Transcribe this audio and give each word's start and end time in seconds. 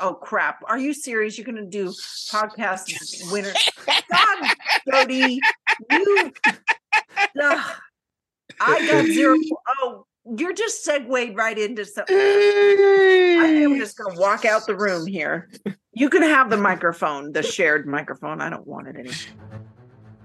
Oh 0.00 0.14
crap! 0.14 0.62
Are 0.66 0.78
you 0.78 0.94
serious? 0.94 1.36
You're 1.36 1.44
going 1.44 1.56
to 1.56 1.64
do 1.64 1.88
podcast 2.30 2.86
winner? 3.32 3.52
God, 3.86 4.54
Jody, 4.90 5.40
you. 5.90 6.32
Ugh. 7.42 7.76
I 8.60 8.86
got 8.86 9.06
zero. 9.06 9.36
Oh, 9.80 10.06
you're 10.36 10.54
just 10.54 10.84
segued 10.84 11.36
right 11.36 11.58
into 11.58 11.84
something. 11.84 12.16
I 12.16 13.46
think 13.46 13.66
I'm 13.66 13.78
just 13.78 13.96
going 13.96 14.14
to 14.14 14.20
walk 14.20 14.44
out 14.44 14.66
the 14.66 14.76
room 14.76 15.06
here. 15.06 15.50
You 15.92 16.08
can 16.10 16.22
have 16.22 16.50
the 16.50 16.56
microphone, 16.56 17.32
the 17.32 17.42
shared 17.42 17.86
microphone. 17.86 18.40
I 18.40 18.50
don't 18.50 18.66
want 18.66 18.88
it 18.88 18.96
anymore. 18.96 19.14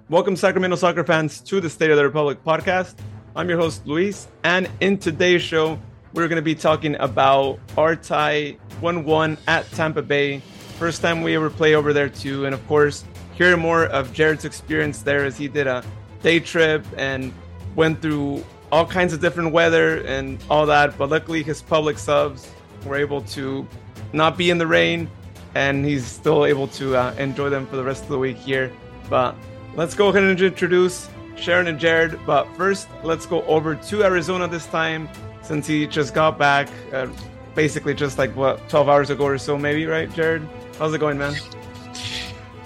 Welcome, 0.10 0.36
Sacramento 0.36 0.76
soccer 0.78 1.04
fans, 1.04 1.42
to 1.42 1.60
the 1.62 1.70
State 1.70 1.92
of 1.92 1.98
the 1.98 2.04
Republic 2.04 2.44
podcast. 2.44 2.96
I'm 3.36 3.50
your 3.50 3.58
host, 3.58 3.86
Luis, 3.86 4.28
and 4.44 4.70
in 4.80 4.98
today's 4.98 5.42
show, 5.42 5.80
we're 6.14 6.27
going 6.27 6.38
to 6.38 6.43
be 6.43 6.55
talking 6.55 6.95
about 7.00 7.59
our 7.77 7.95
tie 7.95 8.55
1 8.82 9.04
1 9.04 9.38
at 9.48 9.70
Tampa 9.71 10.02
Bay. 10.02 10.39
First 10.77 11.02
time 11.02 11.21
we 11.21 11.36
ever 11.36 11.50
play 11.50 11.76
over 11.76 11.91
there, 11.91 12.09
too. 12.09 12.45
And 12.45 12.54
of 12.54 12.66
course, 12.67 13.04
hear 13.34 13.58
more 13.58 13.85
of 13.85 14.13
Jared's 14.13 14.45
experience 14.45 15.02
there 15.02 15.26
as 15.26 15.38
he 15.38 15.48
did 15.48 15.68
a 15.68 15.84
day 16.21 16.40
trip 16.40 16.85
and 16.98 17.34
went 17.76 18.02
through 18.02 18.45
all 18.71 18.85
kinds 18.85 19.13
of 19.13 19.21
different 19.21 19.52
weather 19.52 20.05
and 20.05 20.44
all 20.49 20.66
that. 20.68 20.98
But 20.98 21.09
luckily, 21.09 21.41
his 21.41 21.62
Publix 21.62 21.99
subs 21.99 22.49
were 22.85 22.95
able 22.95 23.21
to 23.21 23.68
not 24.13 24.38
be 24.38 24.49
in 24.49 24.57
the 24.57 24.68
rain 24.68 25.09
and 25.55 25.85
he's 25.85 26.05
still 26.05 26.45
able 26.45 26.68
to 26.68 26.95
uh, 26.95 27.13
enjoy 27.18 27.49
them 27.49 27.66
for 27.68 27.76
the 27.76 27.84
rest 27.84 28.04
of 28.04 28.09
the 28.09 28.18
week 28.18 28.38
here. 28.38 28.71
But 29.09 29.35
let's 29.76 29.93
go 29.95 30.09
ahead 30.09 30.23
and 30.23 30.40
introduce 30.40 31.09
Sharon 31.35 31.68
and 31.68 31.80
Jared. 31.80 32.20
But 32.26 32.48
first, 32.55 32.88
let's 33.04 33.26
go 33.26 33.43
over 33.43 33.76
to 33.76 34.04
Arizona 34.04 34.48
this 34.48 34.66
time 34.68 35.09
since 35.44 35.68
he 35.68 35.86
just 35.86 36.14
got 36.14 36.38
back, 36.38 36.70
uh, 36.92 37.08
basically 37.54 37.94
just 37.94 38.18
like 38.18 38.36
what 38.36 38.68
12 38.70 38.90
hours 38.90 39.10
ago 39.10 39.26
or 39.26 39.38
so, 39.38 39.58
maybe, 39.58 39.86
right, 39.86 40.12
Jared? 40.14 40.48
How's 40.80 40.94
it 40.94 41.00
going, 41.00 41.18
man? 41.18 41.36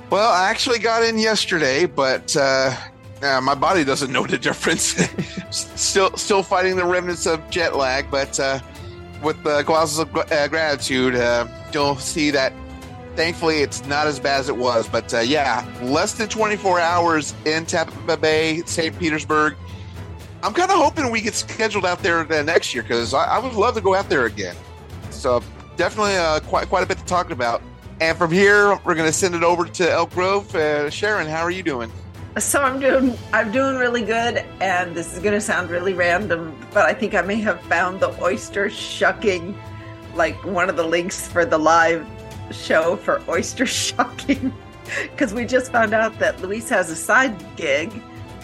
Well, 0.10 0.32
I 0.32 0.50
actually 0.50 0.80
got 0.80 1.04
in 1.04 1.18
yesterday, 1.18 1.86
but 1.86 2.36
uh, 2.38 2.74
my 3.22 3.56
body 3.56 3.84
doesn't 3.84 4.12
know 4.12 4.26
the 4.26 4.38
difference. 4.38 4.96
still, 5.50 6.16
still 6.16 6.44
fighting 6.44 6.76
the 6.76 6.86
remnants 6.86 7.26
of 7.26 7.50
jet 7.50 7.76
lag, 7.76 8.10
but 8.10 8.40
uh, 8.40 8.60
with 9.22 9.42
the 9.44 9.64
golazos 9.64 10.02
of 10.02 10.16
uh, 10.16 10.48
gratitude, 10.48 11.16
uh, 11.16 11.48
you'll 11.74 11.98
see 11.98 12.32
that. 12.32 12.54
Thankfully, 13.16 13.62
it's 13.62 13.84
not 13.88 14.06
as 14.06 14.20
bad 14.20 14.42
as 14.42 14.50
it 14.50 14.56
was. 14.56 14.88
But 14.88 15.12
uh, 15.12 15.20
yeah, 15.20 15.68
less 15.82 16.14
than 16.14 16.30
24 16.30 16.80
hours 16.80 17.34
in 17.46 17.66
Tampa 17.66 18.16
Bay, 18.16 18.62
St. 18.66 18.98
Petersburg. 19.00 19.56
I'm 20.44 20.54
kind 20.54 20.70
of 20.70 20.78
hoping 20.78 21.10
we 21.12 21.22
get 21.22 21.34
scheduled 21.34 21.86
out 21.86 22.00
there 22.04 22.24
next 22.44 22.74
year 22.74 22.84
because 22.84 23.14
I, 23.14 23.26
I, 23.26 23.40
would 23.40 23.54
love 23.54 23.74
to 23.76 23.82
go 23.82 23.96
out 23.96 24.08
there 24.08 24.28
again. 24.28 24.56
So 25.10 25.42
definitely 25.78 26.16
uh, 26.16 26.40
quite 26.42 26.70
quite 26.70 26.84
a 26.84 26.86
bit 26.86 27.00
to 27.00 27.06
talk 27.06 27.32
about. 27.32 27.62
And 28.00 28.16
from 28.16 28.32
here, 28.32 28.80
we're 28.86 28.94
going 28.94 29.08
to 29.08 29.14
send 29.14 29.34
it 29.34 29.44
over 29.44 29.66
to 29.66 29.92
Elk 29.92 30.12
Grove. 30.12 30.54
Uh, 30.54 30.90
Sharon, 30.92 31.28
how 31.28 31.42
are 31.42 31.50
you 31.50 31.64
doing? 31.64 31.92
So 32.38 32.62
I'm 32.62 32.80
doing 32.80 33.18
I'm 33.34 33.52
doing 33.52 33.78
really 33.78 34.04
good, 34.04 34.46
and 34.62 34.96
this 34.96 35.12
is 35.14 35.20
going 35.20 35.34
to 35.34 35.42
sound 35.42 35.72
really 35.72 35.94
random, 35.94 36.56
but 36.72 36.86
I 36.86 36.94
think 36.94 37.16
I 37.16 37.22
may 37.22 37.38
have 37.38 37.60
found 37.62 38.00
the 38.00 38.16
oyster 38.22 38.70
shucking, 38.70 39.58
like 40.14 40.36
one 40.46 40.70
of 40.70 40.76
the 40.76 40.84
links 40.84 41.28
for 41.28 41.46
the 41.46 41.58
live 41.58 42.06
show 42.52 42.96
for 42.98 43.24
oyster 43.28 43.66
shucking, 43.66 44.54
because 45.02 45.34
we 45.34 45.46
just 45.46 45.72
found 45.72 45.96
out 45.96 46.20
that 46.20 46.40
Luis 46.40 46.70
has 46.70 46.92
a 46.92 46.96
side 46.96 47.36
gig, 47.56 47.92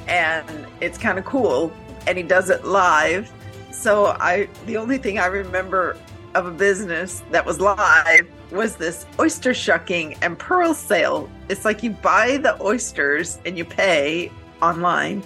and 0.07 0.65
it's 0.81 0.97
kind 0.97 1.19
of 1.19 1.25
cool 1.25 1.71
and 2.07 2.17
he 2.17 2.23
does 2.23 2.49
it 2.49 2.65
live. 2.65 3.31
So 3.71 4.07
I 4.19 4.47
the 4.65 4.77
only 4.77 4.97
thing 4.97 5.19
I 5.19 5.25
remember 5.25 5.97
of 6.35 6.45
a 6.45 6.51
business 6.51 7.23
that 7.31 7.45
was 7.45 7.59
live 7.59 8.27
was 8.51 8.75
this 8.75 9.05
oyster 9.19 9.53
shucking 9.53 10.15
and 10.21 10.37
pearl 10.37 10.73
sale. 10.73 11.29
It's 11.49 11.65
like 11.65 11.83
you 11.83 11.91
buy 11.91 12.37
the 12.37 12.61
oysters 12.61 13.39
and 13.45 13.57
you 13.57 13.65
pay 13.65 14.31
online 14.61 15.23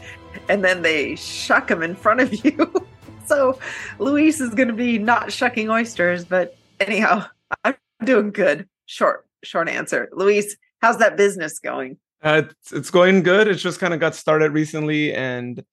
and 0.49 0.63
then 0.63 0.81
they 0.81 1.15
shuck 1.15 1.67
them 1.67 1.83
in 1.83 1.95
front 1.95 2.21
of 2.21 2.33
you. 2.45 2.73
so 3.25 3.59
Luis 3.99 4.39
is 4.39 4.53
going 4.53 4.69
to 4.69 4.73
be 4.73 4.97
not 4.97 5.31
shucking 5.31 5.69
oysters, 5.69 6.25
but 6.25 6.57
anyhow, 6.79 7.25
I'm 7.63 7.75
doing 8.03 8.31
good. 8.31 8.67
Short 8.85 9.25
short 9.43 9.69
answer. 9.69 10.09
Luis, 10.13 10.55
how's 10.81 10.97
that 10.97 11.17
business 11.17 11.59
going? 11.59 11.97
Uh, 12.21 12.43
it's, 12.45 12.73
it's 12.73 12.89
going 12.89 13.23
good. 13.23 13.47
It 13.47 13.55
just 13.55 13.79
kind 13.79 13.93
of 13.93 13.99
got 13.99 14.15
started 14.15 14.51
recently 14.51 15.13
and 15.13 15.63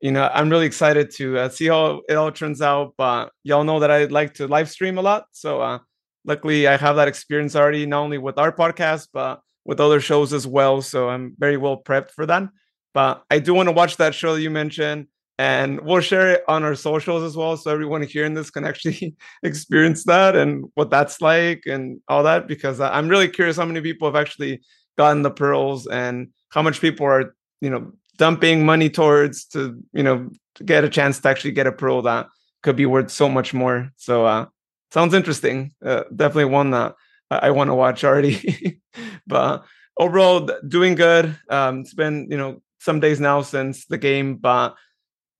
you 0.00 0.12
know, 0.12 0.30
I'm 0.32 0.48
really 0.48 0.66
excited 0.66 1.10
to 1.16 1.38
uh, 1.38 1.48
see 1.48 1.66
how 1.66 2.02
it 2.08 2.14
all 2.14 2.32
turns 2.32 2.62
out. 2.62 2.94
But 2.96 3.30
y'all 3.42 3.64
know 3.64 3.80
that 3.80 3.90
I 3.90 4.04
like 4.04 4.34
to 4.34 4.46
live 4.48 4.70
stream 4.70 4.98
a 4.98 5.02
lot. 5.02 5.26
So 5.32 5.60
uh, 5.60 5.78
luckily, 6.24 6.66
I 6.66 6.76
have 6.76 6.96
that 6.96 7.08
experience 7.08 7.54
already, 7.54 7.86
not 7.86 8.00
only 8.00 8.18
with 8.18 8.38
our 8.38 8.52
podcast, 8.52 9.08
but 9.12 9.40
with 9.64 9.80
other 9.80 10.00
shows 10.00 10.32
as 10.32 10.46
well. 10.46 10.80
So 10.80 11.10
I'm 11.10 11.34
very 11.38 11.56
well 11.56 11.82
prepped 11.82 12.10
for 12.10 12.24
that. 12.26 12.48
But 12.94 13.22
I 13.30 13.38
do 13.38 13.54
want 13.54 13.68
to 13.68 13.74
watch 13.74 13.98
that 13.98 14.14
show 14.14 14.34
that 14.34 14.42
you 14.42 14.50
mentioned. 14.50 15.06
And 15.38 15.80
we'll 15.80 16.02
share 16.02 16.32
it 16.32 16.44
on 16.48 16.64
our 16.64 16.74
socials 16.74 17.22
as 17.22 17.34
well. 17.34 17.56
So 17.56 17.70
everyone 17.70 18.02
hearing 18.02 18.34
this 18.34 18.50
can 18.50 18.66
actually 18.66 19.14
experience 19.42 20.04
that 20.04 20.36
and 20.36 20.66
what 20.74 20.90
that's 20.90 21.22
like 21.22 21.62
and 21.66 22.00
all 22.08 22.22
that. 22.24 22.46
Because 22.46 22.80
I'm 22.80 23.08
really 23.08 23.28
curious 23.28 23.56
how 23.56 23.64
many 23.64 23.80
people 23.80 24.08
have 24.08 24.16
actually 24.20 24.60
gotten 24.98 25.22
the 25.22 25.30
pearls 25.30 25.86
and 25.86 26.28
how 26.50 26.60
much 26.60 26.80
people 26.80 27.06
are, 27.06 27.34
you 27.62 27.70
know, 27.70 27.92
dumping 28.20 28.66
money 28.66 28.90
towards 28.90 29.46
to 29.46 29.82
you 29.94 30.02
know 30.02 30.28
to 30.54 30.62
get 30.62 30.84
a 30.84 30.90
chance 30.90 31.18
to 31.18 31.28
actually 31.28 31.52
get 31.52 31.66
a 31.66 31.72
pro 31.72 32.02
that 32.02 32.26
could 32.62 32.76
be 32.76 32.84
worth 32.84 33.10
so 33.10 33.30
much 33.30 33.54
more. 33.54 33.90
So 33.96 34.26
uh, 34.26 34.46
sounds 34.92 35.14
interesting. 35.14 35.72
Uh, 35.82 36.04
definitely 36.14 36.52
one 36.52 36.70
that 36.72 36.96
I, 37.30 37.36
I 37.48 37.50
want 37.50 37.68
to 37.68 37.74
watch 37.74 38.04
already. 38.04 38.78
but 39.26 39.64
overall, 39.96 40.50
doing 40.68 40.96
good. 40.96 41.34
Um, 41.48 41.80
it's 41.80 41.94
been 41.94 42.28
you 42.30 42.36
know 42.36 42.60
some 42.78 43.00
days 43.00 43.20
now 43.20 43.40
since 43.40 43.86
the 43.86 43.96
game, 43.98 44.36
but 44.36 44.76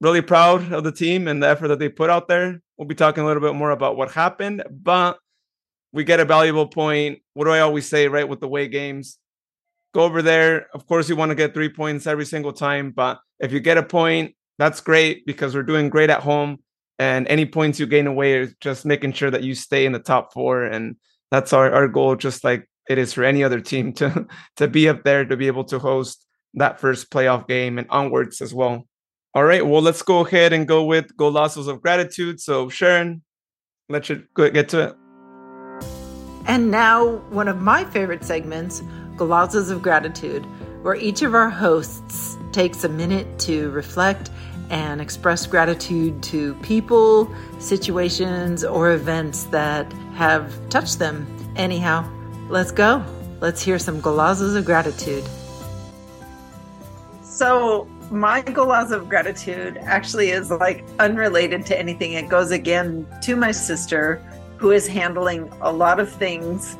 really 0.01 0.23
proud 0.23 0.73
of 0.73 0.83
the 0.83 0.93
team 0.93 1.29
and 1.29 1.43
the 1.43 1.49
effort 1.49 1.69
that 1.69 1.79
they 1.79 1.91
put 1.91 2.09
out 2.09 2.29
there. 2.29 2.63
We'll 2.79 2.89
be 2.89 2.95
talking 2.95 3.23
a 3.23 3.27
little 3.27 3.43
bit 3.43 3.55
more 3.55 3.73
about 3.73 3.99
what 3.99 4.11
happened, 4.13 4.65
but 4.71 5.19
we 5.93 6.05
get 6.05 6.21
a 6.21 6.25
valuable 6.25 6.67
point. 6.67 7.21
What 7.35 7.45
do 7.45 7.51
I 7.51 7.61
always 7.61 7.87
say, 7.87 8.09
right? 8.09 8.27
With 8.27 8.41
the 8.41 8.49
way 8.49 8.69
games, 8.69 9.19
go 9.93 10.03
over 10.03 10.23
there. 10.23 10.67
Of 10.75 10.87
course, 10.87 11.09
you 11.09 11.17
want 11.17 11.31
to 11.31 11.35
get 11.35 11.55
three 11.55 11.69
points 11.69 12.07
every 12.07 12.27
single 12.27 12.53
time, 12.53 12.91
but 12.91 13.21
if 13.39 13.53
you 13.53 13.61
get 13.61 13.79
a 13.79 13.83
point, 13.83 14.35
that's 14.59 14.81
great 14.81 15.25
because 15.27 15.55
we're 15.55 15.63
doing 15.63 15.89
great 15.89 16.11
at 16.11 16.23
home. 16.23 16.59
And 16.99 17.27
any 17.29 17.47
points 17.47 17.81
you 17.81 17.87
gain 17.87 18.07
away 18.07 18.35
is 18.35 18.55
just 18.61 18.85
making 18.85 19.15
sure 19.15 19.31
that 19.31 19.43
you 19.43 19.55
stay 19.55 19.87
in 19.87 19.93
the 19.93 19.99
top 19.99 20.35
four. 20.35 20.65
And 20.65 20.97
that's 21.31 21.55
our, 21.55 21.73
our 21.73 21.89
goal, 21.89 22.15
just 22.15 22.45
like 22.45 22.69
it 22.91 22.99
is 22.99 23.15
for 23.15 23.25
any 23.25 23.43
other 23.43 23.61
team 23.61 23.93
to 24.01 24.27
to 24.57 24.69
be 24.69 24.89
up 24.89 25.03
there 25.05 25.25
to 25.25 25.37
be 25.37 25.47
able 25.47 25.65
to 25.65 25.79
host 25.79 26.27
that 26.55 26.81
first 26.81 27.11
playoff 27.11 27.49
game 27.49 27.79
and 27.79 27.87
onwards 27.89 28.41
as 28.41 28.53
well. 28.53 28.87
All 29.33 29.45
right, 29.45 29.65
well, 29.65 29.81
let's 29.81 30.03
go 30.03 30.27
ahead 30.27 30.53
and 30.53 30.67
go 30.67 30.85
with 30.85 31.17
golazos 31.17 31.69
of 31.69 31.81
gratitude. 31.81 32.41
So, 32.41 32.69
Sharon, 32.69 33.23
let's 33.89 34.11
get 34.37 34.69
to 34.71 34.89
it. 34.89 34.97
And 36.47 36.71
now, 36.71 37.19
one 37.31 37.47
of 37.47 37.61
my 37.61 37.85
favorite 37.85 38.25
segments 38.25 38.83
Golazos 39.21 39.71
of 39.71 39.83
Gratitude, 39.83 40.47
where 40.83 40.95
each 40.95 41.21
of 41.21 41.35
our 41.35 41.51
hosts 41.51 42.39
takes 42.53 42.85
a 42.85 42.89
minute 42.89 43.39
to 43.41 43.71
reflect 43.73 44.31
and 44.71 44.99
express 44.99 45.47
gratitude 45.47 46.23
to 46.23 46.55
people, 46.63 47.31
situations, 47.59 48.65
or 48.65 48.93
events 48.93 49.45
that 49.45 49.93
have 50.15 50.51
touched 50.71 50.99
them. 50.99 51.27
Anyhow, 51.55 52.11
let's 52.49 52.71
go. 52.71 53.05
Let's 53.41 53.61
hear 53.61 53.79
some 53.79 54.01
golazos 54.01 54.57
of 54.57 54.65
gratitude. 54.65 55.25
So, 57.23 57.87
my 58.11 58.41
golazo 58.41 58.93
of 58.93 59.09
gratitude 59.11 59.77
actually 59.83 60.31
is 60.31 60.51
like 60.51 60.83
unrelated 60.99 61.67
to 61.67 61.79
anything. 61.79 62.15
It 62.15 62.31
goes 62.31 62.53
again 62.53 63.07
to 63.21 63.37
my 63.37 63.51
sister, 63.51 64.17
who 64.57 64.71
is 64.71 64.87
handling 64.87 65.53
a 65.61 65.71
lot 65.71 66.01
of 66.01 66.11
things 66.11 66.79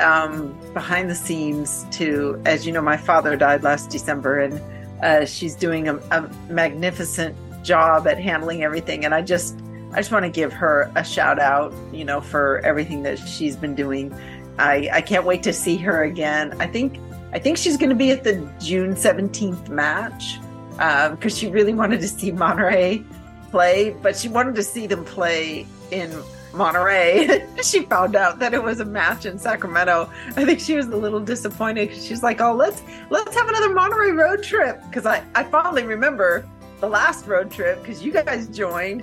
um, 0.00 0.56
behind 0.72 1.10
the 1.10 1.14
scenes 1.14 1.86
to, 1.92 2.40
as 2.44 2.66
you 2.66 2.72
know, 2.72 2.82
my 2.82 2.96
father 2.96 3.36
died 3.36 3.62
last 3.62 3.90
December, 3.90 4.40
and 4.40 4.60
uh, 5.02 5.24
she's 5.24 5.54
doing 5.54 5.88
a, 5.88 5.96
a, 6.10 6.30
magnificent 6.48 7.36
job 7.62 8.06
at 8.06 8.18
handling 8.18 8.62
everything. 8.62 9.04
And 9.04 9.14
I 9.14 9.22
just, 9.22 9.58
I 9.92 9.96
just 9.96 10.12
want 10.12 10.24
to 10.24 10.30
give 10.30 10.52
her 10.52 10.90
a 10.96 11.04
shout 11.04 11.38
out, 11.38 11.72
you 11.92 12.04
know, 12.04 12.20
for 12.20 12.58
everything 12.60 13.02
that 13.04 13.18
she's 13.18 13.56
been 13.56 13.74
doing. 13.74 14.14
I, 14.58 14.90
I 14.92 15.00
can't 15.00 15.24
wait 15.24 15.42
to 15.44 15.52
see 15.52 15.76
her 15.78 16.04
again. 16.04 16.54
I 16.60 16.66
think, 16.66 16.98
I 17.32 17.38
think 17.38 17.56
she's 17.56 17.76
going 17.76 17.90
to 17.90 17.96
be 17.96 18.10
at 18.10 18.24
the 18.24 18.46
June 18.60 18.96
seventeenth 18.96 19.68
match 19.68 20.38
because 20.70 21.12
um, 21.12 21.28
she 21.28 21.48
really 21.48 21.74
wanted 21.74 22.00
to 22.00 22.08
see 22.08 22.32
Monterey 22.32 23.04
play, 23.50 23.96
but 24.02 24.16
she 24.16 24.28
wanted 24.28 24.54
to 24.54 24.62
see 24.62 24.86
them 24.86 25.04
play 25.04 25.66
in 25.90 26.10
Monterey. 26.52 27.46
she 27.62 27.82
found 27.82 28.16
out 28.16 28.38
that 28.40 28.54
it 28.54 28.62
was 28.62 28.80
a 28.80 28.84
match 28.84 29.26
in 29.26 29.38
Sacramento. 29.38 30.10
I 30.36 30.44
think 30.44 30.60
she 30.60 30.74
was 30.76 30.86
a 30.86 30.96
little 30.96 31.20
disappointed. 31.20 31.94
She's 31.94 32.22
like, 32.22 32.40
"Oh, 32.40 32.54
let's 32.54 32.82
let's 33.10 33.34
have 33.36 33.48
another 33.48 33.72
Monterey 33.72 34.12
road 34.12 34.42
trip." 34.42 34.82
Because 34.88 35.06
I 35.06 35.24
I 35.34 35.44
fondly 35.44 35.84
remember 35.84 36.46
the 36.80 36.88
last 36.88 37.26
road 37.26 37.50
trip 37.50 37.80
because 37.82 38.02
you 38.02 38.12
guys 38.12 38.48
joined. 38.48 39.02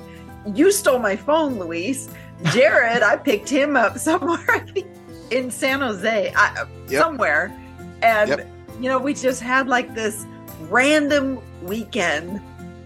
You 0.53 0.71
stole 0.71 0.99
my 0.99 1.15
phone, 1.15 1.59
Luis. 1.59 2.09
Jared, 2.51 3.01
I 3.03 3.17
picked 3.17 3.49
him 3.49 3.75
up 3.75 3.97
somewhere. 4.09 4.65
In 5.31 5.51
San 5.51 5.81
Jose, 5.81 6.31
I, 6.35 6.65
Yep. 6.87 7.01
somewhere, 7.01 7.59
and 8.01 8.29
Yep. 8.29 8.47
you 8.79 8.87
know, 8.89 8.97
we 8.97 9.13
just 9.13 9.41
had 9.41 9.67
like 9.67 9.93
this 9.93 10.25
random 10.69 11.39
weekend 11.63 12.41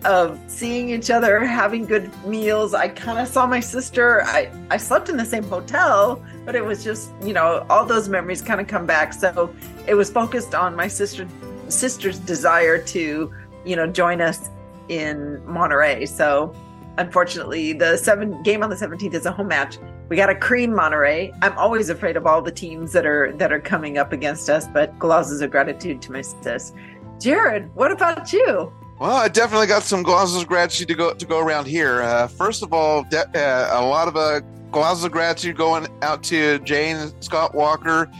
of 0.05 0.39
seeing 0.47 0.89
each 0.89 1.09
other, 1.09 1.43
having 1.45 1.85
good 1.85 2.11
meals. 2.25 2.73
I 2.73 2.87
kind 2.87 3.19
of 3.19 3.27
saw 3.27 3.45
my 3.45 3.59
sister. 3.59 4.23
I 4.23 4.51
I 4.69 4.77
slept 4.77 5.09
in 5.09 5.17
the 5.17 5.25
same 5.25 5.43
hotel, 5.43 6.23
but 6.45 6.55
it 6.55 6.65
was 6.65 6.83
just 6.83 7.11
you 7.23 7.33
know 7.33 7.65
all 7.69 7.85
those 7.85 8.09
memories 8.09 8.41
kind 8.41 8.59
of 8.59 8.67
come 8.67 8.85
back. 8.85 9.13
So 9.13 9.53
it 9.87 9.93
was 9.93 10.09
focused 10.09 10.55
on 10.55 10.75
my 10.75 10.87
sister 10.87 11.27
sister's 11.69 12.19
desire 12.19 12.77
to 12.77 13.33
you 13.65 13.75
know 13.75 13.87
join 13.87 14.21
us 14.21 14.49
in 14.89 15.41
Monterey. 15.45 16.05
So 16.05 16.53
unfortunately, 16.97 17.73
the 17.73 17.97
seven 17.97 18.41
game 18.43 18.63
on 18.63 18.69
the 18.69 18.77
seventeenth 18.77 19.13
is 19.13 19.25
a 19.25 19.31
home 19.31 19.49
match. 19.49 19.77
We 20.09 20.17
got 20.17 20.29
a 20.29 20.35
cream 20.35 20.75
Monterey. 20.75 21.31
I'm 21.41 21.57
always 21.57 21.89
afraid 21.89 22.17
of 22.17 22.25
all 22.25 22.41
the 22.41 22.51
teams 22.51 22.91
that 22.93 23.05
are 23.05 23.31
that 23.33 23.53
are 23.53 23.61
coming 23.61 23.97
up 23.97 24.13
against 24.13 24.49
us, 24.49 24.67
but 24.67 24.97
golazos 24.99 25.41
of 25.41 25.51
gratitude 25.51 26.01
to 26.03 26.11
my 26.11 26.21
sis. 26.21 26.73
Jared, 27.19 27.73
what 27.75 27.91
about 27.91 28.33
you? 28.33 28.73
Well, 29.01 29.15
I 29.15 29.29
definitely 29.29 29.65
got 29.65 29.81
some 29.81 30.03
golazos 30.03 30.43
of 30.43 30.47
gratitude 30.47 30.87
to 30.89 30.93
go 30.93 31.11
to 31.11 31.25
go 31.25 31.39
around 31.39 31.65
here. 31.65 32.03
Uh, 32.03 32.27
first 32.27 32.61
of 32.61 32.71
all, 32.71 33.03
de- 33.05 33.17
uh, 33.35 33.81
a 33.81 33.83
lot 33.83 34.07
of 34.07 34.15
uh, 34.15 34.41
golazos 34.69 35.05
of 35.05 35.11
gratitude 35.11 35.57
going 35.57 35.87
out 36.03 36.21
to 36.25 36.59
Jane 36.59 37.11
Scott 37.19 37.55
Walker 37.55 38.11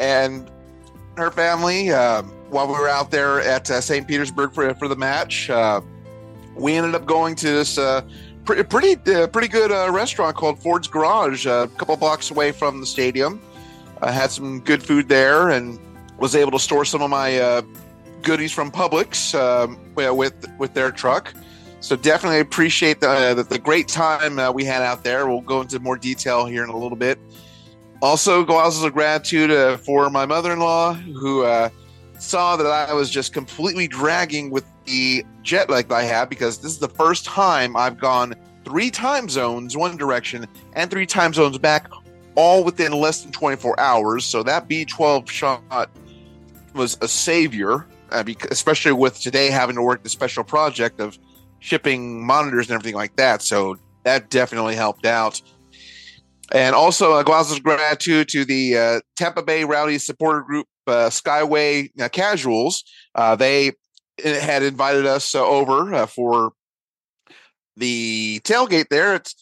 and 0.00 0.50
her 1.16 1.30
family 1.30 1.92
uh, 1.92 2.22
while 2.50 2.66
we 2.66 2.72
were 2.72 2.88
out 2.88 3.12
there 3.12 3.42
at 3.42 3.70
uh, 3.70 3.80
St. 3.80 4.08
Petersburg 4.08 4.52
for 4.52 4.74
for 4.74 4.88
the 4.88 4.96
match. 4.96 5.50
Uh, 5.50 5.80
we 6.56 6.74
ended 6.74 6.96
up 6.96 7.06
going 7.06 7.36
to 7.36 7.46
this 7.46 7.78
uh, 7.78 8.00
pretty 8.44 8.64
pretty 8.64 9.14
uh, 9.14 9.28
pretty 9.28 9.46
good 9.46 9.70
uh, 9.70 9.88
restaurant 9.92 10.34
called 10.34 10.58
Ford's 10.58 10.88
Garage, 10.88 11.46
uh, 11.46 11.68
a 11.72 11.76
couple 11.78 11.96
blocks 11.96 12.32
away 12.32 12.50
from 12.50 12.80
the 12.80 12.86
stadium. 12.86 13.40
I 14.02 14.10
had 14.10 14.32
some 14.32 14.58
good 14.58 14.82
food 14.82 15.08
there 15.08 15.50
and 15.50 15.78
was 16.18 16.34
able 16.34 16.50
to 16.50 16.58
store 16.58 16.84
some 16.84 17.02
of 17.02 17.10
my 17.10 17.62
goodies 18.24 18.52
from 18.52 18.70
Publix 18.70 19.34
um, 19.38 19.78
with 19.94 20.34
with 20.58 20.74
their 20.74 20.90
truck. 20.90 21.32
So 21.80 21.96
definitely 21.96 22.40
appreciate 22.40 23.00
the 23.00 23.34
the, 23.36 23.42
the 23.44 23.58
great 23.58 23.88
time 23.88 24.38
uh, 24.38 24.50
we 24.50 24.64
had 24.64 24.82
out 24.82 25.04
there. 25.04 25.28
We'll 25.28 25.42
go 25.42 25.60
into 25.60 25.78
more 25.78 25.96
detail 25.96 26.46
here 26.46 26.64
in 26.64 26.70
a 26.70 26.76
little 26.76 26.96
bit. 26.96 27.18
Also, 28.02 28.44
golazos 28.44 28.84
of 28.84 28.92
gratitude 28.92 29.50
uh, 29.50 29.76
for 29.76 30.10
my 30.10 30.26
mother-in-law 30.26 30.94
who 30.94 31.44
uh, 31.44 31.68
saw 32.18 32.56
that 32.56 32.66
I 32.66 32.92
was 32.92 33.08
just 33.10 33.32
completely 33.32 33.86
dragging 33.86 34.50
with 34.50 34.64
the 34.84 35.24
jet 35.42 35.70
lag 35.70 35.88
that 35.88 35.94
I 35.94 36.02
have 36.02 36.28
because 36.28 36.58
this 36.58 36.72
is 36.72 36.78
the 36.78 36.88
first 36.88 37.24
time 37.24 37.76
I've 37.76 37.98
gone 37.98 38.34
three 38.64 38.90
time 38.90 39.28
zones 39.28 39.76
one 39.76 39.96
direction 39.96 40.46
and 40.74 40.90
three 40.90 41.06
time 41.06 41.32
zones 41.32 41.58
back, 41.58 41.90
all 42.34 42.64
within 42.64 42.92
less 42.92 43.22
than 43.22 43.32
24 43.32 43.78
hours. 43.78 44.24
So 44.24 44.42
that 44.42 44.68
B12 44.68 45.28
shot 45.28 45.90
was 46.74 46.98
a 47.00 47.08
savior 47.08 47.86
uh, 48.10 48.24
especially 48.50 48.92
with 48.92 49.20
today 49.20 49.50
having 49.50 49.76
to 49.76 49.82
work 49.82 50.02
the 50.02 50.08
special 50.08 50.44
project 50.44 51.00
of 51.00 51.18
shipping 51.60 52.24
monitors 52.24 52.68
and 52.68 52.74
everything 52.74 52.94
like 52.94 53.16
that. 53.16 53.42
So 53.42 53.76
that 54.04 54.30
definitely 54.30 54.74
helped 54.74 55.06
out. 55.06 55.40
And 56.52 56.74
also, 56.74 57.14
uh, 57.14 57.20
of 57.20 57.62
gratitude 57.62 58.28
to 58.28 58.44
the 58.44 58.76
uh, 58.76 59.00
Tampa 59.16 59.42
Bay 59.42 59.64
Rowdy 59.64 59.98
supporter 59.98 60.42
group, 60.42 60.66
uh, 60.86 61.08
Skyway 61.08 61.88
uh, 62.00 62.08
Casuals. 62.10 62.84
Uh, 63.14 63.34
they 63.34 63.72
had 64.22 64.62
invited 64.62 65.06
us 65.06 65.34
uh, 65.34 65.44
over 65.44 66.06
for 66.06 66.52
the 67.76 68.40
tailgate 68.44 68.88
there. 68.90 69.14
It 69.14 69.32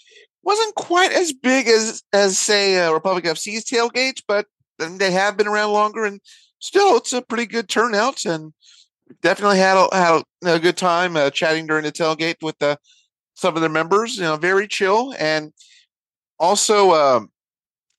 wasn't 0.42 0.74
quite 0.74 1.12
as 1.12 1.32
big 1.32 1.66
as, 1.66 2.02
as 2.12 2.38
say, 2.38 2.88
Republic 2.90 3.24
FC's 3.24 3.64
tailgates, 3.64 4.22
but 4.26 4.46
they 4.78 5.10
have 5.10 5.36
been 5.36 5.48
around 5.48 5.72
longer 5.72 6.04
and 6.04 6.20
still 6.62 6.96
it's 6.96 7.12
a 7.12 7.20
pretty 7.20 7.44
good 7.44 7.68
turnout 7.68 8.24
and 8.24 8.54
definitely 9.20 9.58
had 9.58 9.76
a, 9.76 9.94
had 9.94 10.22
a, 10.44 10.58
good 10.58 10.76
time 10.76 11.16
uh, 11.16 11.28
chatting 11.28 11.66
during 11.66 11.84
the 11.84 11.92
tailgate 11.92 12.36
with 12.40 12.60
uh, 12.62 12.76
some 13.34 13.54
of 13.54 13.60
their 13.60 13.68
members. 13.70 14.16
You 14.16 14.22
know, 14.22 14.36
very 14.36 14.66
chill. 14.66 15.12
And 15.18 15.52
also, 16.38 16.92
um, 16.92 17.30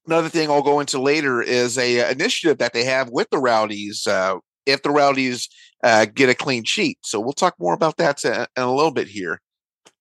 another 0.07 0.30
thing 0.30 0.50
I'll 0.50 0.63
go 0.63 0.80
into 0.80 1.00
later 1.00 1.42
is 1.42 1.77
a 1.77 2.01
uh, 2.01 2.12
initiative 2.12 2.57
that 2.57 2.74
they 2.74 2.86
have 2.86 3.10
with 3.10 3.30
the 3.30 3.38
Rowdies. 3.38 4.07
Uh, 4.07 4.38
if 4.65 4.81
the 4.81 4.92
Rowdies 4.92 5.50
uh, 5.83 6.06
get 6.06 6.30
a 6.30 6.36
clean 6.36 6.63
sheet, 6.63 6.98
so 7.01 7.19
we'll 7.19 7.33
talk 7.33 7.56
more 7.60 7.74
about 7.74 7.98
that 7.98 8.24
in, 8.24 8.48
a 8.56 8.74
little 8.74 8.92
bit 8.92 9.07
here. 9.07 9.42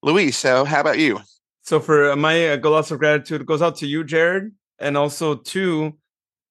Luis, 0.02 0.36
so 0.36 0.64
how 0.64 0.80
about 0.80 0.98
you? 0.98 1.20
So 1.62 1.80
for 1.80 2.14
my 2.16 2.50
uh, 2.50 2.56
of 2.56 2.98
gratitude, 2.98 3.44
goes 3.44 3.62
out 3.62 3.76
to 3.76 3.86
you, 3.86 4.04
Jared, 4.04 4.52
and 4.78 4.96
also 4.96 5.34
to 5.34 5.96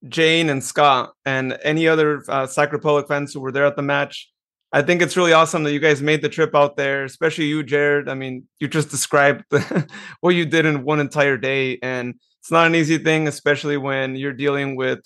Jane 0.07 0.49
and 0.49 0.63
Scott 0.63 1.13
and 1.25 1.57
any 1.63 1.87
other 1.87 2.23
uh, 2.27 2.47
Sac 2.47 2.71
fans 3.07 3.33
who 3.33 3.39
were 3.39 3.51
there 3.51 3.65
at 3.65 3.75
the 3.75 3.81
match. 3.81 4.29
I 4.73 4.81
think 4.81 5.01
it's 5.01 5.17
really 5.17 5.33
awesome 5.33 5.63
that 5.63 5.73
you 5.73 5.79
guys 5.79 6.01
made 6.01 6.21
the 6.21 6.29
trip 6.29 6.55
out 6.55 6.77
there, 6.77 7.03
especially 7.03 7.45
you, 7.45 7.61
Jared. 7.61 8.07
I 8.07 8.13
mean, 8.13 8.47
you 8.59 8.67
just 8.67 8.89
described 8.89 9.43
what 10.21 10.35
you 10.35 10.45
did 10.45 10.65
in 10.65 10.83
one 10.83 10.99
entire 11.01 11.37
day, 11.37 11.77
and 11.83 12.15
it's 12.39 12.51
not 12.51 12.67
an 12.67 12.75
easy 12.75 12.97
thing, 12.97 13.27
especially 13.27 13.77
when 13.77 14.15
you're 14.15 14.33
dealing 14.33 14.75
with 14.77 14.99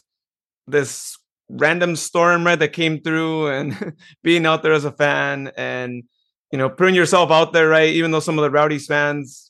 this 0.67 1.17
random 1.49 1.95
storm, 1.95 2.45
right, 2.45 2.59
that 2.59 2.73
came 2.73 3.01
through, 3.01 3.47
and 3.47 3.93
being 4.23 4.45
out 4.45 4.61
there 4.61 4.73
as 4.73 4.85
a 4.85 4.91
fan, 4.91 5.51
and 5.57 6.03
you 6.51 6.59
know, 6.59 6.69
putting 6.69 6.95
yourself 6.95 7.31
out 7.31 7.51
there, 7.51 7.67
right, 7.67 7.89
even 7.89 8.11
though 8.11 8.19
some 8.19 8.37
of 8.37 8.43
the 8.43 8.51
rowdy 8.51 8.77
fans 8.77 9.44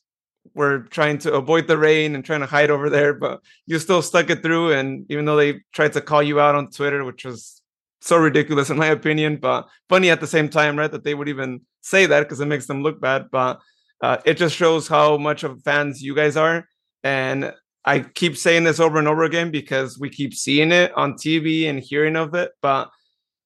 were 0.56 0.80
trying 0.80 1.18
to 1.20 1.34
avoid 1.34 1.68
the 1.68 1.78
rain 1.78 2.16
and 2.16 2.24
trying 2.24 2.40
to 2.40 2.46
hide 2.46 2.72
over 2.72 2.90
there, 2.90 3.14
but 3.14 3.42
you 3.68 3.78
still 3.78 4.02
stuck 4.02 4.30
it 4.30 4.42
through. 4.42 4.72
And 4.72 5.06
even 5.12 5.26
though 5.26 5.36
they 5.36 5.62
tried 5.74 5.94
to 5.94 6.02
call 6.02 6.24
you 6.24 6.40
out 6.40 6.56
on 6.56 6.72
Twitter, 6.72 7.04
which 7.04 7.26
was 7.26 7.62
so 8.02 8.18
ridiculous 8.18 8.70
in 8.72 8.78
my 8.78 8.88
opinion, 8.88 9.38
but 9.38 9.68
funny 9.90 10.10
at 10.10 10.22
the 10.22 10.28
same 10.28 10.50
time, 10.50 10.80
right? 10.80 10.92
That 10.92 11.04
they 11.04 11.14
would 11.14 11.30
even 11.30 11.62
say 11.82 12.06
that 12.08 12.22
because 12.22 12.40
it 12.40 12.48
makes 12.48 12.66
them 12.66 12.82
look 12.82 13.00
bad. 13.00 13.28
But 13.32 13.60
uh, 14.02 14.18
it 14.26 14.36
just 14.36 14.56
shows 14.56 14.88
how 14.88 15.18
much 15.18 15.44
of 15.44 15.62
fans 15.64 16.02
you 16.02 16.16
guys 16.16 16.38
are. 16.38 16.68
And 17.04 17.54
I 17.84 18.00
keep 18.00 18.36
saying 18.36 18.64
this 18.64 18.80
over 18.80 18.98
and 18.98 19.08
over 19.08 19.24
again 19.24 19.52
because 19.52 20.00
we 20.00 20.10
keep 20.10 20.34
seeing 20.34 20.72
it 20.72 20.92
on 20.96 21.14
TV 21.14 21.70
and 21.70 21.80
hearing 21.80 22.16
of 22.16 22.34
it. 22.34 22.52
But 22.62 22.90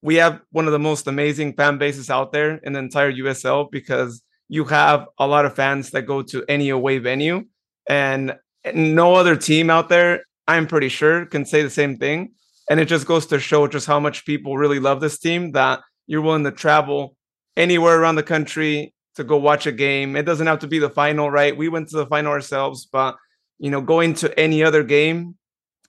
we 0.00 0.14
have 0.16 0.40
one 0.50 0.66
of 0.66 0.72
the 0.72 0.78
most 0.78 1.06
amazing 1.06 1.54
fan 1.54 1.76
bases 1.76 2.08
out 2.08 2.32
there 2.32 2.56
in 2.56 2.72
the 2.72 2.78
entire 2.78 3.12
USL 3.12 3.70
because 3.70 4.22
you 4.50 4.64
have 4.64 5.06
a 5.18 5.26
lot 5.26 5.46
of 5.46 5.54
fans 5.54 5.90
that 5.92 6.02
go 6.02 6.22
to 6.22 6.44
any 6.48 6.68
away 6.70 6.98
venue 6.98 7.44
and 7.88 8.36
no 8.74 9.14
other 9.14 9.36
team 9.36 9.70
out 9.70 9.88
there 9.88 10.24
i'm 10.48 10.66
pretty 10.66 10.88
sure 10.88 11.24
can 11.26 11.46
say 11.46 11.62
the 11.62 11.70
same 11.70 11.96
thing. 11.96 12.32
And 12.68 12.78
it 12.78 12.86
just 12.86 13.06
goes 13.06 13.26
to 13.26 13.40
show 13.40 13.66
just 13.66 13.86
how 13.86 13.98
much 13.98 14.24
people 14.24 14.56
really 14.56 14.78
love 14.78 15.00
this 15.00 15.18
team 15.18 15.52
that 15.52 15.80
you're 16.06 16.20
willing 16.20 16.44
to 16.44 16.52
travel 16.52 17.16
anywhere 17.56 18.00
around 18.00 18.14
the 18.14 18.22
country 18.22 18.94
to 19.16 19.24
go 19.24 19.36
watch 19.36 19.66
a 19.66 19.72
game. 19.72 20.14
It 20.14 20.24
doesn't 20.24 20.46
have 20.46 20.60
to 20.60 20.68
be 20.68 20.78
the 20.78 20.90
final 20.90 21.30
right? 21.30 21.56
We 21.56 21.68
went 21.68 21.88
to 21.90 21.96
the 21.96 22.06
final 22.06 22.32
ourselves 22.32 22.86
but 22.86 23.16
you 23.58 23.70
know 23.70 23.80
going 23.80 24.14
to 24.14 24.38
any 24.38 24.64
other 24.64 24.82
game 24.82 25.36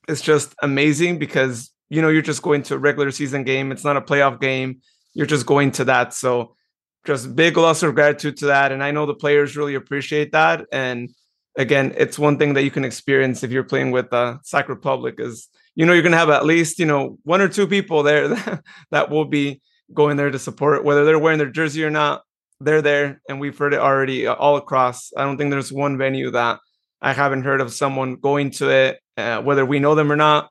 is 0.08 0.22
just 0.22 0.54
amazing 0.62 1.20
because 1.20 1.72
you 1.90 2.02
know 2.02 2.10
you're 2.10 2.22
just 2.22 2.42
going 2.42 2.64
to 2.64 2.76
a 2.76 2.80
regular 2.80 3.12
season 3.12 3.44
game. 3.44 3.72
It's 3.72 3.84
not 3.84 3.98
a 3.98 4.02
playoff 4.02 4.40
game. 4.40 4.82
You're 5.14 5.28
just 5.28 5.46
going 5.46 5.72
to 5.74 5.86
that. 5.86 6.14
So 6.14 6.56
just 7.06 7.36
big 7.36 7.58
loss 7.58 7.84
of 7.84 7.96
gratitude 7.96 8.38
to 8.38 8.48
that. 8.48 8.72
And 8.72 8.84
I 8.84 8.92
know 8.92 9.06
the 9.06 9.14
players 9.14 9.58
really 9.58 9.76
appreciate 9.76 10.32
that. 10.34 10.66
And 10.72 11.10
again, 11.58 11.94
it's 11.98 12.20
one 12.20 12.38
thing 12.38 12.54
that 12.54 12.64
you 12.64 12.72
can 12.72 12.86
experience 12.86 13.44
if 13.44 13.52
you're 13.52 13.64
playing 13.64 13.92
with 13.92 14.12
uh, 14.14 14.38
Sac 14.44 14.70
Republic 14.70 15.16
is, 15.18 15.50
you 15.76 15.86
know, 15.86 15.94
you're 15.94 16.04
going 16.04 16.12
to 16.12 16.18
have 16.18 16.30
at 16.30 16.46
least, 16.46 16.80
you 16.80 16.86
know, 16.86 17.18
one 17.24 17.42
or 17.42 17.48
two 17.48 17.68
people 17.68 18.04
there 18.04 18.28
that, 18.28 18.64
that 18.92 19.10
will 19.10 19.26
be 19.26 19.62
going 19.94 20.18
there 20.18 20.32
to 20.32 20.40
support, 20.40 20.84
whether 20.84 21.04
they're 21.04 21.20
wearing 21.20 21.40
their 21.40 21.50
jersey 21.50 21.84
or 21.84 21.90
not, 21.90 22.24
they're 22.60 22.82
there. 22.82 23.22
And 23.28 23.40
we've 23.40 23.58
heard 23.58 23.74
it 23.74 23.80
already 23.80 24.28
all 24.28 24.58
across. 24.58 25.12
I 25.18 25.24
don't 25.24 25.38
think 25.38 25.52
there's 25.52 25.74
one 25.74 25.98
venue 25.98 26.32
that 26.32 26.60
I 27.02 27.14
haven't 27.14 27.44
heard 27.44 27.62
of 27.62 27.74
someone 27.74 28.16
going 28.16 28.52
to 28.52 28.70
it, 28.70 29.00
uh, 29.18 29.42
whether 29.42 29.66
we 29.66 29.80
know 29.80 29.96
them 29.96 30.12
or 30.12 30.16
not, 30.16 30.50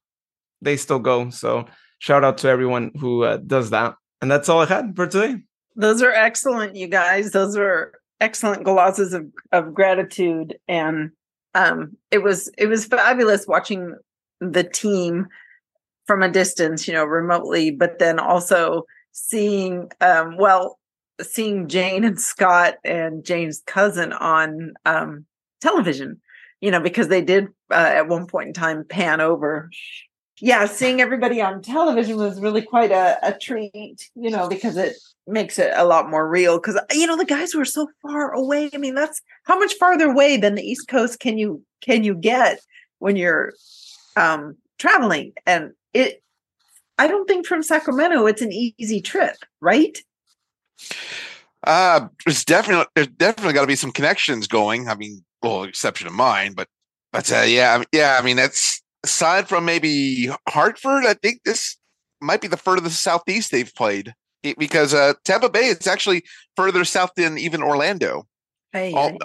they 0.60 0.76
still 0.76 0.98
go. 0.98 1.30
So 1.30 1.66
shout 2.00 2.24
out 2.24 2.38
to 2.38 2.48
everyone 2.48 2.90
who 2.98 3.22
uh, 3.22 3.36
does 3.36 3.70
that. 3.70 3.94
And 4.20 4.30
that's 4.30 4.48
all 4.48 4.60
I 4.60 4.66
had 4.66 4.96
for 4.96 5.06
today. 5.06 5.42
Those 5.80 6.02
are 6.02 6.12
excellent, 6.12 6.76
you 6.76 6.88
guys. 6.88 7.30
Those 7.30 7.56
are 7.56 7.92
excellent 8.20 8.64
golazos 8.64 9.14
of, 9.14 9.26
of 9.52 9.72
gratitude. 9.72 10.58
And 10.68 11.10
um, 11.54 11.96
it 12.10 12.22
was 12.22 12.50
it 12.58 12.66
was 12.66 12.84
fabulous 12.84 13.46
watching 13.46 13.96
the 14.40 14.62
team 14.62 15.26
from 16.06 16.22
a 16.22 16.30
distance, 16.30 16.86
you 16.86 16.92
know, 16.92 17.04
remotely, 17.04 17.70
but 17.70 17.98
then 17.98 18.18
also 18.18 18.84
seeing 19.12 19.90
um, 20.02 20.36
well, 20.36 20.78
seeing 21.22 21.66
Jane 21.66 22.04
and 22.04 22.20
Scott 22.20 22.74
and 22.84 23.24
Jane's 23.24 23.62
cousin 23.66 24.12
on 24.12 24.74
um, 24.84 25.24
television, 25.62 26.20
you 26.60 26.70
know, 26.70 26.80
because 26.80 27.08
they 27.08 27.22
did 27.22 27.46
uh, 27.70 27.92
at 27.94 28.08
one 28.08 28.26
point 28.26 28.48
in 28.48 28.52
time 28.52 28.84
pan 28.84 29.22
over 29.22 29.70
yeah, 30.40 30.66
seeing 30.66 31.00
everybody 31.00 31.40
on 31.40 31.62
television 31.62 32.16
was 32.16 32.40
really 32.40 32.62
quite 32.62 32.90
a, 32.90 33.18
a 33.22 33.32
treat, 33.38 34.10
you 34.14 34.30
know, 34.30 34.48
because 34.48 34.76
it 34.76 34.96
makes 35.26 35.58
it 35.58 35.70
a 35.74 35.84
lot 35.84 36.10
more 36.10 36.28
real. 36.28 36.58
Because 36.58 36.80
you 36.92 37.06
know, 37.06 37.16
the 37.16 37.24
guys 37.24 37.54
were 37.54 37.64
so 37.64 37.88
far 38.02 38.32
away. 38.32 38.70
I 38.72 38.78
mean, 38.78 38.94
that's 38.94 39.20
how 39.44 39.58
much 39.58 39.74
farther 39.74 40.10
away 40.10 40.36
than 40.36 40.54
the 40.54 40.62
East 40.62 40.88
Coast 40.88 41.20
can 41.20 41.38
you 41.38 41.62
can 41.82 42.04
you 42.04 42.14
get 42.14 42.60
when 42.98 43.16
you're 43.16 43.52
um 44.16 44.56
traveling 44.78 45.32
and 45.46 45.72
it 45.92 46.22
I 46.98 47.06
don't 47.06 47.26
think 47.26 47.46
from 47.46 47.62
Sacramento 47.62 48.26
it's 48.26 48.42
an 48.42 48.52
easy 48.52 49.00
trip, 49.00 49.36
right? 49.60 49.98
Uh, 51.66 52.08
there's 52.24 52.44
definitely 52.44 52.86
there's 52.94 53.08
definitely 53.08 53.52
got 53.52 53.62
to 53.62 53.66
be 53.66 53.76
some 53.76 53.92
connections 53.92 54.46
going. 54.46 54.88
I 54.88 54.94
mean, 54.94 55.22
well, 55.42 55.64
exception 55.64 56.06
of 56.06 56.14
mine, 56.14 56.54
but 56.54 56.68
but 57.12 57.30
uh, 57.30 57.42
yeah, 57.42 57.82
yeah. 57.92 58.18
I 58.18 58.24
mean, 58.24 58.36
that's 58.36 58.82
aside 59.04 59.48
from 59.48 59.64
maybe 59.64 60.30
Hartford. 60.48 61.04
I 61.06 61.14
think 61.14 61.42
this 61.44 61.76
might 62.20 62.40
be 62.40 62.48
the 62.48 62.56
furthest 62.56 63.02
southeast 63.02 63.50
they've 63.50 63.74
played 63.74 64.14
because 64.58 64.94
uh, 64.94 65.14
Tampa 65.24 65.48
Bay 65.48 65.66
is 65.66 65.86
actually 65.86 66.24
further 66.56 66.84
south 66.84 67.10
than 67.16 67.38
even 67.38 67.62
Orlando. 67.62 68.26
Hey, 68.72 68.92
All, 68.92 69.16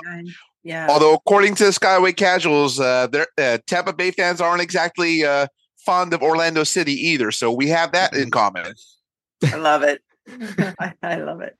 yeah. 0.63 0.87
Although 0.89 1.13
according 1.13 1.55
to 1.55 1.65
Skyway 1.65 2.15
Casuals, 2.15 2.79
uh, 2.79 3.07
uh, 3.37 3.57
Tampa 3.67 3.93
Bay 3.93 4.11
fans 4.11 4.41
aren't 4.41 4.61
exactly 4.61 5.23
uh, 5.23 5.47
fond 5.85 6.13
of 6.13 6.23
Orlando 6.23 6.63
City 6.63 6.93
either. 6.93 7.31
So 7.31 7.51
we 7.51 7.67
have 7.67 7.91
that 7.91 8.15
in 8.15 8.31
common. 8.31 8.73
I 9.45 9.55
love 9.57 9.83
it. 9.83 10.01
I, 10.79 10.93
I 11.03 11.15
love 11.17 11.41
it. 11.41 11.55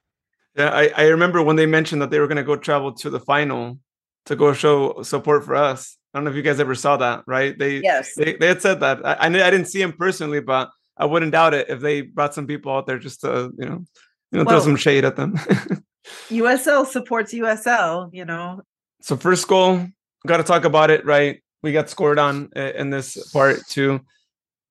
Yeah, 0.56 0.70
I, 0.70 0.92
I 0.96 1.04
remember 1.08 1.44
when 1.44 1.58
they 1.58 1.66
mentioned 1.66 2.02
that 2.02 2.10
they 2.10 2.20
were 2.20 2.28
going 2.28 2.38
to 2.38 2.44
go 2.44 2.56
travel 2.56 2.94
to 2.94 3.10
the 3.10 3.20
final 3.20 3.78
to 4.26 4.36
go 4.36 4.54
show 4.54 5.04
support 5.04 5.44
for 5.44 5.56
us. 5.56 5.98
I 6.16 6.18
don't 6.18 6.24
know 6.24 6.30
if 6.30 6.38
you 6.38 6.44
guys 6.44 6.62
ever 6.62 6.76
saw 6.76 6.96
that, 6.96 7.24
right? 7.28 7.60
They 7.60 7.82
yes, 7.82 8.16
they, 8.16 8.38
they 8.38 8.48
had 8.48 8.62
said 8.62 8.80
that. 8.80 9.06
I 9.06 9.16
I, 9.16 9.26
I 9.26 9.30
didn't 9.52 9.66
see 9.66 9.82
him 9.82 9.92
personally, 9.92 10.40
but 10.40 10.70
I 10.96 11.04
wouldn't 11.04 11.34
doubt 11.34 11.54
it 11.54 11.70
if 11.70 11.82
they 11.82 12.04
brought 12.04 12.34
some 12.34 12.48
people 12.48 12.72
out 12.72 12.88
there 12.88 12.98
just 12.98 13.20
to 13.22 13.52
you 13.58 13.66
know, 13.66 13.84
you 14.32 14.38
know 14.40 14.46
well, 14.46 14.56
throw 14.56 14.60
some 14.62 14.78
shade 14.78 15.04
at 15.04 15.18
them. 15.18 15.34
USL 16.30 16.86
supports 16.86 17.34
USL, 17.34 18.10
you 18.14 18.24
know. 18.24 18.62
So 19.02 19.18
first 19.18 19.46
goal, 19.50 19.86
got 20.26 20.38
to 20.38 20.44
talk 20.44 20.64
about 20.64 20.90
it, 20.90 21.06
right? 21.06 21.44
We 21.62 21.74
got 21.74 21.90
scored 21.90 22.18
on 22.18 22.50
in 22.56 22.92
this 22.92 23.30
part 23.34 23.68
too. 23.68 24.00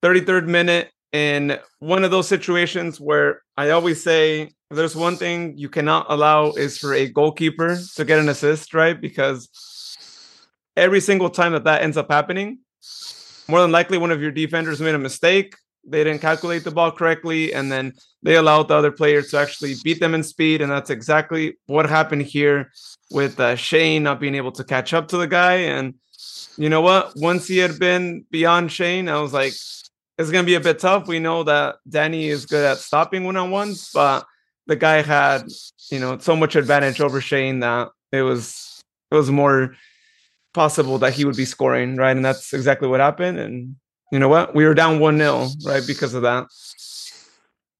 33rd 0.02 0.46
minute 0.46 0.92
in 1.12 1.58
one 1.80 2.04
of 2.04 2.10
those 2.10 2.26
situations 2.26 2.98
where 2.98 3.42
I 3.58 3.68
always 3.68 4.02
say 4.02 4.52
there's 4.70 4.96
one 4.96 5.16
thing 5.16 5.58
you 5.58 5.68
cannot 5.68 6.06
allow 6.08 6.52
is 6.52 6.78
for 6.78 6.94
a 6.94 7.06
goalkeeper 7.06 7.76
to 7.96 8.04
get 8.06 8.18
an 8.18 8.30
assist, 8.30 8.72
right? 8.72 8.98
Because 8.98 9.50
every 10.76 11.00
single 11.00 11.30
time 11.30 11.52
that 11.52 11.64
that 11.64 11.82
ends 11.82 11.96
up 11.96 12.10
happening, 12.10 12.58
more 13.48 13.60
than 13.60 13.72
likely 13.72 13.98
one 13.98 14.10
of 14.10 14.22
your 14.22 14.30
defenders 14.30 14.80
made 14.80 14.94
a 14.94 14.98
mistake. 14.98 15.54
They 15.86 16.02
didn't 16.02 16.22
calculate 16.22 16.64
the 16.64 16.70
ball 16.70 16.90
correctly, 16.92 17.52
and 17.52 17.70
then 17.70 17.92
they 18.22 18.36
allowed 18.36 18.68
the 18.68 18.74
other 18.74 18.90
player 18.90 19.20
to 19.20 19.38
actually 19.38 19.74
beat 19.84 20.00
them 20.00 20.14
in 20.14 20.22
speed. 20.22 20.62
And 20.62 20.70
that's 20.70 20.88
exactly 20.88 21.58
what 21.66 21.88
happened 21.88 22.22
here 22.22 22.72
with 23.10 23.38
uh, 23.38 23.54
Shane 23.54 24.02
not 24.02 24.18
being 24.18 24.34
able 24.34 24.52
to 24.52 24.64
catch 24.64 24.94
up 24.94 25.08
to 25.08 25.18
the 25.18 25.26
guy. 25.26 25.54
And 25.54 25.94
you 26.56 26.70
know 26.70 26.80
what? 26.80 27.12
Once 27.16 27.46
he 27.46 27.58
had 27.58 27.78
been 27.78 28.24
beyond 28.30 28.72
Shane, 28.72 29.10
I 29.10 29.20
was 29.20 29.34
like, 29.34 29.52
it's 30.16 30.30
going 30.30 30.44
to 30.44 30.46
be 30.46 30.54
a 30.54 30.60
bit 30.60 30.78
tough. 30.78 31.06
We 31.06 31.18
know 31.18 31.42
that 31.44 31.76
Danny 31.88 32.28
is 32.28 32.46
good 32.46 32.64
at 32.64 32.78
stopping 32.78 33.24
one 33.24 33.36
on 33.36 33.50
ones, 33.50 33.90
but 33.92 34.24
the 34.66 34.76
guy 34.76 35.02
had, 35.02 35.42
you 35.90 35.98
know, 35.98 36.18
so 36.18 36.34
much 36.34 36.56
advantage 36.56 37.00
over 37.00 37.20
Shane 37.20 37.60
that 37.60 37.88
it 38.12 38.22
was 38.22 38.80
it 39.10 39.14
was 39.16 39.30
more 39.30 39.76
possible 40.54 40.98
that 40.98 41.12
he 41.12 41.24
would 41.24 41.36
be 41.36 41.44
scoring, 41.44 41.96
right? 41.96 42.16
And 42.16 42.24
that's 42.24 42.54
exactly 42.54 42.88
what 42.88 43.00
happened. 43.00 43.38
And 43.38 43.76
you 44.10 44.18
know 44.18 44.28
what? 44.28 44.54
We 44.54 44.64
were 44.64 44.74
down 44.74 45.00
one 45.00 45.18
0 45.18 45.48
right, 45.66 45.82
because 45.86 46.14
of 46.14 46.22
that. 46.22 46.46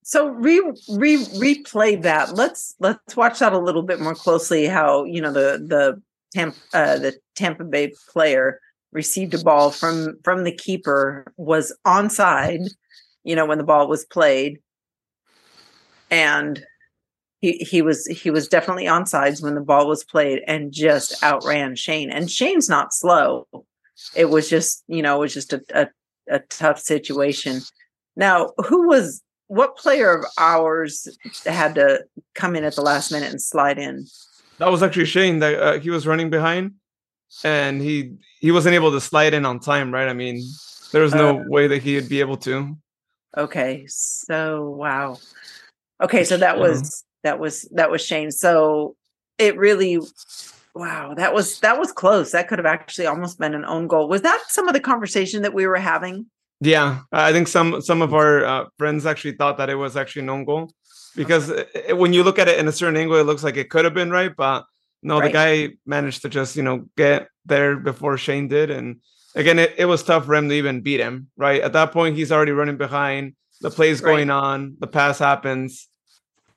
So 0.02 0.28
re 0.28 0.60
re 0.90 1.16
replay 1.16 2.02
that. 2.02 2.34
Let's 2.34 2.74
let's 2.78 3.16
watch 3.16 3.38
that 3.38 3.54
a 3.54 3.58
little 3.58 3.82
bit 3.82 4.00
more 4.00 4.14
closely. 4.14 4.66
How 4.66 5.04
you 5.04 5.20
know 5.20 5.32
the 5.32 5.64
the 5.66 6.02
Tampa 6.34 6.58
uh, 6.74 6.98
the 6.98 7.14
Tampa 7.34 7.64
Bay 7.64 7.92
player 8.12 8.60
received 8.92 9.32
a 9.32 9.38
ball 9.42 9.70
from 9.70 10.18
from 10.22 10.44
the 10.44 10.52
keeper 10.52 11.32
was 11.38 11.74
onside. 11.86 12.68
You 13.22 13.34
know 13.34 13.46
when 13.46 13.56
the 13.56 13.64
ball 13.64 13.88
was 13.88 14.04
played, 14.04 14.58
and 16.10 16.62
he 17.44 17.58
he 17.58 17.82
was 17.82 18.06
he 18.06 18.30
was 18.30 18.48
definitely 18.48 18.88
on 18.88 19.04
sides 19.04 19.42
when 19.42 19.54
the 19.54 19.60
ball 19.60 19.86
was 19.86 20.02
played 20.02 20.40
and 20.46 20.72
just 20.72 21.22
outran 21.22 21.76
Shane. 21.76 22.10
And 22.10 22.30
Shane's 22.30 22.70
not 22.70 22.94
slow. 22.94 23.46
It 24.16 24.30
was 24.30 24.48
just 24.48 24.82
you 24.88 25.02
know 25.02 25.16
it 25.16 25.20
was 25.20 25.34
just 25.34 25.52
a, 25.52 25.62
a, 25.74 25.88
a 26.30 26.38
tough 26.38 26.78
situation. 26.78 27.60
Now, 28.16 28.52
who 28.66 28.88
was 28.88 29.22
what 29.48 29.76
player 29.76 30.14
of 30.16 30.24
ours 30.38 31.06
had 31.44 31.74
to 31.74 32.04
come 32.34 32.56
in 32.56 32.64
at 32.64 32.76
the 32.76 32.80
last 32.80 33.12
minute 33.12 33.30
and 33.30 33.42
slide 33.42 33.78
in? 33.78 34.06
That 34.56 34.70
was 34.70 34.82
actually 34.82 35.04
Shane. 35.04 35.40
That 35.40 35.62
uh, 35.62 35.78
he 35.80 35.90
was 35.90 36.06
running 36.06 36.30
behind, 36.30 36.72
and 37.44 37.82
he 37.82 38.14
he 38.40 38.52
wasn't 38.52 38.74
able 38.74 38.90
to 38.92 39.02
slide 39.02 39.34
in 39.34 39.44
on 39.44 39.60
time. 39.60 39.92
Right? 39.92 40.08
I 40.08 40.14
mean, 40.14 40.42
there 40.92 41.02
was 41.02 41.14
no 41.14 41.40
uh, 41.40 41.44
way 41.46 41.66
that 41.66 41.82
he'd 41.82 42.08
be 42.08 42.20
able 42.20 42.38
to. 42.38 42.74
Okay, 43.36 43.84
so 43.86 44.70
wow. 44.70 45.18
Okay, 46.02 46.24
so 46.24 46.38
that 46.38 46.58
was 46.58 47.04
that 47.24 47.40
was 47.40 47.62
that 47.72 47.90
was 47.90 48.04
Shane. 48.04 48.30
So 48.30 48.94
it 49.38 49.56
really 49.56 49.98
wow, 50.74 51.14
that 51.14 51.34
was 51.34 51.58
that 51.60 51.78
was 51.78 51.90
close. 51.90 52.30
That 52.30 52.46
could 52.46 52.58
have 52.58 52.66
actually 52.66 53.06
almost 53.06 53.38
been 53.38 53.54
an 53.54 53.64
own 53.64 53.88
goal. 53.88 54.08
Was 54.08 54.22
that 54.22 54.40
some 54.48 54.68
of 54.68 54.74
the 54.74 54.80
conversation 54.80 55.42
that 55.42 55.54
we 55.54 55.66
were 55.66 55.76
having? 55.76 56.26
Yeah, 56.60 57.00
I 57.10 57.32
think 57.32 57.48
some 57.48 57.80
some 57.80 58.02
of 58.02 58.14
our 58.14 58.44
uh, 58.44 58.64
friends 58.78 59.06
actually 59.06 59.32
thought 59.32 59.58
that 59.58 59.70
it 59.70 59.74
was 59.74 59.96
actually 59.96 60.22
an 60.22 60.30
own 60.30 60.44
goal 60.44 60.72
because 61.16 61.50
okay. 61.50 61.66
it, 61.88 61.98
when 61.98 62.12
you 62.12 62.22
look 62.22 62.38
at 62.38 62.48
it 62.48 62.58
in 62.58 62.68
a 62.68 62.72
certain 62.72 62.96
angle, 62.96 63.16
it 63.16 63.24
looks 63.24 63.42
like 63.42 63.56
it 63.56 63.70
could 63.70 63.84
have 63.84 63.94
been 63.94 64.10
right, 64.10 64.34
but 64.36 64.64
no, 65.02 65.18
right. 65.18 65.26
the 65.26 65.32
guy 65.32 65.68
managed 65.84 66.22
to 66.22 66.28
just 66.28 66.56
you 66.56 66.62
know 66.62 66.86
get 66.96 67.28
there 67.44 67.76
before 67.76 68.16
Shane 68.18 68.48
did, 68.48 68.70
and 68.70 69.00
again, 69.34 69.58
it, 69.58 69.74
it 69.78 69.86
was 69.86 70.02
tough 70.02 70.26
for 70.26 70.34
him 70.34 70.48
to 70.48 70.54
even 70.54 70.82
beat 70.82 71.00
him. 71.00 71.28
Right 71.36 71.60
at 71.60 71.72
that 71.72 71.92
point, 71.92 72.16
he's 72.16 72.32
already 72.32 72.52
running 72.52 72.76
behind. 72.76 73.34
The 73.60 73.70
play's 73.70 74.02
right. 74.02 74.12
going 74.12 74.30
on. 74.30 74.76
The 74.78 74.86
pass 74.86 75.18
happens 75.18 75.88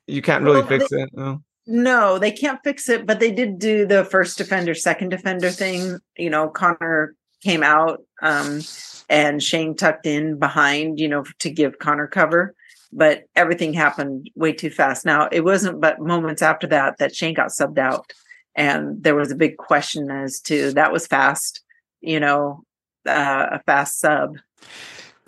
you 0.08 0.22
can't 0.22 0.42
really 0.42 0.60
well, 0.60 0.68
fix 0.68 0.88
they, 0.90 1.02
it. 1.02 1.10
No. 1.12 1.42
no, 1.66 2.18
they 2.18 2.32
can't 2.32 2.60
fix 2.64 2.88
it, 2.88 3.06
but 3.06 3.20
they 3.20 3.30
did 3.30 3.58
do 3.58 3.86
the 3.86 4.04
first 4.04 4.38
defender, 4.38 4.74
second 4.74 5.10
defender 5.10 5.50
thing. 5.50 5.98
You 6.16 6.30
know, 6.30 6.48
Connor 6.48 7.14
came 7.42 7.62
out 7.62 8.02
um, 8.22 8.60
and 9.08 9.42
Shane 9.42 9.76
tucked 9.76 10.06
in 10.06 10.38
behind, 10.38 10.98
you 10.98 11.08
know, 11.08 11.24
to 11.40 11.50
give 11.50 11.78
Connor 11.78 12.06
cover. 12.06 12.54
But 12.90 13.24
everything 13.36 13.74
happened 13.74 14.30
way 14.34 14.52
too 14.52 14.70
fast. 14.70 15.04
Now, 15.04 15.28
it 15.30 15.44
wasn't 15.44 15.80
but 15.80 16.00
moments 16.00 16.40
after 16.40 16.66
that 16.68 16.96
that 16.98 17.14
Shane 17.14 17.34
got 17.34 17.48
subbed 17.48 17.78
out. 17.78 18.12
And 18.54 19.02
there 19.02 19.14
was 19.14 19.30
a 19.30 19.36
big 19.36 19.58
question 19.58 20.10
as 20.10 20.40
to 20.42 20.72
that 20.72 20.90
was 20.90 21.06
fast, 21.06 21.62
you 22.00 22.18
know, 22.18 22.64
uh, 23.06 23.46
a 23.52 23.62
fast 23.64 24.00
sub. 24.00 24.38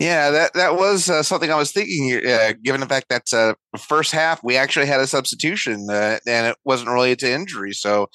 Yeah, 0.01 0.31
that 0.31 0.53
that 0.55 0.77
was 0.77 1.11
uh, 1.11 1.21
something 1.21 1.51
I 1.51 1.55
was 1.57 1.71
thinking. 1.71 2.25
Uh, 2.27 2.53
given 2.63 2.81
the 2.81 2.87
fact 2.87 3.09
that 3.09 3.31
uh, 3.31 3.53
first 3.77 4.11
half 4.11 4.43
we 4.43 4.57
actually 4.57 4.87
had 4.87 4.99
a 4.99 5.05
substitution 5.05 5.85
uh, 5.91 6.17
and 6.25 6.47
it 6.47 6.57
wasn't 6.65 6.89
related 6.89 7.19
to 7.19 7.31
injury, 7.31 7.71
so 7.73 8.09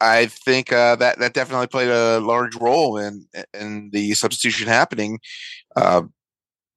I 0.00 0.24
think 0.26 0.72
uh, 0.72 0.96
that 0.96 1.18
that 1.18 1.34
definitely 1.34 1.66
played 1.66 1.90
a 1.90 2.18
large 2.20 2.56
role 2.56 2.96
in 2.96 3.26
in 3.52 3.90
the 3.92 4.14
substitution 4.14 4.68
happening. 4.68 5.18
Uh, 5.76 6.04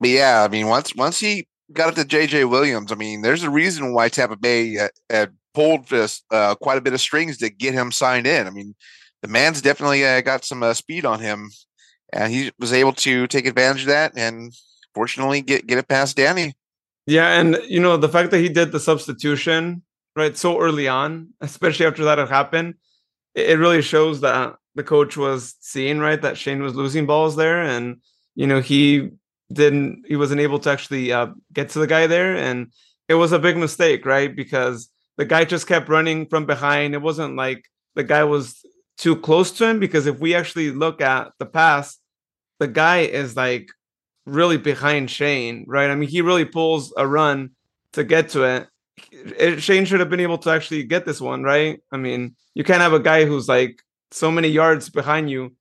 but 0.01 0.09
yeah, 0.09 0.43
I 0.43 0.49
mean, 0.49 0.67
once 0.67 0.93
once 0.93 1.17
he 1.21 1.47
got 1.71 1.97
it 1.97 2.09
to 2.09 2.17
JJ 2.17 2.49
Williams, 2.49 2.91
I 2.91 2.95
mean, 2.95 3.21
there's 3.21 3.43
a 3.43 3.49
reason 3.49 3.93
why 3.93 4.09
Tampa 4.09 4.35
Bay 4.35 4.77
had 5.09 5.31
pulled 5.53 5.87
just 5.87 6.25
quite 6.29 6.77
a 6.77 6.81
bit 6.81 6.93
of 6.93 6.99
strings 6.99 7.37
to 7.37 7.49
get 7.49 7.73
him 7.73 7.89
signed 7.93 8.27
in. 8.27 8.47
I 8.47 8.49
mean, 8.49 8.75
the 9.21 9.29
man's 9.29 9.61
definitely 9.61 10.01
got 10.23 10.43
some 10.43 10.73
speed 10.73 11.05
on 11.05 11.21
him 11.21 11.51
and 12.13 12.31
he 12.31 12.51
was 12.59 12.73
able 12.73 12.93
to 12.93 13.27
take 13.27 13.45
advantage 13.45 13.81
of 13.81 13.87
that 13.87 14.13
and 14.15 14.53
fortunately 14.93 15.41
get 15.41 15.67
get 15.67 15.77
it 15.77 15.87
past 15.87 16.17
Danny. 16.17 16.55
Yeah, 17.05 17.39
and 17.39 17.59
you 17.67 17.79
know 17.79 17.97
the 17.97 18.09
fact 18.09 18.31
that 18.31 18.39
he 18.39 18.49
did 18.49 18.71
the 18.71 18.79
substitution 18.79 19.83
right 20.15 20.35
so 20.35 20.59
early 20.59 20.87
on, 20.87 21.29
especially 21.41 21.85
after 21.85 22.05
that 22.05 22.17
had 22.17 22.29
happened, 22.29 22.75
it, 23.35 23.59
really 23.59 23.81
shows 23.81 24.21
that 24.21 24.55
the 24.75 24.83
coach 24.83 25.17
was 25.17 25.55
seeing 25.59 25.99
right 25.99 26.21
that 26.21 26.37
Shane 26.37 26.63
was 26.63 26.75
losing 26.75 27.05
balls 27.05 27.35
there, 27.35 27.61
and 27.61 27.97
you 28.33 28.47
know 28.47 28.61
he 28.61 29.11
didn't 29.53 30.03
he 30.07 30.15
wasn't 30.15 30.41
able 30.41 30.59
to 30.59 30.71
actually 30.71 31.11
uh, 31.11 31.27
get 31.53 31.69
to 31.69 31.79
the 31.79 31.87
guy 31.87 32.07
there, 32.07 32.35
and 32.35 32.71
it 33.07 33.15
was 33.15 33.31
a 33.31 33.39
big 33.39 33.57
mistake, 33.57 34.05
right? 34.05 34.35
Because 34.35 34.89
the 35.17 35.25
guy 35.25 35.45
just 35.45 35.67
kept 35.67 35.89
running 35.89 36.25
from 36.25 36.45
behind. 36.45 36.93
It 36.93 37.01
wasn't 37.01 37.35
like 37.35 37.65
the 37.93 38.03
guy 38.03 38.23
was 38.23 38.65
too 38.97 39.15
close 39.15 39.51
to 39.51 39.67
him 39.67 39.79
because 39.79 40.07
if 40.07 40.19
we 40.19 40.35
actually 40.35 40.71
look 40.71 41.01
at 41.01 41.31
the 41.39 41.45
past, 41.45 41.99
the 42.59 42.67
guy 42.67 42.99
is 42.99 43.35
like 43.35 43.69
really 44.25 44.57
behind 44.57 45.11
Shane, 45.11 45.65
right? 45.67 45.89
I 45.89 45.95
mean, 45.95 46.09
he 46.09 46.21
really 46.21 46.45
pulls 46.45 46.93
a 46.97 47.07
run 47.07 47.51
to 47.93 48.03
get 48.03 48.29
to 48.29 48.43
it. 48.43 48.67
it. 49.11 49.61
Shane 49.61 49.85
should 49.85 49.99
have 49.99 50.09
been 50.09 50.19
able 50.19 50.37
to 50.39 50.49
actually 50.49 50.83
get 50.83 51.05
this 51.05 51.21
one, 51.21 51.43
right? 51.43 51.79
I 51.91 51.97
mean, 51.97 52.35
you 52.53 52.63
can't 52.63 52.81
have 52.81 52.93
a 52.93 52.99
guy 52.99 53.25
who's 53.25 53.47
like 53.47 53.81
so 54.11 54.31
many 54.31 54.47
yards 54.47 54.89
behind 54.89 55.29
you 55.29 55.55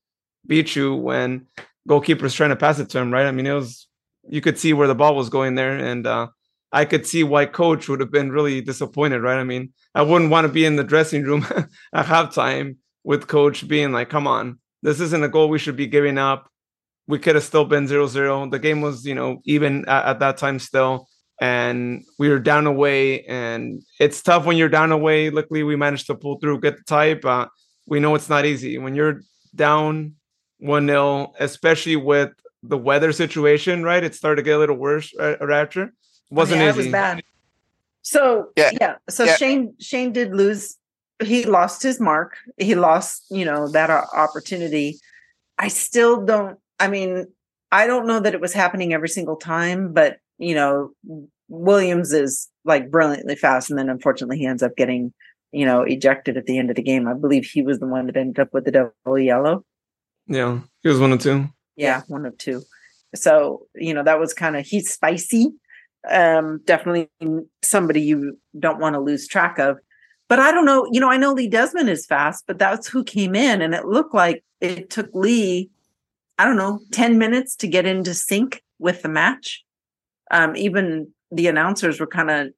beat 0.46 0.76
you 0.76 0.94
when 0.94 1.46
goalkeeper's 1.88 2.34
trying 2.34 2.50
to 2.50 2.56
pass 2.56 2.78
it 2.78 2.88
to 2.90 2.98
him, 2.98 3.12
right? 3.12 3.26
I 3.26 3.32
mean, 3.32 3.46
it 3.46 3.52
was 3.52 3.88
you 4.28 4.40
could 4.40 4.58
see 4.58 4.72
where 4.72 4.88
the 4.88 4.94
ball 4.94 5.16
was 5.16 5.28
going 5.28 5.54
there, 5.54 5.76
and 5.76 6.06
uh, 6.06 6.28
I 6.72 6.84
could 6.84 7.06
see 7.06 7.24
why 7.24 7.46
coach 7.46 7.88
would 7.88 8.00
have 8.00 8.10
been 8.10 8.32
really 8.32 8.60
disappointed, 8.60 9.20
right? 9.20 9.38
I 9.38 9.44
mean, 9.44 9.72
I 9.94 10.02
wouldn't 10.02 10.30
want 10.30 10.46
to 10.46 10.52
be 10.52 10.64
in 10.64 10.76
the 10.76 10.84
dressing 10.84 11.24
room 11.24 11.46
at 11.92 12.06
halftime 12.06 12.76
with 13.04 13.26
coach 13.28 13.66
being 13.68 13.92
like, 13.92 14.08
come 14.10 14.26
on, 14.26 14.58
this 14.82 14.98
isn't 15.00 15.22
a 15.22 15.28
goal 15.28 15.48
we 15.48 15.58
should 15.58 15.76
be 15.76 15.86
giving 15.86 16.18
up. 16.18 16.48
we 17.06 17.18
could 17.18 17.34
have 17.34 17.44
still 17.44 17.66
been 17.66 17.86
0-0. 17.86 18.50
The 18.50 18.58
game 18.58 18.80
was, 18.80 19.04
you 19.04 19.14
know, 19.14 19.40
even 19.44 19.86
at, 19.86 20.04
at 20.06 20.18
that 20.20 20.38
time 20.38 20.58
still 20.58 21.06
and 21.40 22.02
we 22.18 22.28
were 22.28 22.38
down 22.38 22.66
away 22.66 23.24
and 23.24 23.82
it's 23.98 24.22
tough 24.22 24.46
when 24.46 24.56
you're 24.56 24.68
down 24.68 24.92
away 24.92 25.30
luckily 25.30 25.64
we 25.64 25.74
managed 25.74 26.06
to 26.06 26.14
pull 26.14 26.38
through 26.38 26.60
get 26.60 26.76
the 26.76 26.82
tie 26.84 27.12
but 27.12 27.50
we 27.86 27.98
know 27.98 28.14
it's 28.14 28.28
not 28.28 28.46
easy 28.46 28.78
when 28.78 28.94
you're 28.94 29.20
down 29.54 30.14
1-0 30.62 31.32
especially 31.40 31.96
with 31.96 32.30
the 32.62 32.78
weather 32.78 33.10
situation 33.12 33.82
right 33.82 34.04
it 34.04 34.14
started 34.14 34.36
to 34.36 34.42
get 34.42 34.54
a 34.54 34.58
little 34.58 34.76
worse 34.76 35.12
right, 35.18 35.36
after 35.50 35.82
it 35.82 35.90
wasn't 36.30 36.60
yeah, 36.60 36.70
easy 36.70 36.78
it 36.80 36.82
was 36.84 36.92
bad 36.92 37.22
so 38.02 38.50
yeah, 38.56 38.70
Yeah. 38.80 38.94
so 39.10 39.24
Yeah. 39.24 39.34
shane 39.36 39.74
shane 39.80 40.12
did 40.12 40.32
lose 40.34 40.78
he 41.22 41.44
lost 41.44 41.82
his 41.82 42.00
mark. 42.00 42.36
He 42.58 42.74
lost 42.74 43.24
you 43.30 43.44
know 43.44 43.68
that 43.68 43.90
o- 43.90 44.06
opportunity. 44.14 44.98
I 45.58 45.68
still 45.68 46.24
don't 46.24 46.58
i 46.80 46.88
mean 46.88 47.26
i 47.72 47.86
don't 47.86 48.06
know 48.06 48.20
that 48.20 48.34
it 48.34 48.40
was 48.40 48.52
happening 48.52 48.92
every 48.92 49.08
single 49.08 49.36
time 49.36 49.92
but 49.92 50.18
you 50.38 50.54
know 50.54 50.90
williams 51.48 52.12
is 52.12 52.48
like 52.64 52.90
brilliantly 52.90 53.36
fast 53.36 53.70
and 53.70 53.78
then 53.78 53.88
unfortunately 53.88 54.38
he 54.38 54.46
ends 54.46 54.62
up 54.62 54.76
getting 54.76 55.12
you 55.52 55.64
know 55.64 55.82
ejected 55.82 56.36
at 56.36 56.46
the 56.46 56.58
end 56.58 56.70
of 56.70 56.76
the 56.76 56.82
game. 56.82 57.06
I 57.06 57.14
believe 57.14 57.44
he 57.44 57.62
was 57.62 57.78
the 57.78 57.86
one 57.86 58.06
that 58.06 58.16
ended 58.16 58.40
up 58.40 58.52
with 58.52 58.64
the 58.64 58.72
double 58.72 59.18
yellow. 59.18 59.64
Yeah 60.26 60.60
he 60.82 60.88
was 60.88 60.98
one 60.98 61.12
of 61.12 61.20
two. 61.20 61.48
Yeah 61.76 62.02
one 62.08 62.26
of 62.26 62.36
two. 62.38 62.62
So 63.14 63.66
you 63.74 63.94
know 63.94 64.02
that 64.02 64.18
was 64.18 64.34
kind 64.34 64.56
of 64.56 64.66
he's 64.66 64.92
spicy. 64.92 65.52
Um 66.10 66.60
definitely 66.64 67.08
somebody 67.62 68.02
you 68.02 68.38
don't 68.58 68.80
want 68.80 68.94
to 68.94 69.00
lose 69.00 69.28
track 69.28 69.58
of 69.58 69.78
but 70.28 70.38
i 70.38 70.50
don't 70.50 70.64
know 70.64 70.86
you 70.90 71.00
know 71.00 71.10
i 71.10 71.16
know 71.16 71.32
lee 71.32 71.48
desmond 71.48 71.88
is 71.88 72.06
fast 72.06 72.44
but 72.46 72.58
that's 72.58 72.88
who 72.88 73.04
came 73.04 73.34
in 73.34 73.62
and 73.62 73.74
it 73.74 73.86
looked 73.86 74.14
like 74.14 74.44
it 74.60 74.90
took 74.90 75.08
lee 75.14 75.70
i 76.38 76.44
don't 76.44 76.56
know 76.56 76.80
10 76.92 77.18
minutes 77.18 77.56
to 77.56 77.66
get 77.66 77.86
into 77.86 78.14
sync 78.14 78.62
with 78.78 79.02
the 79.02 79.08
match. 79.08 79.64
Um 80.30 80.56
even 80.56 81.12
the 81.30 81.48
announcers 81.48 81.98
were 81.98 82.06
kind 82.06 82.30
of 82.30 82.48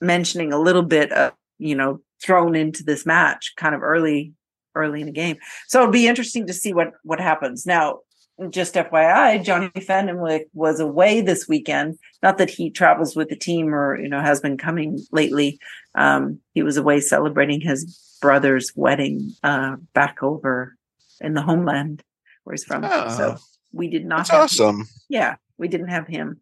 mentioning 0.00 0.52
a 0.52 0.58
little 0.58 0.82
bit 0.82 1.12
of 1.12 1.32
you 1.58 1.74
know 1.74 2.00
thrown 2.22 2.54
into 2.54 2.84
this 2.84 3.06
match 3.06 3.54
kind 3.56 3.74
of 3.74 3.82
early 3.82 4.32
early 4.76 5.00
in 5.00 5.06
the 5.06 5.12
game. 5.12 5.36
So 5.66 5.80
it'll 5.80 5.92
be 5.92 6.06
interesting 6.06 6.46
to 6.46 6.52
see 6.52 6.72
what 6.72 6.92
what 7.02 7.20
happens. 7.20 7.66
Now 7.66 8.00
just 8.48 8.74
FYI, 8.74 9.44
Johnny 9.44 9.70
Fenwick 9.80 10.48
was 10.54 10.80
away 10.80 11.20
this 11.20 11.46
weekend. 11.46 11.98
Not 12.22 12.38
that 12.38 12.48
he 12.50 12.70
travels 12.70 13.14
with 13.14 13.28
the 13.28 13.36
team 13.36 13.74
or 13.74 14.00
you 14.00 14.08
know 14.08 14.20
has 14.20 14.40
been 14.40 14.56
coming 14.56 15.00
lately. 15.12 15.58
Um, 15.94 16.40
he 16.54 16.62
was 16.62 16.76
away 16.76 17.00
celebrating 17.00 17.60
his 17.60 18.18
brother's 18.22 18.72
wedding 18.74 19.32
uh, 19.42 19.76
back 19.92 20.22
over 20.22 20.76
in 21.20 21.34
the 21.34 21.42
homeland 21.42 22.02
where 22.44 22.54
he's 22.54 22.64
from. 22.64 22.84
Oh, 22.84 23.08
so 23.08 23.36
we 23.72 23.88
did 23.88 24.06
not. 24.06 24.28
That's 24.28 24.30
have 24.30 24.38
him. 24.38 24.44
awesome. 24.44 24.88
Yeah, 25.08 25.36
we 25.58 25.68
didn't 25.68 25.88
have 25.88 26.06
him. 26.06 26.40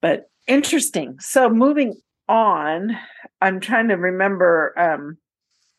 But 0.00 0.30
interesting. 0.46 1.18
So 1.20 1.48
moving 1.50 1.94
on, 2.28 2.96
I'm 3.40 3.60
trying 3.60 3.88
to 3.88 3.94
remember 3.94 4.78
um, 4.78 5.18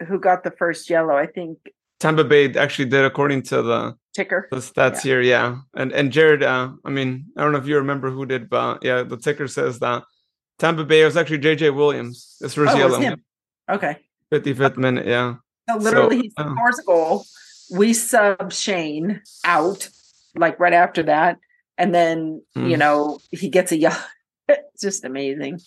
who 0.08 0.20
got 0.20 0.44
the 0.44 0.52
first 0.52 0.90
yellow. 0.90 1.16
I 1.16 1.26
think 1.26 1.58
tampa 2.00 2.24
bay 2.24 2.54
actually 2.54 2.90
did 2.90 3.06
according 3.06 3.42
to 3.42 3.62
the 3.62 3.96
Ticker. 4.16 4.48
the 4.50 4.58
stats 4.58 5.02
here 5.02 5.20
yeah 5.22 5.58
and 5.76 5.92
and 5.92 6.10
jared 6.12 6.42
uh 6.42 6.70
i 6.86 6.90
mean 6.90 7.26
i 7.38 7.44
don't 7.44 7.52
know 7.52 7.58
if 7.58 7.68
you 7.68 7.76
remember 7.76 8.10
who 8.10 8.26
did 8.26 8.50
but 8.50 8.82
yeah 8.82 9.04
the 9.04 9.18
ticker 9.18 9.46
says 9.48 9.80
that 9.80 10.04
tampa 10.58 10.86
bay 10.86 11.04
was 11.04 11.18
actually 11.18 11.40
jj 11.40 11.76
williams 11.76 12.38
this 12.40 12.54
first 12.54 12.72
Oh, 12.74 12.78
it 12.78 12.80
yellow 12.80 12.98
was 12.98 13.06
him. 13.06 13.24
Okay. 13.70 13.98
55th 14.32 14.78
minute 14.78 15.06
yeah 15.06 15.36
So 15.70 15.76
literally, 15.78 16.32
So, 16.38 16.44
he 16.44 16.50
uh, 16.50 16.54
scores 16.56 16.80
a 16.80 16.84
goal. 16.84 17.26
We 17.72 17.94
sub 17.94 18.54
Shane 18.54 19.22
out 19.44 19.90
like 20.36 20.60
right 20.60 20.74
after 20.74 21.02
that, 21.04 21.38
and 21.78 21.94
then 21.94 22.42
you 22.56 22.78
Mm. 22.78 22.80
know 22.80 23.20
he 23.32 23.50
gets 23.50 23.72
a 23.72 23.78
yellow. 23.78 23.98
it's 24.48 24.82
just 24.82 25.04
amazing. 25.04 25.60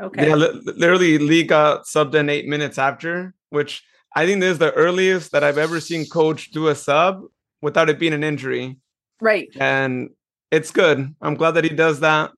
Okay. 0.00 0.28
Yeah, 0.28 0.34
li- 0.36 0.60
literally, 0.76 1.16
Lee 1.18 1.42
got 1.44 1.86
subbed 1.86 2.14
in 2.14 2.28
eight 2.28 2.46
minutes 2.46 2.76
after, 2.78 3.34
which 3.50 3.82
I 4.14 4.26
think 4.26 4.40
this 4.40 4.52
is 4.52 4.58
the 4.58 4.72
earliest 4.72 5.32
that 5.32 5.42
I've 5.42 5.56
ever 5.58 5.80
seen 5.80 6.04
coach 6.06 6.50
do 6.52 6.68
a 6.68 6.74
sub 6.74 7.22
without 7.62 7.88
it 7.88 7.98
being 7.98 8.12
an 8.12 8.24
injury, 8.24 8.78
Right. 9.20 9.48
and 9.58 10.10
it's 10.50 10.70
good. 10.70 11.14
I'm 11.20 11.34
glad 11.34 11.52
that 11.52 11.64
he 11.64 11.70
does 11.70 12.00
that. 12.00 12.30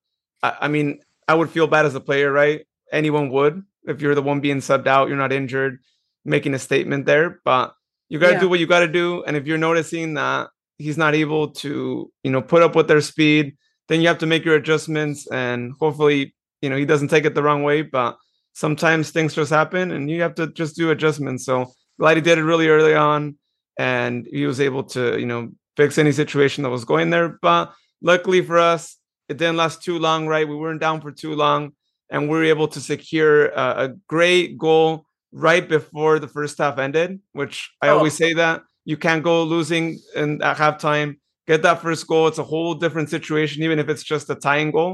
I, 0.42 0.56
I 0.62 0.68
mean, 0.68 1.00
I 1.28 1.34
would 1.34 1.50
feel 1.50 1.66
bad 1.66 1.86
as 1.86 1.94
a 1.94 2.00
player, 2.00 2.32
right? 2.32 2.66
Anyone 2.92 3.30
would 3.30 3.62
if 3.86 4.00
you're 4.02 4.14
the 4.14 4.22
one 4.22 4.40
being 4.40 4.58
subbed 4.58 4.86
out, 4.86 5.08
you're 5.08 5.16
not 5.16 5.32
injured, 5.32 5.78
making 6.24 6.54
a 6.54 6.58
statement 6.58 7.06
there, 7.06 7.40
but 7.44 7.72
you 8.08 8.18
got 8.18 8.28
to 8.28 8.32
Yeah. 8.34 8.40
do 8.40 8.48
what 8.48 8.60
you 8.60 8.66
got 8.66 8.80
to 8.80 8.88
do. 8.88 9.22
And 9.24 9.36
if 9.36 9.46
you're 9.46 9.58
noticing 9.58 10.14
that 10.14 10.48
he's 10.78 10.98
not 10.98 11.14
able 11.14 11.48
to, 11.52 12.10
you 12.22 12.30
know, 12.30 12.42
put 12.42 12.62
up 12.62 12.74
with 12.74 12.88
their 12.88 13.00
speed, 13.00 13.56
then 13.88 14.00
you 14.00 14.08
have 14.08 14.18
to 14.18 14.26
make 14.26 14.44
your 14.44 14.54
adjustments 14.54 15.26
and 15.32 15.72
hopefully, 15.80 16.34
you 16.62 16.68
know, 16.70 16.76
he 16.76 16.84
doesn't 16.84 17.08
take 17.08 17.24
it 17.24 17.34
the 17.34 17.42
wrong 17.42 17.62
way, 17.62 17.82
but 17.82 18.16
sometimes 18.52 19.10
things 19.10 19.34
just 19.34 19.50
happen 19.50 19.90
and 19.92 20.10
you 20.10 20.20
have 20.22 20.34
to 20.34 20.48
just 20.48 20.76
do 20.76 20.90
adjustments. 20.90 21.44
So 21.46 21.72
glad 21.98 22.16
he 22.16 22.20
did 22.20 22.38
it 22.38 22.44
really 22.44 22.68
early 22.68 22.94
on 22.94 23.36
and 23.80 24.26
he 24.36 24.42
was 24.50 24.60
able 24.68 24.84
to, 24.94 25.02
you 25.22 25.26
know, 25.32 25.42
fix 25.76 25.96
any 25.98 26.12
situation 26.12 26.62
that 26.64 26.70
was 26.78 26.84
going 26.92 27.08
there. 27.10 27.28
But 27.48 27.64
luckily 28.02 28.40
for 28.48 28.58
us, 28.72 28.82
it 29.30 29.36
didn't 29.40 29.56
last 29.64 29.76
too 29.86 29.98
long, 29.98 30.26
right? 30.34 30.46
We 30.52 30.56
weren't 30.62 30.80
down 30.86 31.00
for 31.00 31.12
too 31.12 31.34
long 31.44 31.72
and 32.10 32.20
we 32.28 32.34
were 32.36 32.44
able 32.54 32.68
to 32.74 32.80
secure 32.80 33.36
a, 33.64 33.66
a 33.84 33.88
great 34.14 34.58
goal 34.58 35.06
right 35.32 35.66
before 35.76 36.18
the 36.18 36.28
first 36.36 36.58
half 36.58 36.76
ended, 36.78 37.20
which 37.40 37.56
I 37.80 37.88
Oh. 37.88 37.96
always 37.98 38.16
say 38.22 38.32
that 38.42 38.56
you 38.84 38.96
can't 38.96 39.22
go 39.30 39.44
losing 39.54 39.84
in 40.20 40.42
at 40.42 40.56
halftime. 40.56 41.10
Get 41.46 41.62
that 41.62 41.80
first 41.82 42.06
goal. 42.06 42.26
It's 42.28 42.38
a 42.46 42.50
whole 42.52 42.74
different 42.74 43.08
situation, 43.16 43.62
even 43.62 43.78
if 43.78 43.88
it's 43.88 44.02
just 44.14 44.30
a 44.30 44.34
tying 44.46 44.70
goal 44.72 44.92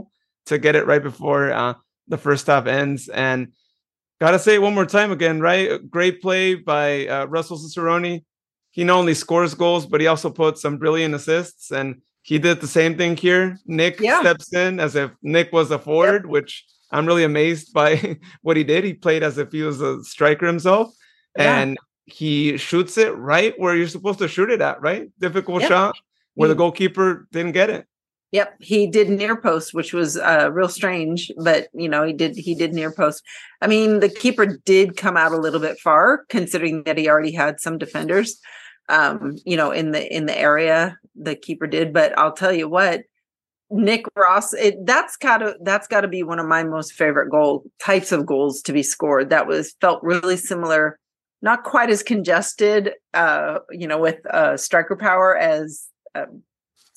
to 0.49 0.59
get 0.59 0.77
it 0.77 0.87
right 0.87 1.03
before 1.03 1.45
uh, 1.63 1.75
the 2.13 2.19
first 2.27 2.47
half 2.47 2.67
ends. 2.67 3.09
And 3.09 3.53
gotta 4.21 4.39
say 4.39 4.55
it 4.57 4.63
one 4.63 4.75
more 4.75 4.87
time 4.99 5.11
again, 5.13 5.41
right? 5.41 5.67
Great 5.97 6.21
play 6.21 6.55
by 6.55 7.07
uh, 7.15 7.25
Russell 7.35 7.59
Cicerone. 7.59 8.23
He 8.77 8.85
not 8.85 8.99
only 8.99 9.15
scores 9.15 9.55
goals, 9.55 9.87
but 9.87 10.03
he 10.03 10.07
also 10.07 10.29
puts 10.29 10.61
some 10.61 10.77
brilliant 10.77 11.15
assists. 11.15 11.71
And 11.71 12.03
he 12.21 12.39
did 12.39 12.61
the 12.61 12.67
same 12.69 12.95
thing 12.99 13.17
here. 13.17 13.59
Nick 13.65 14.01
Yeah. 14.01 14.21
steps 14.21 14.53
in 14.53 14.79
as 14.81 14.95
if 14.95 15.11
Nick 15.23 15.51
was 15.51 15.71
a 15.71 15.79
forward, 15.79 16.27
which 16.27 16.63
I'm 16.93 17.07
really 17.07 17.25
amazed 17.25 17.73
by 17.73 18.19
what 18.43 18.59
he 18.59 18.65
did. 18.65 18.85
He 18.85 18.93
played 18.93 19.23
as 19.23 19.39
if 19.39 19.51
he 19.51 19.63
was 19.63 19.81
a 19.81 20.05
striker 20.05 20.47
himself. 20.47 20.93
Yeah. 21.39 21.59
And 21.59 21.79
he 22.05 22.59
shoots 22.59 22.99
it 22.99 23.17
right 23.17 23.55
where 23.59 23.75
you're 23.75 23.89
supposed 23.89 24.19
to 24.19 24.29
shoot 24.29 24.51
it 24.51 24.61
at, 24.61 24.83
right? 24.83 25.09
Difficult 25.19 25.63
Yep. 25.63 25.69
shot 25.71 25.97
where 26.35 26.51
the 26.51 26.55
goalkeeper 26.55 27.27
didn't 27.33 27.53
get 27.53 27.71
it. 27.71 27.87
Yep, 28.33 28.57
he 28.61 28.87
did 28.89 29.09
near 29.09 29.41
post, 29.41 29.73
which 29.73 29.95
was 29.95 30.19
uh, 30.19 30.51
real 30.53 30.69
strange, 30.69 31.31
but 31.43 31.69
you 31.73 31.89
know 31.89 32.03
he 32.05 32.13
did 32.13 32.37
he 32.37 32.55
did 32.55 32.75
near 32.75 32.91
post. 32.93 33.23
I 33.63 33.69
mean, 33.69 34.01
the 34.01 34.11
keeper 34.11 34.47
did 34.67 34.97
come 34.99 35.17
out 35.17 35.33
a 35.33 35.39
little 35.39 35.61
bit 35.61 35.79
far, 35.79 36.27
considering 36.29 36.83
that 36.85 36.99
he 36.99 37.09
already 37.09 37.33
had 37.33 37.61
some 37.61 37.79
defenders, 37.79 38.39
um, 38.89 39.37
you 39.45 39.57
know, 39.57 39.71
in 39.71 39.93
the 39.93 40.15
in 40.15 40.27
the 40.27 40.39
area. 40.39 40.99
The 41.15 41.35
keeper 41.35 41.67
did, 41.67 41.93
but 41.93 42.17
I'll 42.19 42.33
tell 42.33 42.53
you 42.53 42.69
what, 42.69 43.03
Nick 43.71 44.05
Ross, 44.17 44.53
it, 44.53 44.85
that's 44.85 45.17
gotta 45.17 45.57
that's 45.63 45.87
got 45.87 46.03
to 46.03 46.09
be 46.09 46.23
one 46.23 46.39
of 46.39 46.47
my 46.47 46.63
most 46.63 46.93
favorite 46.93 47.31
goal 47.31 47.65
types 47.83 48.13
of 48.13 48.27
goals 48.27 48.63
to 48.63 48.73
be 48.73 48.83
scored. 48.83 49.31
That 49.31 49.47
was 49.47 49.75
felt 49.81 50.03
really 50.03 50.37
similar, 50.37 50.99
not 51.41 51.65
quite 51.65 51.91
as 51.91 52.03
congested, 52.03 52.93
uh, 53.15 53.61
you 53.71 53.87
know, 53.87 53.99
with 53.99 54.25
uh, 54.27 54.57
striker 54.57 54.97
power 54.97 55.37
as. 55.37 55.89
Um, 56.15 56.43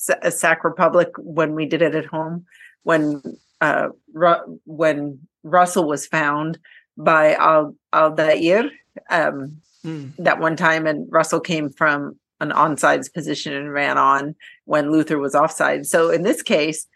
uh, 0.08 0.30
Sac 0.30 0.64
Republic 0.64 1.10
when 1.18 1.56
we 1.56 1.66
did 1.66 1.82
it 1.82 1.94
at 1.94 2.06
home 2.06 2.46
when 2.84 3.22
uh 3.60 3.90
Ru- 4.14 4.60
when 4.66 5.20
Russell 5.44 5.88
was 5.88 6.08
found 6.08 6.58
by 6.98 7.34
Al 7.34 7.76
Aldair 7.94 8.70
um 9.10 9.62
that 9.84 10.40
one 10.40 10.56
time 10.56 10.86
and 10.86 11.08
Russell 11.12 11.40
came 11.40 11.70
from 11.70 12.20
an 12.42 12.52
onside 12.52 13.12
position 13.14 13.54
and 13.54 13.72
ran 13.72 13.98
on 13.98 14.36
when 14.66 14.92
Luther 14.92 15.20
was 15.20 15.36
offside. 15.36 15.86
So 15.86 16.10
in 16.10 16.24
this 16.24 16.42
case, 16.42 16.88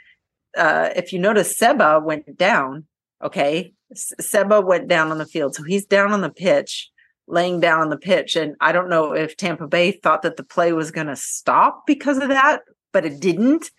uh 0.57 0.89
if 0.95 1.13
you 1.13 1.19
notice 1.19 1.57
Seba 1.57 1.99
went 2.03 2.37
down, 2.37 2.85
okay? 3.23 3.73
Seba 3.93 4.61
went 4.61 4.87
down 4.87 5.11
on 5.11 5.17
the 5.17 5.25
field. 5.25 5.55
So 5.55 5.63
he's 5.63 5.85
down 5.85 6.11
on 6.11 6.21
the 6.21 6.29
pitch 6.29 6.89
laying 7.27 7.59
down 7.61 7.79
on 7.79 7.89
the 7.89 7.97
pitch 7.97 8.35
and 8.35 8.55
I 8.59 8.73
don't 8.73 8.89
know 8.89 9.13
if 9.13 9.37
Tampa 9.37 9.67
Bay 9.67 9.91
thought 9.91 10.23
that 10.23 10.35
the 10.35 10.43
play 10.43 10.73
was 10.73 10.91
going 10.91 11.07
to 11.07 11.15
stop 11.15 11.83
because 11.87 12.17
of 12.17 12.27
that 12.29 12.61
but 12.91 13.05
it 13.05 13.19
didn't. 13.19 13.71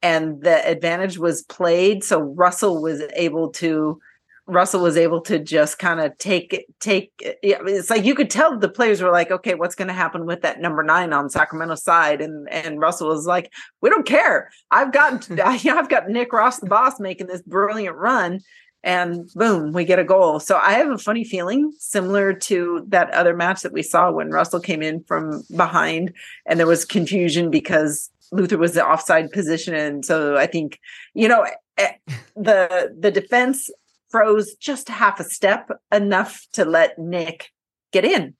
And 0.00 0.42
the 0.42 0.64
advantage 0.64 1.18
was 1.18 1.42
played. 1.42 2.04
So 2.04 2.20
Russell 2.20 2.80
was 2.80 3.02
able 3.14 3.50
to 3.54 4.00
Russell 4.48 4.80
was 4.80 4.96
able 4.96 5.20
to 5.20 5.38
just 5.38 5.78
kind 5.78 6.00
of 6.00 6.16
take 6.16 6.66
take 6.80 7.12
yeah, 7.42 7.58
it's 7.66 7.90
like 7.90 8.04
you 8.04 8.14
could 8.14 8.30
tell 8.30 8.58
the 8.58 8.68
players 8.68 9.02
were 9.02 9.12
like, 9.12 9.30
okay, 9.30 9.54
what's 9.54 9.74
going 9.74 9.88
to 9.88 9.94
happen 9.94 10.24
with 10.24 10.40
that 10.40 10.60
number 10.60 10.82
nine 10.82 11.12
on 11.12 11.28
Sacramento 11.28 11.74
side? 11.74 12.22
And 12.22 12.48
and 12.50 12.80
Russell 12.80 13.08
was 13.08 13.26
like, 13.26 13.52
we 13.82 13.90
don't 13.90 14.06
care. 14.06 14.50
I've 14.70 14.92
got 14.92 15.30
I've 15.40 15.88
got 15.88 16.08
Nick 16.08 16.32
Ross, 16.32 16.58
the 16.58 16.66
boss, 16.66 16.98
making 16.98 17.26
this 17.26 17.42
brilliant 17.42 17.96
run, 17.96 18.40
and 18.82 19.28
boom, 19.34 19.72
we 19.72 19.84
get 19.84 19.98
a 19.98 20.04
goal. 20.04 20.40
So 20.40 20.56
I 20.56 20.72
have 20.72 20.90
a 20.90 20.98
funny 20.98 21.24
feeling 21.24 21.70
similar 21.78 22.32
to 22.32 22.86
that 22.88 23.10
other 23.10 23.36
match 23.36 23.60
that 23.60 23.72
we 23.72 23.82
saw 23.82 24.10
when 24.10 24.30
Russell 24.30 24.60
came 24.60 24.82
in 24.82 25.04
from 25.04 25.42
behind 25.54 26.14
and 26.46 26.58
there 26.58 26.66
was 26.66 26.86
confusion 26.86 27.50
because 27.50 28.10
Luther 28.32 28.56
was 28.58 28.72
the 28.72 28.86
offside 28.86 29.30
position, 29.30 29.74
and 29.74 30.04
so 30.04 30.38
I 30.38 30.46
think 30.46 30.80
you 31.12 31.28
know 31.28 31.46
eh, 31.76 31.92
the 32.34 32.94
the 32.98 33.10
defense 33.10 33.70
froze 34.10 34.54
just 34.54 34.88
half 34.88 35.20
a 35.20 35.24
step 35.24 35.70
enough 35.92 36.46
to 36.52 36.64
let 36.64 36.98
Nick 36.98 37.50
get 37.92 38.04
in, 38.04 38.34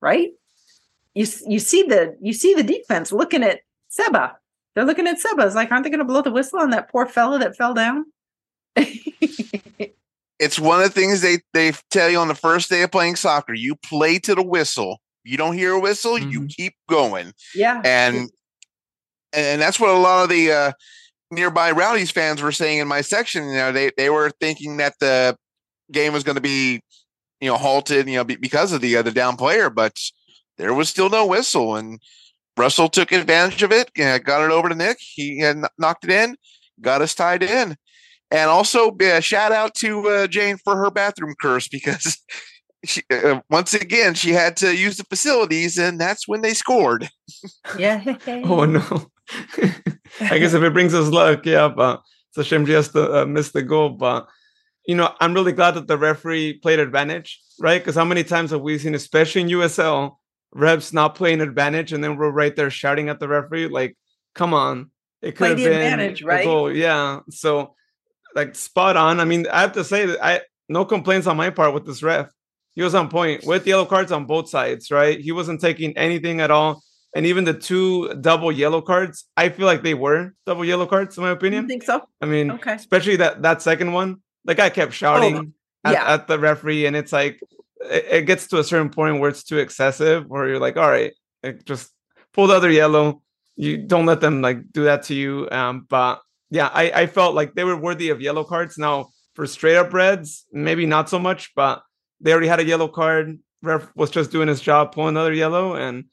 right? 0.00 0.30
You 1.14 1.26
you 1.46 1.58
see 1.58 1.82
the 1.82 2.16
you 2.20 2.32
see 2.32 2.54
the 2.54 2.62
defense 2.62 3.12
looking 3.12 3.42
at 3.42 3.60
Seba. 3.88 4.36
They're 4.74 4.84
looking 4.84 5.08
at 5.08 5.18
Seba. 5.18 5.46
It's 5.46 5.56
like, 5.56 5.72
aren't 5.72 5.84
they 5.84 5.90
going 5.90 5.98
to 5.98 6.04
blow 6.04 6.22
the 6.22 6.30
whistle 6.30 6.60
on 6.60 6.70
that 6.70 6.90
poor 6.90 7.06
fella 7.06 7.40
that 7.40 7.56
fell 7.56 7.74
down? 7.74 8.04
it's 8.76 10.58
one 10.60 10.80
of 10.80 10.86
the 10.86 11.00
things 11.00 11.20
they 11.20 11.38
they 11.52 11.72
tell 11.90 12.08
you 12.08 12.18
on 12.18 12.28
the 12.28 12.34
first 12.34 12.70
day 12.70 12.82
of 12.82 12.92
playing 12.92 13.16
soccer. 13.16 13.54
You 13.54 13.74
play 13.76 14.18
to 14.20 14.34
the 14.34 14.42
whistle. 14.42 15.00
You 15.24 15.36
don't 15.36 15.54
hear 15.54 15.72
a 15.72 15.80
whistle, 15.80 16.14
mm-hmm. 16.14 16.30
you 16.30 16.46
keep 16.46 16.74
going. 16.88 17.32
Yeah, 17.54 17.82
and 17.84 18.30
and 19.32 19.60
that's 19.60 19.78
what 19.78 19.90
a 19.90 19.98
lot 19.98 20.24
of 20.24 20.30
the 20.30 20.52
uh, 20.52 20.72
nearby 21.30 21.70
Rowdies 21.70 22.10
fans 22.10 22.42
were 22.42 22.52
saying 22.52 22.78
in 22.78 22.88
my 22.88 23.00
section. 23.00 23.48
You 23.48 23.54
know, 23.54 23.72
they 23.72 23.90
they 23.96 24.10
were 24.10 24.30
thinking 24.40 24.78
that 24.78 24.94
the 25.00 25.36
game 25.90 26.12
was 26.12 26.24
going 26.24 26.36
to 26.36 26.42
be, 26.42 26.80
you 27.40 27.48
know, 27.48 27.56
halted, 27.56 28.08
you 28.08 28.16
know, 28.16 28.24
because 28.24 28.72
of 28.72 28.80
the 28.80 28.96
other 28.96 29.10
down 29.10 29.36
player, 29.36 29.70
but 29.70 29.96
there 30.58 30.74
was 30.74 30.88
still 30.88 31.08
no 31.08 31.26
whistle, 31.26 31.76
and 31.76 32.00
Russell 32.56 32.88
took 32.88 33.12
advantage 33.12 33.62
of 33.62 33.72
it, 33.72 33.90
uh, 33.98 34.18
got 34.18 34.44
it 34.44 34.50
over 34.52 34.68
to 34.68 34.74
Nick. 34.74 34.98
He 35.00 35.38
had 35.38 35.58
knocked 35.78 36.04
it 36.04 36.10
in, 36.10 36.36
got 36.80 37.02
us 37.02 37.14
tied 37.14 37.42
in, 37.42 37.76
and 38.30 38.50
also 38.50 38.96
uh, 38.96 39.20
shout 39.20 39.52
out 39.52 39.74
to 39.76 40.08
uh, 40.08 40.26
Jane 40.26 40.58
for 40.58 40.76
her 40.76 40.90
bathroom 40.90 41.34
curse 41.40 41.68
because. 41.68 42.18
She, 42.82 43.02
uh, 43.10 43.42
once 43.50 43.74
again, 43.74 44.14
she 44.14 44.30
had 44.30 44.56
to 44.56 44.74
use 44.74 44.96
the 44.96 45.04
facilities, 45.04 45.76
and 45.76 46.00
that's 46.00 46.26
when 46.26 46.40
they 46.40 46.54
scored. 46.54 47.10
Yeah. 47.76 48.16
oh 48.26 48.64
no! 48.64 49.10
I 50.20 50.38
guess 50.38 50.54
if 50.54 50.62
it 50.62 50.72
brings 50.72 50.94
us 50.94 51.08
luck, 51.08 51.46
yeah, 51.46 51.68
but 51.68 52.02
it's 52.28 52.38
a 52.38 52.44
shame 52.44 52.66
she 52.66 52.72
has 52.72 52.88
to 52.90 53.22
uh, 53.22 53.26
miss 53.26 53.50
the 53.50 53.62
goal. 53.62 53.90
But 53.90 54.28
you 54.86 54.94
know, 54.94 55.14
I'm 55.20 55.34
really 55.34 55.52
glad 55.52 55.72
that 55.72 55.86
the 55.86 55.98
referee 55.98 56.54
played 56.54 56.78
advantage, 56.78 57.40
right? 57.60 57.80
Because 57.80 57.94
how 57.94 58.04
many 58.04 58.24
times 58.24 58.50
have 58.50 58.60
we 58.60 58.78
seen, 58.78 58.94
especially 58.94 59.42
in 59.42 59.48
USL, 59.48 60.16
refs 60.54 60.92
not 60.92 61.14
playing 61.14 61.40
advantage, 61.40 61.92
and 61.92 62.02
then 62.02 62.16
we're 62.16 62.30
right 62.30 62.54
there 62.54 62.70
shouting 62.70 63.08
at 63.08 63.20
the 63.20 63.28
referee, 63.28 63.68
like, 63.68 63.96
"Come 64.34 64.54
on, 64.54 64.90
it 65.22 65.36
could 65.36 65.50
have 65.50 65.58
been 65.58 65.72
advantage, 65.72 66.22
right?" 66.22 66.44
Goal. 66.44 66.72
Yeah, 66.72 67.20
so 67.30 67.74
like 68.34 68.54
spot 68.54 68.96
on. 68.96 69.20
I 69.20 69.24
mean, 69.24 69.46
I 69.52 69.60
have 69.60 69.72
to 69.72 69.84
say 69.84 70.06
that 70.06 70.24
I 70.24 70.40
no 70.68 70.84
complaints 70.84 71.26
on 71.26 71.36
my 71.36 71.50
part 71.50 71.74
with 71.74 71.86
this 71.86 72.02
ref. 72.02 72.30
He 72.74 72.82
was 72.82 72.94
on 72.94 73.08
point 73.08 73.44
with 73.44 73.66
yellow 73.66 73.84
cards 73.84 74.12
on 74.12 74.26
both 74.26 74.48
sides, 74.48 74.90
right? 74.90 75.18
He 75.18 75.32
wasn't 75.32 75.60
taking 75.60 75.96
anything 75.96 76.40
at 76.40 76.50
all 76.50 76.82
and 77.14 77.26
even 77.26 77.44
the 77.44 77.54
two 77.54 78.14
double 78.14 78.52
yellow 78.52 78.80
cards, 78.80 79.24
I 79.36 79.48
feel 79.48 79.66
like 79.66 79.82
they 79.82 79.94
were 79.94 80.34
double 80.46 80.64
yellow 80.64 80.86
cards, 80.86 81.16
in 81.16 81.24
my 81.24 81.30
opinion. 81.30 81.64
You 81.64 81.68
think 81.68 81.82
so? 81.82 82.02
I 82.20 82.26
mean, 82.26 82.50
okay. 82.52 82.74
especially 82.74 83.16
that 83.16 83.42
that 83.42 83.62
second 83.62 83.92
one. 83.92 84.22
The 84.44 84.54
guy 84.54 84.70
kept 84.70 84.94
shouting 84.94 85.52
oh, 85.84 85.90
yeah. 85.90 86.02
at, 86.02 86.20
at, 86.20 86.26
the 86.26 86.38
referee, 86.38 86.86
and 86.86 86.96
it's 86.96 87.12
like 87.12 87.40
it, 87.82 88.06
it, 88.10 88.22
gets 88.22 88.46
to 88.48 88.58
a 88.58 88.64
certain 88.64 88.88
point 88.88 89.20
where 89.20 89.28
it's 89.28 89.44
too 89.44 89.58
excessive, 89.58 90.24
where 90.26 90.48
you're 90.48 90.58
like, 90.58 90.78
all 90.78 90.88
right, 90.88 91.12
just 91.64 91.90
pull 92.32 92.46
the 92.46 92.54
other 92.54 92.70
yellow. 92.70 93.22
You 93.56 93.76
don't 93.76 94.06
let 94.06 94.22
them 94.22 94.40
like 94.40 94.72
do 94.72 94.84
that 94.84 95.02
to 95.04 95.14
you. 95.14 95.46
Um, 95.50 95.86
but 95.90 96.22
yeah, 96.50 96.70
I, 96.72 97.02
I 97.02 97.06
felt 97.06 97.34
like 97.34 97.54
they 97.54 97.64
were 97.64 97.76
worthy 97.76 98.08
of 98.08 98.22
yellow 98.22 98.44
cards. 98.44 98.78
Now 98.78 99.10
for 99.34 99.46
straight 99.46 99.76
up 99.76 99.92
reds, 99.92 100.46
maybe 100.52 100.86
not 100.86 101.10
so 101.10 101.18
much, 101.18 101.52
but 101.54 101.82
they 102.20 102.32
already 102.32 102.48
had 102.48 102.60
a 102.60 102.64
yellow 102.64 102.88
card. 102.88 103.38
Ref 103.62 103.88
was 103.94 104.10
just 104.10 104.30
doing 104.30 104.48
his 104.48 104.60
job, 104.60 104.92
pulling 104.92 105.10
another 105.10 105.34
yellow, 105.34 105.74
and 105.74 106.04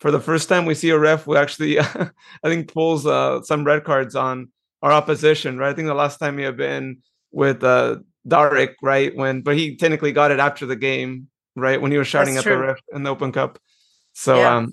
for 0.00 0.10
the 0.10 0.20
first 0.20 0.48
time 0.48 0.64
we 0.64 0.74
see 0.74 0.90
a 0.90 0.98
ref 0.98 1.24
who 1.24 1.36
actually 1.36 1.78
I 1.80 2.10
think 2.44 2.72
pulls 2.72 3.06
uh, 3.06 3.42
some 3.42 3.64
red 3.64 3.84
cards 3.84 4.16
on 4.16 4.48
our 4.82 4.92
opposition, 4.92 5.58
right? 5.58 5.70
I 5.70 5.74
think 5.74 5.86
the 5.86 5.94
last 5.94 6.18
time 6.18 6.38
he 6.38 6.44
had 6.44 6.56
been 6.56 6.98
with 7.30 7.62
uh 7.62 7.96
Darek, 8.26 8.74
right? 8.82 9.14
When 9.14 9.42
but 9.42 9.56
he 9.56 9.76
technically 9.76 10.12
got 10.12 10.30
it 10.30 10.40
after 10.40 10.66
the 10.66 10.76
game, 10.76 11.28
right? 11.54 11.80
When 11.80 11.92
he 11.92 11.98
was 11.98 12.08
shouting 12.08 12.34
That's 12.34 12.46
at 12.46 12.50
true. 12.50 12.58
the 12.58 12.66
ref 12.68 12.80
in 12.92 13.02
the 13.02 13.10
Open 13.10 13.32
Cup. 13.32 13.58
So 14.14 14.36
yeah. 14.36 14.56
um 14.56 14.72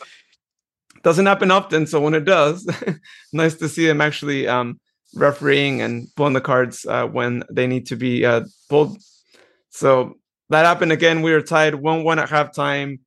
doesn't 1.04 1.26
happen 1.26 1.52
often. 1.52 1.88
So 1.88 2.02
when 2.02 2.16
it 2.16 2.26
does, 2.26 2.70
nice 3.34 3.56
to 3.56 3.70
see 3.70 3.88
him 3.88 4.02
actually 4.02 4.48
um 4.48 4.80
refereeing 5.14 5.82
and 5.82 6.08
pulling 6.16 6.34
the 6.34 6.42
cards 6.42 6.86
uh, 6.86 7.06
when 7.06 7.44
they 7.52 7.68
need 7.68 7.88
to 7.88 7.96
be 7.96 8.26
uh, 8.26 8.42
pulled. 8.70 8.98
So 9.70 10.16
that 10.50 10.66
happened 10.66 10.92
again. 10.92 11.22
We 11.22 11.32
were 11.32 11.42
tied 11.42 11.76
one 11.76 12.04
one 12.04 12.20
at 12.20 12.30
halftime 12.30 13.00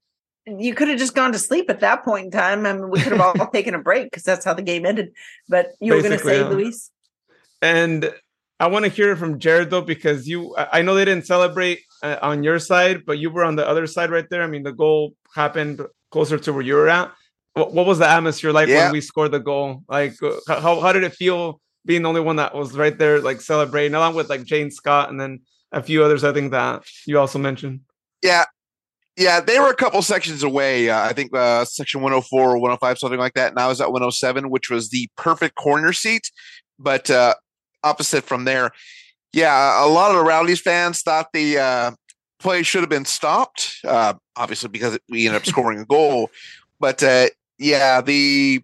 you 0.58 0.74
could 0.74 0.88
have 0.88 0.98
just 0.98 1.14
gone 1.14 1.32
to 1.32 1.38
sleep 1.38 1.70
at 1.70 1.80
that 1.80 2.04
point 2.04 2.26
in 2.26 2.30
time. 2.30 2.66
I 2.66 2.72
mean, 2.72 2.90
we 2.90 3.00
could 3.00 3.12
have 3.12 3.20
all 3.20 3.46
taken 3.52 3.74
a 3.74 3.78
break 3.78 4.04
because 4.04 4.22
that's 4.22 4.44
how 4.44 4.54
the 4.54 4.62
game 4.62 4.86
ended. 4.86 5.12
But 5.48 5.72
you 5.80 5.92
Basically, 5.92 5.96
were 5.96 6.02
going 6.02 6.18
to 6.18 6.24
say, 6.24 6.38
yeah. 6.38 6.48
Luis. 6.48 6.90
And 7.62 8.14
I 8.58 8.66
want 8.66 8.84
to 8.84 8.90
hear 8.90 9.12
it 9.12 9.16
from 9.16 9.38
Jared 9.38 9.70
though, 9.70 9.80
because 9.80 10.28
you, 10.28 10.54
I 10.56 10.82
know 10.82 10.94
they 10.94 11.04
didn't 11.04 11.26
celebrate 11.26 11.80
uh, 12.02 12.16
on 12.22 12.42
your 12.42 12.58
side, 12.58 13.04
but 13.06 13.18
you 13.18 13.30
were 13.30 13.44
on 13.44 13.56
the 13.56 13.66
other 13.66 13.86
side 13.86 14.10
right 14.10 14.28
there. 14.28 14.42
I 14.42 14.46
mean, 14.46 14.62
the 14.62 14.72
goal 14.72 15.14
happened 15.34 15.80
closer 16.10 16.38
to 16.38 16.52
where 16.52 16.62
you 16.62 16.74
were 16.74 16.88
at. 16.88 17.12
What, 17.54 17.72
what 17.72 17.86
was 17.86 17.98
the 17.98 18.08
atmosphere 18.08 18.52
like 18.52 18.68
yeah. 18.68 18.84
when 18.84 18.92
we 18.92 19.00
scored 19.00 19.32
the 19.32 19.40
goal? 19.40 19.82
Like, 19.88 20.14
uh, 20.22 20.36
how 20.46 20.80
how 20.80 20.92
did 20.92 21.04
it 21.04 21.14
feel 21.14 21.60
being 21.84 22.02
the 22.02 22.08
only 22.08 22.20
one 22.20 22.36
that 22.36 22.54
was 22.54 22.76
right 22.76 22.96
there, 22.96 23.20
like 23.20 23.40
celebrating, 23.40 23.94
along 23.94 24.14
with 24.14 24.28
like 24.28 24.44
Jane 24.44 24.70
Scott 24.70 25.10
and 25.10 25.20
then 25.20 25.40
a 25.72 25.82
few 25.82 26.04
others? 26.04 26.22
I 26.22 26.32
think 26.32 26.52
that 26.52 26.84
you 27.06 27.18
also 27.18 27.38
mentioned. 27.38 27.80
Yeah, 28.22 28.44
yeah, 29.20 29.38
they 29.38 29.58
were 29.58 29.68
a 29.68 29.76
couple 29.76 30.00
sections 30.00 30.42
away. 30.42 30.88
Uh, 30.88 31.02
I 31.02 31.12
think 31.12 31.36
uh, 31.36 31.66
section 31.66 32.00
104 32.00 32.40
or 32.40 32.54
105, 32.54 32.98
something 32.98 33.18
like 33.18 33.34
that. 33.34 33.50
And 33.50 33.58
I 33.58 33.68
was 33.68 33.78
at 33.78 33.92
107, 33.92 34.48
which 34.48 34.70
was 34.70 34.88
the 34.88 35.10
perfect 35.14 35.56
corner 35.56 35.92
seat, 35.92 36.30
but 36.78 37.10
uh, 37.10 37.34
opposite 37.84 38.24
from 38.24 38.44
there. 38.46 38.70
Yeah, 39.34 39.84
a 39.84 39.86
lot 39.86 40.10
of 40.10 40.16
the 40.16 40.24
Rowdies 40.24 40.62
fans 40.62 41.02
thought 41.02 41.26
the 41.34 41.58
uh, 41.58 41.90
play 42.38 42.62
should 42.62 42.80
have 42.80 42.88
been 42.88 43.04
stopped, 43.04 43.76
uh, 43.84 44.14
obviously 44.36 44.70
because 44.70 44.98
we 45.10 45.26
ended 45.26 45.42
up 45.42 45.46
scoring 45.46 45.80
a 45.80 45.84
goal. 45.84 46.30
But 46.80 47.02
uh, 47.02 47.26
yeah, 47.58 48.00
the 48.00 48.62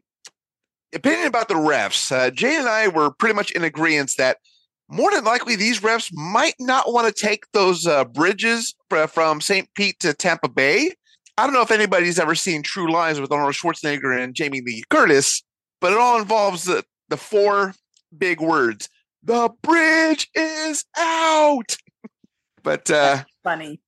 opinion 0.95 1.27
about 1.27 1.49
the 1.49 1.55
refs, 1.55 2.35
Jay 2.35 2.57
and 2.57 2.66
I 2.66 2.88
were 2.88 3.11
pretty 3.11 3.35
much 3.35 3.51
in 3.51 3.62
agreement 3.62 4.12
that– 4.16 4.38
more 4.88 5.11
than 5.11 5.25
likely 5.25 5.57
these 5.57 5.81
refs 5.81 6.11
might 6.12 6.55
not 6.61 6.92
want 6.92 7.07
to 7.07 7.27
take 7.27 7.44
those 7.53 7.87
uh, 7.87 8.05
bridges 8.05 8.75
from 9.09 9.40
St. 9.40 9.68
Pete 9.75 9.99
to 10.01 10.14
Tampa 10.14 10.49
Bay. 10.49 10.92
I 11.38 11.44
don't 11.44 11.53
know 11.53 11.62
if 11.62 11.70
anybody's 11.70 12.18
ever 12.18 12.35
seen 12.35 12.62
True 12.62 12.90
Lies 12.90 13.20
with 13.20 13.33
Arnold 13.33 13.55
Schwarzenegger 13.55 14.18
and 14.18 14.35
Jamie 14.35 14.62
Lee 14.62 14.85
Curtis, 14.88 15.42
but 15.81 15.92
it 15.92 15.99
all 15.99 16.18
involves 16.18 16.64
the, 16.64 16.85
the 17.09 17.16
four 17.16 17.75
big 18.16 18.40
words. 18.40 18.88
The 19.22 19.51
bridge 19.62 20.31
is 20.35 20.85
out. 20.96 21.77
but 22.62 22.90
uh 22.90 23.25
funny. 23.42 23.81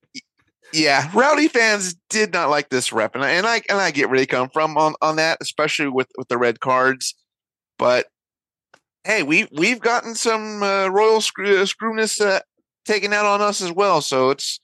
Yeah, 0.72 1.11
rowdy 1.14 1.48
fans 1.48 1.94
did 2.11 2.32
not 2.34 2.50
like 2.50 2.68
this 2.68 2.92
rep, 2.92 3.14
and 3.14 3.24
I 3.24 3.30
and 3.30 3.46
I 3.46 3.62
and 3.70 3.78
I 3.78 3.90
get 3.90 4.11
where 4.11 4.18
they 4.18 4.26
come 4.26 4.50
from 4.50 4.76
on 4.76 4.94
on 5.00 5.16
that, 5.16 5.38
especially 5.40 5.88
with 5.88 6.08
with 6.18 6.28
the 6.28 6.37
red 6.37 6.61
cards. 6.61 7.14
But 7.78 8.06
hey, 9.09 9.23
we 9.23 9.49
we've 9.51 9.81
gotten 9.81 10.14
some 10.14 10.62
uh, 10.62 10.87
royal 10.88 11.23
screw, 11.23 11.57
uh, 11.57 11.64
screwness 11.64 12.21
uh, 12.21 12.40
taken 12.85 13.12
out 13.14 13.25
on 13.25 13.40
us 13.40 13.62
as 13.62 13.73
well. 13.73 14.03
So 14.03 14.31
it's 14.31 14.61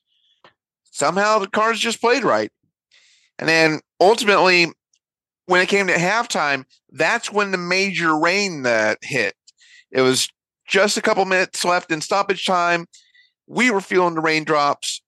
somehow 0.92 1.38
the 1.38 1.48
cards 1.48 1.80
just 1.80 2.00
played 2.00 2.22
right. 2.22 2.52
And 3.38 3.48
then 3.48 3.80
ultimately, 4.00 4.70
when 5.46 5.62
it 5.62 5.68
came 5.68 5.86
to 5.88 5.94
halftime, 5.94 6.64
that's 6.90 7.32
when 7.32 7.50
the 7.50 7.58
major 7.58 8.16
rain 8.16 8.62
that 8.62 8.98
hit. 9.02 9.34
It 9.90 10.02
was 10.02 10.28
just 10.68 10.98
a 10.98 11.02
couple 11.02 11.24
minutes 11.24 11.64
left 11.64 11.90
in 11.90 12.02
stoppage 12.02 12.44
time. 12.44 12.86
We 13.46 13.70
were 13.70 13.80
feeling 13.80 14.14
the 14.14 14.20
raindrops. 14.20 15.02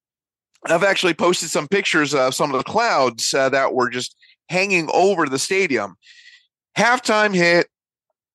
I've 0.65 0.83
actually 0.83 1.15
posted 1.15 1.51
some 1.51 1.69
pictures 1.69 2.15
of 2.15 2.35
some 2.35 2.53
of 2.53 2.59
the 2.59 2.71
clouds 2.71 3.33
uh, 3.35 3.51
that 3.51 3.75
were 3.75 3.91
just 3.91 4.17
hanging 4.49 4.89
over 4.95 5.27
the 5.27 5.39
stadium. 5.39 5.97
Halftime 6.77 7.35
hit 7.35 7.69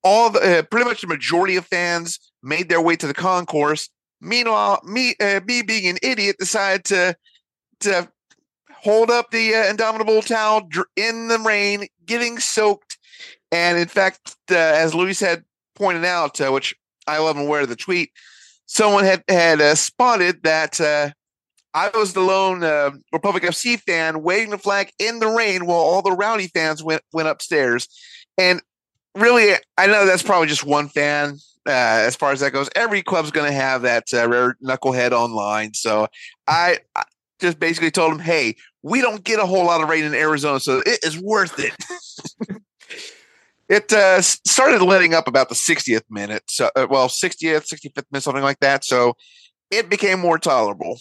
all 0.03 0.29
the 0.29 0.59
uh, 0.59 0.61
pretty 0.63 0.85
much 0.85 1.01
the 1.01 1.07
majority 1.07 1.55
of 1.55 1.65
fans 1.65 2.19
made 2.43 2.69
their 2.69 2.81
way 2.81 2.95
to 2.95 3.07
the 3.07 3.13
concourse. 3.13 3.89
Meanwhile, 4.19 4.81
me 4.83 5.15
uh, 5.19 5.41
me 5.45 5.61
being 5.61 5.87
an 5.87 5.97
idiot 6.01 6.37
decided 6.39 6.85
to 6.85 7.15
to 7.81 8.09
hold 8.71 9.09
up 9.09 9.31
the 9.31 9.53
uh, 9.55 9.69
indomitable 9.69 10.21
towel 10.21 10.67
in 10.95 11.27
the 11.27 11.39
rain, 11.39 11.87
getting 12.05 12.39
soaked. 12.39 12.97
And 13.51 13.77
in 13.77 13.87
fact, 13.87 14.35
uh, 14.49 14.55
as 14.55 14.95
Luis 14.95 15.19
had 15.19 15.43
pointed 15.75 16.05
out, 16.05 16.39
uh, 16.41 16.51
which 16.51 16.75
I 17.07 17.19
love 17.19 17.37
and 17.37 17.49
of 17.51 17.69
the 17.69 17.75
tweet, 17.75 18.11
someone 18.65 19.03
had 19.03 19.23
had 19.27 19.61
uh, 19.61 19.75
spotted 19.75 20.43
that 20.43 20.79
I 21.73 21.89
was 21.93 22.13
the 22.13 22.21
lone 22.21 22.61
Republic 23.13 23.43
FC 23.43 23.79
fan 23.79 24.23
waving 24.23 24.51
the 24.51 24.57
flag 24.57 24.91
in 24.99 25.19
the 25.19 25.27
rain 25.27 25.65
while 25.65 25.77
all 25.77 26.01
the 26.01 26.11
rowdy 26.11 26.47
fans 26.47 26.83
went 26.83 27.01
went 27.11 27.27
upstairs. 27.27 27.87
And 28.37 28.61
really, 29.15 29.53
I 29.77 29.87
know 29.87 30.05
that's 30.05 30.23
probably 30.23 30.47
just 30.47 30.65
one 30.65 30.89
fan. 30.89 31.37
Uh, 31.67 31.71
as 32.07 32.15
far 32.15 32.31
as 32.31 32.39
that 32.39 32.53
goes, 32.53 32.69
every 32.75 33.03
club's 33.03 33.29
going 33.29 33.45
to 33.45 33.55
have 33.55 33.83
that 33.83 34.05
uh, 34.13 34.27
rare 34.27 34.55
knucklehead 34.63 35.11
online. 35.11 35.73
So 35.75 36.07
I, 36.47 36.79
I 36.95 37.03
just 37.39 37.59
basically 37.59 37.91
told 37.91 38.13
him, 38.13 38.19
"Hey, 38.19 38.55
we 38.81 38.99
don't 38.99 39.23
get 39.23 39.39
a 39.39 39.45
whole 39.45 39.65
lot 39.65 39.81
of 39.81 39.89
rain 39.89 40.03
in 40.03 40.15
Arizona, 40.15 40.59
so 40.59 40.81
it 40.85 40.99
is 41.03 41.19
worth 41.19 41.59
it." 41.59 41.75
it 43.69 43.93
uh, 43.93 44.21
started 44.21 44.81
letting 44.81 45.13
up 45.13 45.27
about 45.27 45.49
the 45.49 45.55
60th 45.55 46.03
minute. 46.09 46.43
So, 46.47 46.69
uh, 46.75 46.87
well, 46.89 47.07
60th, 47.07 47.71
65th 47.71 48.05
minute, 48.11 48.23
something 48.23 48.43
like 48.43 48.59
that. 48.59 48.83
So 48.83 49.15
it 49.69 49.89
became 49.89 50.19
more 50.19 50.37
tolerable. 50.37 50.99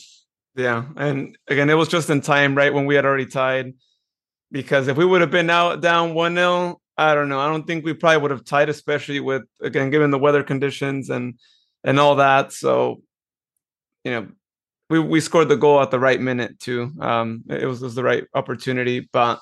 Yeah, 0.55 0.85
and 0.97 1.39
again, 1.49 1.71
it 1.71 1.75
was 1.75 1.89
just 1.89 2.11
in 2.11 2.21
time, 2.21 2.55
right 2.55 2.73
when 2.73 2.87
we 2.87 2.95
had 2.97 3.05
already 3.05 3.27
tied. 3.27 3.75
Because 4.53 4.89
if 4.89 4.97
we 4.97 5.05
would 5.05 5.21
have 5.21 5.31
been 5.31 5.49
out 5.49 5.81
down 5.81 6.13
one 6.13 6.35
0 6.35 6.81
I 7.01 7.15
don't 7.15 7.31
know. 7.31 7.41
I 7.41 7.49
don't 7.49 7.67
think 7.67 7.83
we 7.83 7.95
probably 7.95 8.19
would 8.19 8.31
have 8.31 8.45
tied, 8.45 8.69
especially 8.69 9.21
with 9.21 9.45
again 9.63 9.89
given 9.89 10.11
the 10.11 10.19
weather 10.19 10.43
conditions 10.43 11.09
and 11.09 11.39
and 11.83 11.99
all 11.99 12.17
that. 12.17 12.53
So, 12.53 13.03
you 14.05 14.11
know, 14.11 14.29
we 14.91 14.99
we 14.99 15.21
scored 15.21 15.49
the 15.49 15.57
goal 15.57 15.81
at 15.81 15.91
the 15.91 15.99
right 15.99 16.21
minute 16.21 16.61
too. 16.61 16.93
Um, 17.01 17.45
it 17.49 17.65
was, 17.65 17.81
was 17.81 17.95
the 17.95 18.05
right 18.05 18.25
opportunity, 18.35 19.09
but 19.13 19.41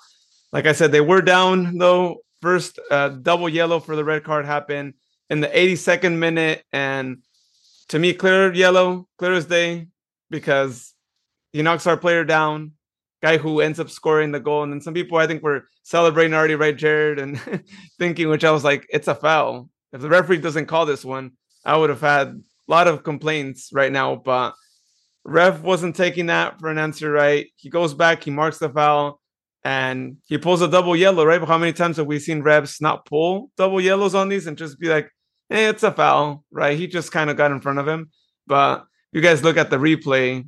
like 0.53 0.67
I 0.67 0.73
said, 0.73 0.93
they 0.93 1.01
were 1.01 1.21
down 1.21 1.79
though. 1.79 2.19
First 2.41 2.79
uh, 2.93 3.09
double 3.09 3.49
yellow 3.49 3.81
for 3.81 3.97
the 3.97 4.05
red 4.05 4.23
card 4.23 4.47
happened 4.47 4.95
in 5.29 5.41
the 5.41 5.49
82nd 5.49 6.17
minute, 6.17 6.63
and 6.73 7.19
to 7.89 7.99
me, 7.99 8.15
clear 8.15 8.53
yellow, 8.53 9.09
clear 9.19 9.33
as 9.33 9.47
day, 9.47 9.89
because 10.31 10.95
he 11.53 11.63
knocks 11.63 11.89
our 11.89 11.97
player 11.97 12.25
down. 12.25 12.73
Guy 13.23 13.37
who 13.37 13.61
ends 13.61 13.81
up 13.81 13.91
scoring 13.91 14.33
the 14.33 14.41
goal, 14.41 14.63
and 14.63 14.73
then 14.73 14.81
some 14.81 14.95
people 14.95 15.19
I 15.19 15.27
think 15.27 15.43
were 15.43 15.67
celebrating 15.83 16.35
already, 16.35 16.55
right, 16.55 16.77
Jared, 16.77 17.19
and 17.19 17.41
thinking, 17.99 18.29
which 18.29 18.45
I 18.45 18.51
was 18.51 18.65
like, 18.65 18.87
it's 18.91 19.09
a 19.09 19.15
foul. 19.15 19.69
If 19.93 20.01
the 20.01 20.09
referee 20.09 20.39
doesn't 20.39 20.67
call 20.67 20.87
this 20.87 21.05
one, 21.05 21.33
I 21.65 21.77
would 21.77 21.91
have 21.91 22.01
had 22.01 22.29
a 22.29 22.41
lot 22.69 22.87
of 22.87 23.03
complaints 23.03 23.71
right 23.73 23.91
now, 23.91 24.17
but 24.17 24.55
ref 25.25 25.61
wasn't 25.63 25.97
taking 25.97 26.27
that 26.27 26.61
for 26.61 26.71
an 26.71 26.79
answer 26.79 27.11
right. 27.11 27.47
He 27.57 27.71
goes 27.71 27.95
back, 27.95 28.23
he 28.23 28.31
marks 28.31 28.59
the 28.59 28.69
foul, 28.69 29.21
and 29.65 30.19
he 30.27 30.39
pulls 30.39 30.63
a 30.63 30.69
double 30.69 30.95
yellow, 30.95 31.25
right? 31.25 31.41
But 31.41 31.49
how 31.49 31.59
many 31.59 31.73
times 31.73 31.97
have 31.97 32.07
we 32.07 32.19
seen 32.19 32.43
refs 32.43 32.81
not 32.81 33.05
pull 33.05 33.51
double 33.57 33.81
yellows 33.81 34.15
on 34.15 34.29
these 34.29 34.47
and 34.47 34.57
just 34.57 34.79
be 34.79 34.89
like, 34.89 35.11
hey, 35.49 35.67
it's 35.67 35.83
a 35.83 35.93
foul, 35.93 36.45
right? 36.51 36.79
He 36.79 36.87
just 36.87 37.13
kind 37.13 37.31
of 37.31 37.37
got 37.37 37.51
in 37.51 37.61
front 37.61 37.79
of 37.79 37.89
him. 37.89 38.11
But 38.47 38.85
you 39.13 39.21
guys 39.21 39.43
look 39.43 39.57
at 39.57 39.71
the 39.71 39.77
replay, 39.77 40.47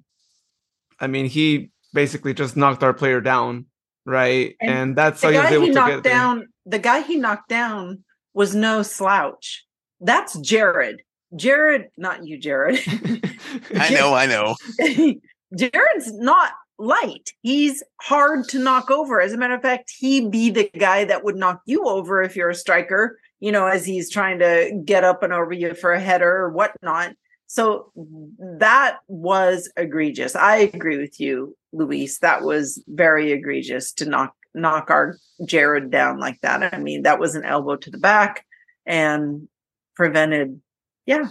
I 0.98 1.06
mean, 1.06 1.26
he 1.26 1.70
basically 1.92 2.34
just 2.34 2.56
knocked 2.56 2.82
our 2.82 2.94
player 2.94 3.20
down, 3.20 3.66
right? 4.04 4.56
And, 4.60 4.70
and 4.70 4.96
that's 4.96 5.22
how 5.22 5.30
he 5.30 5.38
was 5.38 5.50
able 5.50 5.66
he 5.66 5.72
to 5.72 5.86
get 5.86 6.02
down. 6.02 6.38
There. 6.38 6.48
The 6.66 6.78
guy 6.78 7.02
he 7.02 7.16
knocked 7.16 7.48
down 7.48 8.04
was 8.34 8.54
no 8.54 8.82
slouch. 8.82 9.66
That's 10.00 10.38
Jared. 10.38 11.02
Jared, 11.36 11.88
not 11.96 12.26
you, 12.26 12.38
Jared. 12.38 12.80
I 13.76 13.90
know, 13.90 14.14
I 14.14 14.26
know. 14.26 14.56
Jared's 15.56 16.12
not 16.14 16.52
light. 16.78 17.30
He's 17.42 17.82
hard 18.00 18.48
to 18.48 18.58
knock 18.58 18.90
over. 18.90 19.20
As 19.20 19.32
a 19.32 19.36
matter 19.36 19.54
of 19.54 19.62
fact, 19.62 19.92
he'd 19.98 20.30
be 20.30 20.50
the 20.50 20.70
guy 20.76 21.04
that 21.04 21.22
would 21.22 21.36
knock 21.36 21.60
you 21.66 21.84
over 21.84 22.22
if 22.22 22.34
you're 22.34 22.50
a 22.50 22.54
striker, 22.54 23.18
you 23.38 23.52
know, 23.52 23.66
as 23.66 23.84
he's 23.84 24.10
trying 24.10 24.38
to 24.40 24.80
get 24.84 25.04
up 25.04 25.22
and 25.22 25.32
over 25.32 25.52
you 25.52 25.74
for 25.74 25.92
a 25.92 26.00
header 26.00 26.36
or 26.36 26.50
whatnot. 26.50 27.12
So 27.52 27.90
that 28.38 28.98
was 29.08 29.72
egregious. 29.76 30.36
I 30.36 30.70
agree 30.72 30.98
with 30.98 31.18
you, 31.18 31.56
Luis. 31.72 32.20
That 32.20 32.42
was 32.42 32.80
very 32.86 33.32
egregious 33.32 33.92
to 33.94 34.08
knock 34.08 34.36
knock 34.54 34.88
our 34.88 35.16
Jared 35.44 35.90
down 35.90 36.20
like 36.20 36.40
that. 36.42 36.72
I 36.72 36.78
mean, 36.78 37.02
that 37.02 37.18
was 37.18 37.34
an 37.34 37.42
elbow 37.44 37.74
to 37.74 37.90
the 37.90 37.98
back 37.98 38.46
and 38.86 39.48
prevented. 39.96 40.60
Yeah. 41.06 41.26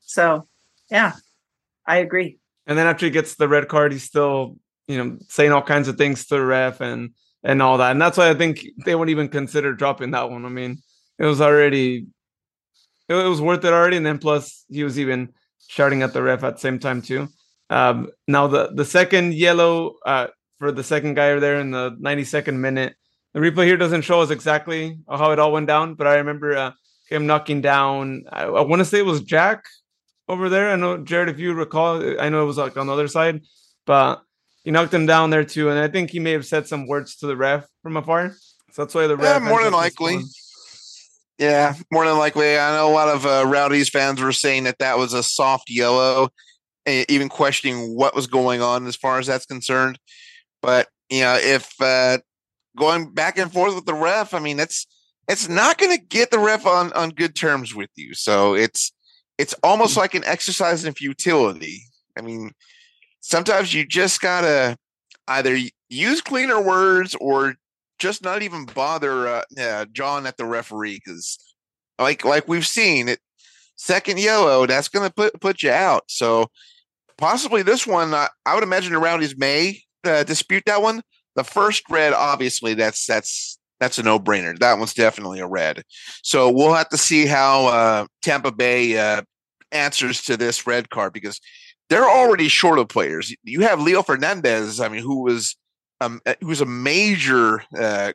So, 0.00 0.48
yeah, 0.90 1.12
I 1.86 1.98
agree. 1.98 2.38
And 2.66 2.76
then 2.76 2.88
after 2.88 3.06
he 3.06 3.12
gets 3.12 3.36
the 3.36 3.46
red 3.46 3.68
card, 3.68 3.92
he's 3.92 4.02
still, 4.02 4.56
you 4.88 4.98
know, 4.98 5.18
saying 5.28 5.52
all 5.52 5.62
kinds 5.62 5.86
of 5.86 5.96
things 5.96 6.26
to 6.26 6.38
the 6.38 6.44
ref 6.44 6.80
and 6.80 7.10
and 7.44 7.62
all 7.62 7.78
that. 7.78 7.92
And 7.92 8.02
that's 8.02 8.18
why 8.18 8.30
I 8.30 8.34
think 8.34 8.66
they 8.84 8.96
wouldn't 8.96 9.12
even 9.12 9.28
consider 9.28 9.74
dropping 9.74 10.10
that 10.10 10.28
one. 10.28 10.44
I 10.44 10.48
mean, 10.48 10.82
it 11.20 11.24
was 11.24 11.40
already 11.40 12.06
it 13.08 13.14
was 13.14 13.40
worth 13.40 13.64
it 13.64 13.72
already. 13.72 13.96
And 13.96 14.04
then 14.04 14.18
plus 14.18 14.64
he 14.68 14.82
was 14.82 14.98
even 14.98 15.32
shouting 15.68 16.02
at 16.02 16.12
the 16.12 16.22
ref 16.22 16.44
at 16.44 16.54
the 16.54 16.60
same 16.60 16.78
time 16.78 17.02
too. 17.02 17.28
Um, 17.70 18.10
now 18.28 18.46
the 18.46 18.70
the 18.74 18.84
second 18.84 19.34
yellow 19.34 19.96
uh, 20.04 20.28
for 20.58 20.72
the 20.72 20.84
second 20.84 21.14
guy 21.14 21.30
over 21.30 21.40
there 21.40 21.58
in 21.58 21.70
the 21.70 21.90
92nd 22.00 22.56
minute. 22.56 22.94
The 23.34 23.40
replay 23.40 23.64
here 23.64 23.78
doesn't 23.78 24.02
show 24.02 24.20
us 24.20 24.30
exactly 24.30 24.98
how 25.08 25.32
it 25.32 25.38
all 25.38 25.52
went 25.52 25.66
down, 25.66 25.94
but 25.94 26.06
I 26.06 26.16
remember 26.16 26.54
uh, 26.54 26.72
him 27.08 27.26
knocking 27.26 27.62
down. 27.62 28.24
I, 28.30 28.44
I 28.44 28.60
want 28.60 28.80
to 28.80 28.84
say 28.84 28.98
it 28.98 29.06
was 29.06 29.22
Jack 29.22 29.64
over 30.28 30.48
there. 30.48 30.70
I 30.70 30.76
know 30.76 30.98
Jared, 30.98 31.30
if 31.30 31.38
you 31.38 31.54
recall, 31.54 32.20
I 32.20 32.28
know 32.28 32.42
it 32.42 32.46
was 32.46 32.58
like 32.58 32.76
on 32.76 32.86
the 32.86 32.92
other 32.92 33.08
side, 33.08 33.40
but 33.86 34.22
he 34.64 34.70
knocked 34.70 34.94
him 34.94 35.06
down 35.06 35.30
there 35.30 35.44
too, 35.44 35.70
and 35.70 35.78
I 35.78 35.88
think 35.88 36.10
he 36.10 36.20
may 36.20 36.32
have 36.32 36.46
said 36.46 36.66
some 36.68 36.86
words 36.86 37.16
to 37.16 37.26
the 37.26 37.36
ref 37.36 37.66
from 37.82 37.96
afar. 37.96 38.36
So 38.72 38.82
that's 38.82 38.94
why 38.94 39.06
the 39.06 39.16
ref. 39.16 39.42
Yeah, 39.42 39.48
more 39.48 39.64
than 39.64 39.72
likely. 39.72 40.20
Yeah, 41.38 41.74
more 41.90 42.06
than 42.06 42.18
likely. 42.18 42.58
I 42.58 42.76
know 42.76 42.88
a 42.88 42.92
lot 42.92 43.08
of 43.08 43.26
uh, 43.26 43.84
fans 43.84 44.20
were 44.20 44.32
saying 44.32 44.64
that 44.64 44.78
that 44.78 44.98
was 44.98 45.12
a 45.12 45.22
soft 45.22 45.70
yellow, 45.70 46.28
even 46.86 47.28
questioning 47.28 47.96
what 47.96 48.14
was 48.14 48.26
going 48.26 48.62
on 48.62 48.86
as 48.86 48.96
far 48.96 49.18
as 49.18 49.26
that's 49.26 49.46
concerned. 49.46 49.98
But 50.60 50.88
you 51.10 51.20
know, 51.20 51.38
if 51.40 51.72
uh, 51.80 52.18
going 52.76 53.12
back 53.12 53.38
and 53.38 53.52
forth 53.52 53.74
with 53.74 53.86
the 53.86 53.94
ref, 53.94 54.34
I 54.34 54.38
mean, 54.38 54.60
it's 54.60 54.86
it's 55.28 55.48
not 55.48 55.78
going 55.78 55.96
to 55.96 56.04
get 56.04 56.30
the 56.30 56.38
ref 56.38 56.66
on 56.66 56.92
on 56.92 57.10
good 57.10 57.34
terms 57.34 57.74
with 57.74 57.90
you. 57.96 58.14
So 58.14 58.54
it's 58.54 58.92
it's 59.38 59.54
almost 59.62 59.96
like 59.96 60.14
an 60.14 60.24
exercise 60.24 60.84
in 60.84 60.94
futility. 60.94 61.82
I 62.16 62.22
mean, 62.22 62.52
sometimes 63.20 63.74
you 63.74 63.86
just 63.86 64.20
gotta 64.20 64.76
either 65.28 65.58
use 65.88 66.20
cleaner 66.20 66.60
words 66.60 67.16
or 67.20 67.54
just 68.02 68.24
not 68.24 68.42
even 68.42 68.66
bother 68.66 69.28
uh, 69.28 69.42
uh, 69.58 69.86
John 69.92 70.26
at 70.26 70.36
the 70.36 70.44
referee 70.44 71.00
because, 71.02 71.38
like 72.00 72.24
like 72.24 72.48
we've 72.48 72.66
seen 72.66 73.08
it, 73.08 73.20
second 73.76 74.18
yellow 74.18 74.66
that's 74.66 74.88
going 74.88 75.08
to 75.08 75.14
put 75.14 75.40
put 75.40 75.62
you 75.62 75.70
out. 75.70 76.02
So 76.08 76.48
possibly 77.16 77.62
this 77.62 77.86
one, 77.86 78.12
uh, 78.12 78.26
I 78.44 78.54
would 78.54 78.64
imagine 78.64 78.92
around 78.92 79.22
his 79.22 79.38
May 79.38 79.82
uh, 80.04 80.24
dispute 80.24 80.64
that 80.66 80.82
one. 80.82 81.02
The 81.36 81.44
first 81.44 81.84
red, 81.88 82.12
obviously, 82.12 82.74
that's 82.74 83.06
that's 83.06 83.58
that's 83.78 83.98
a 83.98 84.02
no 84.02 84.18
brainer. 84.18 84.58
That 84.58 84.78
one's 84.78 84.94
definitely 84.94 85.38
a 85.38 85.46
red. 85.46 85.84
So 86.22 86.50
we'll 86.50 86.74
have 86.74 86.88
to 86.88 86.98
see 86.98 87.26
how 87.26 87.66
uh, 87.66 88.06
Tampa 88.20 88.50
Bay 88.50 88.98
uh, 88.98 89.22
answers 89.70 90.22
to 90.22 90.36
this 90.36 90.66
red 90.66 90.90
card 90.90 91.12
because 91.12 91.40
they're 91.88 92.10
already 92.10 92.48
short 92.48 92.80
of 92.80 92.88
players. 92.88 93.32
You 93.44 93.60
have 93.60 93.80
Leo 93.80 94.02
Fernandes, 94.02 94.84
I 94.84 94.88
mean, 94.88 95.02
who 95.02 95.22
was 95.22 95.56
um, 96.02 96.20
uh, 96.26 96.34
who's 96.40 96.60
a 96.60 96.66
major 96.66 97.62
uh, 97.78 98.12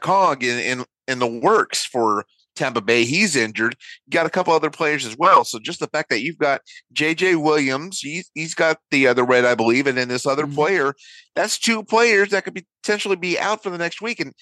cog 0.00 0.42
in, 0.42 0.58
in 0.58 0.84
in 1.08 1.18
the 1.18 1.26
works 1.26 1.84
for 1.84 2.24
Tampa 2.54 2.80
Bay. 2.80 3.04
He's 3.04 3.36
injured. 3.36 3.76
You 4.06 4.10
got 4.10 4.26
a 4.26 4.30
couple 4.30 4.52
other 4.52 4.70
players 4.70 5.04
as 5.04 5.16
well. 5.16 5.44
So 5.44 5.58
just 5.58 5.80
the 5.80 5.88
fact 5.88 6.10
that 6.10 6.22
you've 6.22 6.38
got 6.38 6.60
JJ 6.94 7.42
Williams, 7.42 8.00
he's 8.00 8.30
he's 8.34 8.54
got 8.54 8.78
the 8.90 9.06
other 9.06 9.24
red, 9.24 9.44
I 9.44 9.54
believe, 9.54 9.86
and 9.86 9.96
then 9.96 10.08
this 10.08 10.26
other 10.26 10.44
mm-hmm. 10.44 10.54
player, 10.54 10.94
that's 11.34 11.58
two 11.58 11.82
players 11.82 12.30
that 12.30 12.44
could 12.44 12.54
be, 12.54 12.66
potentially 12.82 13.16
be 13.16 13.38
out 13.38 13.62
for 13.62 13.70
the 13.70 13.78
next 13.78 14.02
week. 14.02 14.20
And 14.20 14.32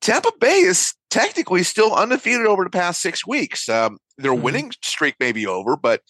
Tampa 0.00 0.32
Bay 0.40 0.58
is 0.58 0.94
technically 1.10 1.62
still 1.62 1.94
undefeated 1.94 2.46
over 2.46 2.64
the 2.64 2.70
past 2.70 3.02
six 3.02 3.26
weeks. 3.26 3.68
Um, 3.68 3.98
their 4.16 4.32
mm-hmm. 4.32 4.42
winning 4.42 4.72
streak 4.82 5.16
may 5.20 5.32
be 5.32 5.46
over, 5.46 5.76
but 5.76 6.02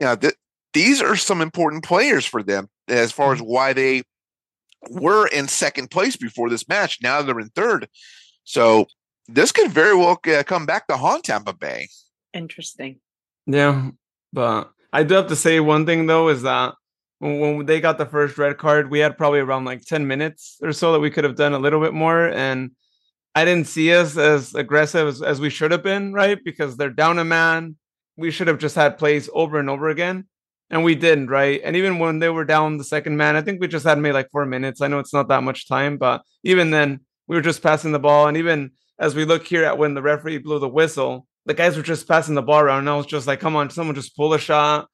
you 0.00 0.06
know, 0.06 0.16
th- 0.16 0.34
these 0.74 1.00
are 1.02 1.16
some 1.16 1.40
important 1.40 1.84
players 1.84 2.24
for 2.24 2.42
them 2.42 2.68
as 2.88 3.12
far 3.12 3.32
as 3.32 3.40
mm-hmm. 3.40 3.48
why 3.48 3.72
they 3.72 4.02
were 4.90 5.26
in 5.26 5.48
second 5.48 5.90
place 5.90 6.16
before 6.16 6.50
this 6.50 6.68
match. 6.68 6.98
Now 7.02 7.22
they're 7.22 7.40
in 7.40 7.48
third. 7.48 7.88
So 8.44 8.86
this 9.26 9.52
could 9.52 9.70
very 9.70 9.94
well 9.94 10.18
uh, 10.26 10.42
come 10.44 10.66
back 10.66 10.86
to 10.88 10.96
haunt 10.96 11.24
Tampa 11.24 11.52
Bay. 11.52 11.88
Interesting. 12.32 13.00
Yeah, 13.46 13.90
but 14.32 14.70
I 14.92 15.02
do 15.02 15.14
have 15.14 15.28
to 15.28 15.36
say 15.36 15.60
one 15.60 15.86
thing 15.86 16.06
though 16.06 16.28
is 16.28 16.42
that 16.42 16.74
when, 17.18 17.40
when 17.40 17.66
they 17.66 17.80
got 17.80 17.98
the 17.98 18.06
first 18.06 18.38
red 18.38 18.58
card, 18.58 18.90
we 18.90 19.00
had 19.00 19.18
probably 19.18 19.40
around 19.40 19.64
like 19.64 19.84
ten 19.84 20.06
minutes 20.06 20.58
or 20.62 20.72
so 20.72 20.92
that 20.92 21.00
we 21.00 21.10
could 21.10 21.24
have 21.24 21.36
done 21.36 21.52
a 21.52 21.58
little 21.58 21.80
bit 21.80 21.94
more, 21.94 22.28
and 22.28 22.70
I 23.34 23.44
didn't 23.44 23.66
see 23.66 23.92
us 23.94 24.16
as 24.16 24.54
aggressive 24.54 25.06
as, 25.08 25.22
as 25.22 25.40
we 25.40 25.50
should 25.50 25.72
have 25.72 25.82
been, 25.82 26.12
right? 26.12 26.38
Because 26.42 26.76
they're 26.76 26.90
down 26.90 27.18
a 27.18 27.24
man. 27.24 27.76
We 28.16 28.30
should 28.30 28.48
have 28.48 28.58
just 28.58 28.74
had 28.74 28.98
plays 28.98 29.30
over 29.32 29.58
and 29.58 29.70
over 29.70 29.88
again 29.88 30.26
and 30.70 30.84
we 30.84 30.94
didn't, 30.94 31.28
right? 31.28 31.60
And 31.64 31.76
even 31.76 31.98
when 31.98 32.18
they 32.18 32.28
were 32.28 32.44
down 32.44 32.76
the 32.76 32.84
second 32.84 33.16
man, 33.16 33.36
I 33.36 33.42
think 33.42 33.60
we 33.60 33.68
just 33.68 33.86
had 33.86 33.98
maybe 33.98 34.12
like 34.12 34.30
four 34.30 34.44
minutes. 34.44 34.80
I 34.80 34.88
know 34.88 34.98
it's 34.98 35.14
not 35.14 35.28
that 35.28 35.42
much 35.42 35.68
time, 35.68 35.96
but 35.96 36.22
even 36.44 36.70
then, 36.70 37.00
we 37.26 37.36
were 37.36 37.42
just 37.42 37.62
passing 37.62 37.92
the 37.92 37.98
ball. 37.98 38.26
And 38.26 38.36
even 38.36 38.72
as 38.98 39.14
we 39.14 39.24
look 39.24 39.46
here 39.46 39.64
at 39.64 39.78
when 39.78 39.94
the 39.94 40.02
referee 40.02 40.38
blew 40.38 40.58
the 40.58 40.68
whistle, 40.68 41.26
the 41.46 41.54
guys 41.54 41.76
were 41.76 41.82
just 41.82 42.08
passing 42.08 42.34
the 42.34 42.42
ball 42.42 42.60
around. 42.60 42.80
And 42.80 42.90
I 42.90 42.96
was 42.96 43.06
just 43.06 43.26
like, 43.26 43.40
come 43.40 43.54
on, 43.54 43.70
someone 43.70 43.94
just 43.94 44.16
pull 44.16 44.34
a 44.34 44.38
shot, 44.38 44.88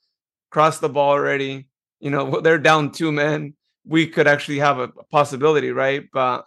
cross 0.50 0.78
the 0.78 0.88
ball 0.88 1.10
already. 1.10 1.68
You 2.00 2.10
know, 2.10 2.40
they're 2.42 2.58
down 2.58 2.92
two 2.92 3.12
men. 3.12 3.54
We 3.86 4.06
could 4.06 4.26
actually 4.26 4.58
have 4.58 4.78
a 4.78 4.88
possibility, 5.10 5.70
right? 5.70 6.04
But 6.12 6.44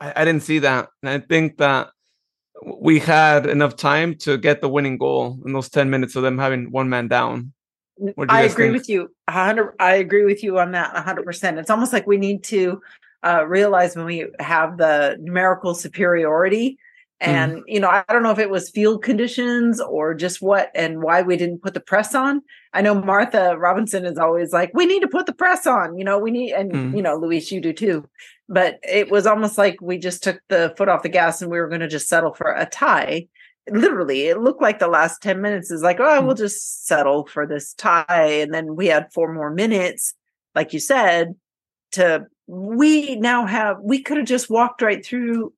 I, 0.00 0.12
I 0.16 0.24
didn't 0.24 0.42
see 0.42 0.60
that. 0.60 0.88
And 1.02 1.10
I 1.10 1.18
think 1.18 1.58
that 1.58 1.90
we 2.62 2.98
had 2.98 3.46
enough 3.46 3.76
time 3.76 4.14
to 4.16 4.38
get 4.38 4.60
the 4.60 4.68
winning 4.68 4.96
goal 4.98 5.38
in 5.44 5.52
those 5.52 5.68
10 5.68 5.90
minutes 5.90 6.16
of 6.16 6.22
them 6.22 6.38
having 6.38 6.70
one 6.70 6.88
man 6.88 7.08
down. 7.08 7.52
I 8.28 8.42
agree 8.42 8.66
think? 8.66 8.78
with 8.78 8.88
you. 8.88 9.10
100 9.28 9.74
I 9.80 9.94
agree 9.96 10.24
with 10.24 10.42
you 10.42 10.58
on 10.58 10.72
that 10.72 10.94
100%. 10.94 11.58
It's 11.58 11.70
almost 11.70 11.92
like 11.92 12.06
we 12.06 12.16
need 12.18 12.44
to 12.44 12.80
uh, 13.24 13.44
realize 13.46 13.96
when 13.96 14.06
we 14.06 14.26
have 14.40 14.76
the 14.78 15.16
numerical 15.20 15.74
superiority 15.74 16.78
And, 17.20 17.62
you 17.66 17.80
know, 17.80 17.88
I 17.88 18.04
don't 18.10 18.22
know 18.22 18.30
if 18.30 18.38
it 18.38 18.50
was 18.50 18.68
field 18.68 19.02
conditions 19.02 19.80
or 19.80 20.12
just 20.12 20.42
what 20.42 20.70
and 20.74 21.02
why 21.02 21.22
we 21.22 21.38
didn't 21.38 21.62
put 21.62 21.72
the 21.72 21.80
press 21.80 22.14
on. 22.14 22.42
I 22.74 22.82
know 22.82 22.94
Martha 22.94 23.56
Robinson 23.56 24.04
is 24.04 24.18
always 24.18 24.52
like, 24.52 24.70
we 24.74 24.84
need 24.84 25.00
to 25.00 25.08
put 25.08 25.24
the 25.24 25.32
press 25.32 25.66
on, 25.66 25.96
you 25.98 26.04
know, 26.04 26.18
we 26.18 26.30
need, 26.30 26.52
and, 26.52 26.70
Mm. 26.72 26.96
you 26.96 27.02
know, 27.02 27.16
Luis, 27.16 27.50
you 27.50 27.60
do 27.62 27.72
too. 27.72 28.04
But 28.50 28.78
it 28.82 29.10
was 29.10 29.26
almost 29.26 29.56
like 29.56 29.80
we 29.80 29.96
just 29.96 30.22
took 30.22 30.40
the 30.50 30.74
foot 30.76 30.90
off 30.90 31.02
the 31.02 31.08
gas 31.08 31.40
and 31.40 31.50
we 31.50 31.58
were 31.58 31.68
going 31.68 31.80
to 31.80 31.88
just 31.88 32.06
settle 32.08 32.34
for 32.34 32.52
a 32.52 32.66
tie. 32.66 33.28
Literally, 33.68 34.28
it 34.28 34.40
looked 34.40 34.62
like 34.62 34.78
the 34.78 34.88
last 34.88 35.22
10 35.22 35.40
minutes 35.40 35.70
is 35.70 35.82
like, 35.82 35.98
oh, 36.00 36.22
we'll 36.22 36.34
just 36.34 36.86
settle 36.86 37.26
for 37.26 37.46
this 37.46 37.74
tie. 37.74 38.40
And 38.40 38.54
then 38.54 38.76
we 38.76 38.86
had 38.86 39.12
four 39.12 39.32
more 39.32 39.50
minutes, 39.50 40.14
like 40.54 40.72
you 40.72 40.78
said, 40.78 41.34
to 41.92 42.26
we 42.46 43.16
now 43.16 43.44
have 43.46 43.78
we 43.82 44.00
could 44.00 44.18
have 44.18 44.26
just 44.26 44.48
walked 44.48 44.82
right 44.82 45.04
through 45.04 45.52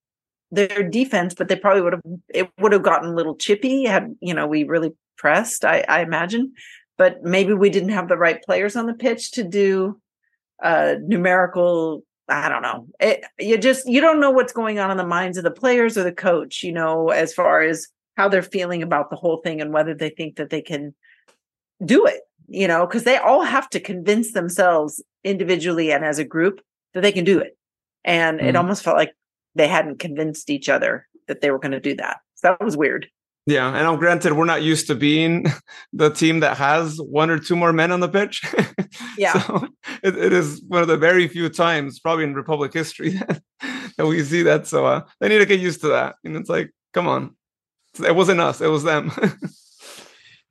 their 0.51 0.83
defense, 0.89 1.35
but 1.35 1.49
they 1.49 1.57
probably 1.57 1.83
would 1.83 1.93
have 1.93 2.03
it 2.29 2.51
would 2.59 2.73
have 2.73 2.83
gotten 2.83 3.11
a 3.11 3.15
little 3.15 3.37
chippy 3.37 3.85
had 3.85 4.15
you 4.21 4.33
know 4.33 4.47
we 4.47 4.65
really 4.65 4.93
pressed, 5.17 5.65
I, 5.65 5.85
I 5.89 6.01
imagine. 6.01 6.55
But 6.97 7.23
maybe 7.23 7.53
we 7.53 7.71
didn't 7.71 7.91
have 7.91 8.09
the 8.09 8.17
right 8.17 8.43
players 8.43 8.75
on 8.75 8.87
the 8.87 8.95
pitch 8.95 9.33
to 9.33 9.45
do 9.45 10.01
uh 10.63 10.95
numerical 11.03 12.03
I 12.29 12.49
don't 12.51 12.63
know. 12.63 12.87
It, 13.01 13.25
you 13.39 13.57
just 13.57 13.89
you 13.89 14.01
don't 14.01 14.21
know 14.21 14.31
what's 14.31 14.53
going 14.53 14.79
on 14.79 14.91
in 14.91 14.97
the 14.97 15.07
minds 15.07 15.39
of 15.39 15.45
the 15.45 15.51
players 15.51 15.97
or 15.97 16.05
the 16.05 16.13
coach, 16.13 16.63
you 16.63 16.73
know, 16.73 17.09
as 17.09 17.33
far 17.33 17.63
as 17.63 17.89
how 18.19 18.29
they're 18.29 18.43
feeling 18.43 18.83
about 18.83 19.11
the 19.11 19.17
whole 19.17 19.37
thing 19.39 19.61
and 19.61 19.73
whether 19.73 19.95
they 19.95 20.11
think 20.11 20.37
that 20.37 20.51
they 20.51 20.61
can 20.61 20.93
do 21.85 22.05
it, 22.05 22.23
you 22.49 22.67
know, 22.67 22.85
because 22.85 23.05
they 23.05 23.17
all 23.17 23.43
have 23.45 23.71
to 23.71 23.79
convince 23.79 24.33
themselves 24.33 25.01
individually 25.23 25.93
and 25.93 26.05
as 26.05 26.19
a 26.19 26.25
group 26.25 26.61
that 26.95 27.03
they 27.03 27.13
can 27.13 27.25
do 27.25 27.39
it. 27.39 27.57
And 28.05 28.41
it 28.41 28.55
Mhm. 28.55 28.59
almost 28.59 28.83
felt 28.83 28.97
like 28.97 29.15
they 29.55 29.69
hadn't 29.69 30.01
convinced 30.01 30.51
each 30.51 30.69
other 30.69 31.07
that 31.29 31.41
they 31.41 31.53
were 31.53 31.61
going 31.61 31.73
to 31.73 31.81
do 31.81 31.95
that. 31.95 32.17
So 32.35 32.49
that 32.49 32.61
was 32.65 32.77
weird. 32.77 33.07
Yeah, 33.47 33.69
and 33.69 33.77
now 33.85 33.95
granted, 33.97 34.33
we're 34.33 34.45
not 34.45 34.63
used 34.63 34.89
to 34.89 34.95
being 34.97 35.47
the 35.93 36.11
team 36.11 36.41
that 36.41 36.57
has 36.57 36.99
one 37.01 37.31
or 37.31 37.39
two 37.39 37.55
more 37.57 37.73
men 37.73 37.93
on 37.93 38.01
the 38.01 38.09
pitch. 38.09 38.43
Yeah. 39.17 39.41
so 39.43 39.67
it, 40.03 40.17
it 40.17 40.33
is 40.33 40.63
one 40.67 40.83
of 40.83 40.89
the 40.89 40.97
very 40.97 41.29
few 41.29 41.49
times, 41.49 42.01
probably 42.01 42.25
in 42.25 42.35
Republic 42.35 42.73
history, 42.73 43.11
that, 43.11 43.43
that 43.97 44.07
we 44.07 44.23
see 44.25 44.43
that. 44.43 44.67
So 44.67 44.87
uh, 44.87 45.03
they 45.21 45.29
need 45.29 45.39
to 45.39 45.47
get 45.47 45.61
used 45.61 45.81
to 45.83 45.89
that. 45.89 46.17
And 46.25 46.37
it's 46.37 46.49
like, 46.49 46.71
come 46.95 47.07
on, 47.09 47.37
it 48.01 48.15
wasn't 48.15 48.41
us; 48.41 48.61
it 48.61 48.69
was 48.69 48.85
them. 48.85 49.13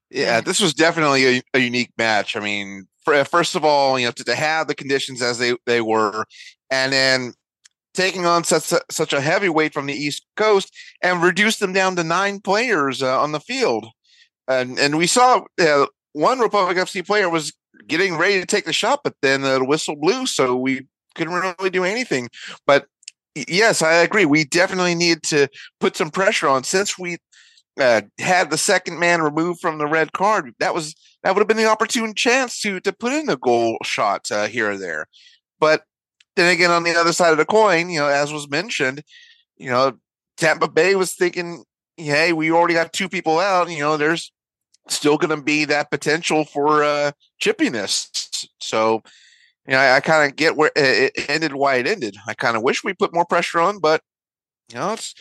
Yeah, 0.09 0.41
this 0.41 0.61
was 0.61 0.73
definitely 0.73 1.37
a, 1.37 1.41
a 1.53 1.59
unique 1.59 1.91
match. 1.97 2.35
I 2.35 2.39
mean, 2.39 2.87
for, 3.03 3.23
first 3.25 3.55
of 3.55 3.65
all, 3.65 3.99
you 3.99 4.05
know, 4.05 4.11
to, 4.11 4.23
to 4.23 4.35
have 4.35 4.67
the 4.67 4.75
conditions 4.75 5.21
as 5.21 5.37
they, 5.37 5.55
they 5.65 5.81
were, 5.81 6.25
and 6.71 6.93
then 6.93 7.33
taking 7.93 8.25
on 8.25 8.43
such 8.43 8.71
a, 8.71 8.79
such 8.89 9.11
a 9.11 9.21
heavy 9.21 9.49
weight 9.49 9.73
from 9.73 9.85
the 9.85 9.93
East 9.93 10.25
Coast 10.37 10.73
and 11.01 11.21
reduce 11.21 11.57
them 11.57 11.73
down 11.73 11.95
to 11.97 12.03
nine 12.03 12.39
players 12.39 13.03
uh, 13.03 13.19
on 13.21 13.33
the 13.33 13.39
field, 13.39 13.85
and 14.47 14.79
and 14.79 14.97
we 14.97 15.07
saw 15.07 15.41
uh, 15.59 15.85
one 16.13 16.39
Republic 16.39 16.77
FC 16.77 17.05
player 17.05 17.29
was 17.29 17.53
getting 17.87 18.17
ready 18.17 18.39
to 18.39 18.45
take 18.45 18.65
the 18.65 18.73
shot, 18.73 19.01
but 19.03 19.15
then 19.21 19.41
the 19.41 19.63
whistle 19.63 19.95
blew, 19.95 20.25
so 20.25 20.55
we 20.55 20.87
couldn't 21.15 21.33
really 21.33 21.69
do 21.69 21.83
anything. 21.83 22.29
But 22.65 22.87
yes, 23.35 23.81
I 23.81 23.93
agree. 23.95 24.25
We 24.25 24.45
definitely 24.45 24.95
need 24.95 25.23
to 25.23 25.49
put 25.79 25.97
some 25.97 26.09
pressure 26.09 26.47
on 26.47 26.63
since 26.63 26.97
we 26.97 27.17
uh, 27.79 28.01
had 28.19 28.49
the 28.49 28.57
second 28.57 28.99
man 28.99 29.21
removed 29.21 29.59
from 29.59 29.77
the 29.77 29.87
red 29.87 30.13
card. 30.13 30.53
That 30.59 30.73
was 30.73 30.95
that 31.23 31.33
would 31.33 31.41
have 31.41 31.47
been 31.47 31.57
the 31.57 31.69
opportune 31.69 32.13
chance 32.13 32.59
to 32.61 32.79
to 32.81 32.93
put 32.93 33.13
in 33.13 33.29
a 33.29 33.37
goal 33.37 33.77
shot 33.83 34.31
uh, 34.31 34.47
here 34.47 34.71
or 34.71 34.77
there. 34.77 35.07
But 35.59 35.83
then 36.35 36.53
again, 36.53 36.71
on 36.71 36.83
the 36.83 36.95
other 36.95 37.13
side 37.13 37.31
of 37.31 37.37
the 37.37 37.45
coin, 37.45 37.89
you 37.89 37.99
know, 37.99 38.07
as 38.07 38.31
was 38.31 38.49
mentioned, 38.49 39.03
you 39.57 39.69
know, 39.69 39.97
Tampa 40.37 40.69
Bay 40.69 40.95
was 40.95 41.13
thinking, 41.13 41.63
hey, 41.97 42.31
we 42.33 42.51
already 42.51 42.75
got 42.75 42.93
two 42.93 43.09
people 43.09 43.39
out. 43.39 43.69
You 43.69 43.79
know, 43.79 43.97
there's 43.97 44.31
still 44.87 45.17
going 45.17 45.35
to 45.35 45.43
be 45.43 45.65
that 45.65 45.91
potential 45.91 46.45
for 46.45 46.83
uh, 46.83 47.11
chippiness. 47.41 48.09
So, 48.59 49.01
you 49.67 49.73
know, 49.73 49.79
I, 49.79 49.95
I 49.95 49.99
kind 49.99 50.29
of 50.29 50.35
get 50.35 50.55
where 50.55 50.71
it 50.75 51.11
ended, 51.27 51.53
why 51.53 51.75
it 51.75 51.87
ended. 51.87 52.15
I 52.27 52.33
kind 52.33 52.55
of 52.55 52.63
wish 52.63 52.83
we 52.83 52.93
put 52.93 53.13
more 53.13 53.25
pressure 53.25 53.59
on, 53.59 53.79
but 53.79 54.01
you 54.69 54.77
know, 54.77 54.93
it's 54.93 55.15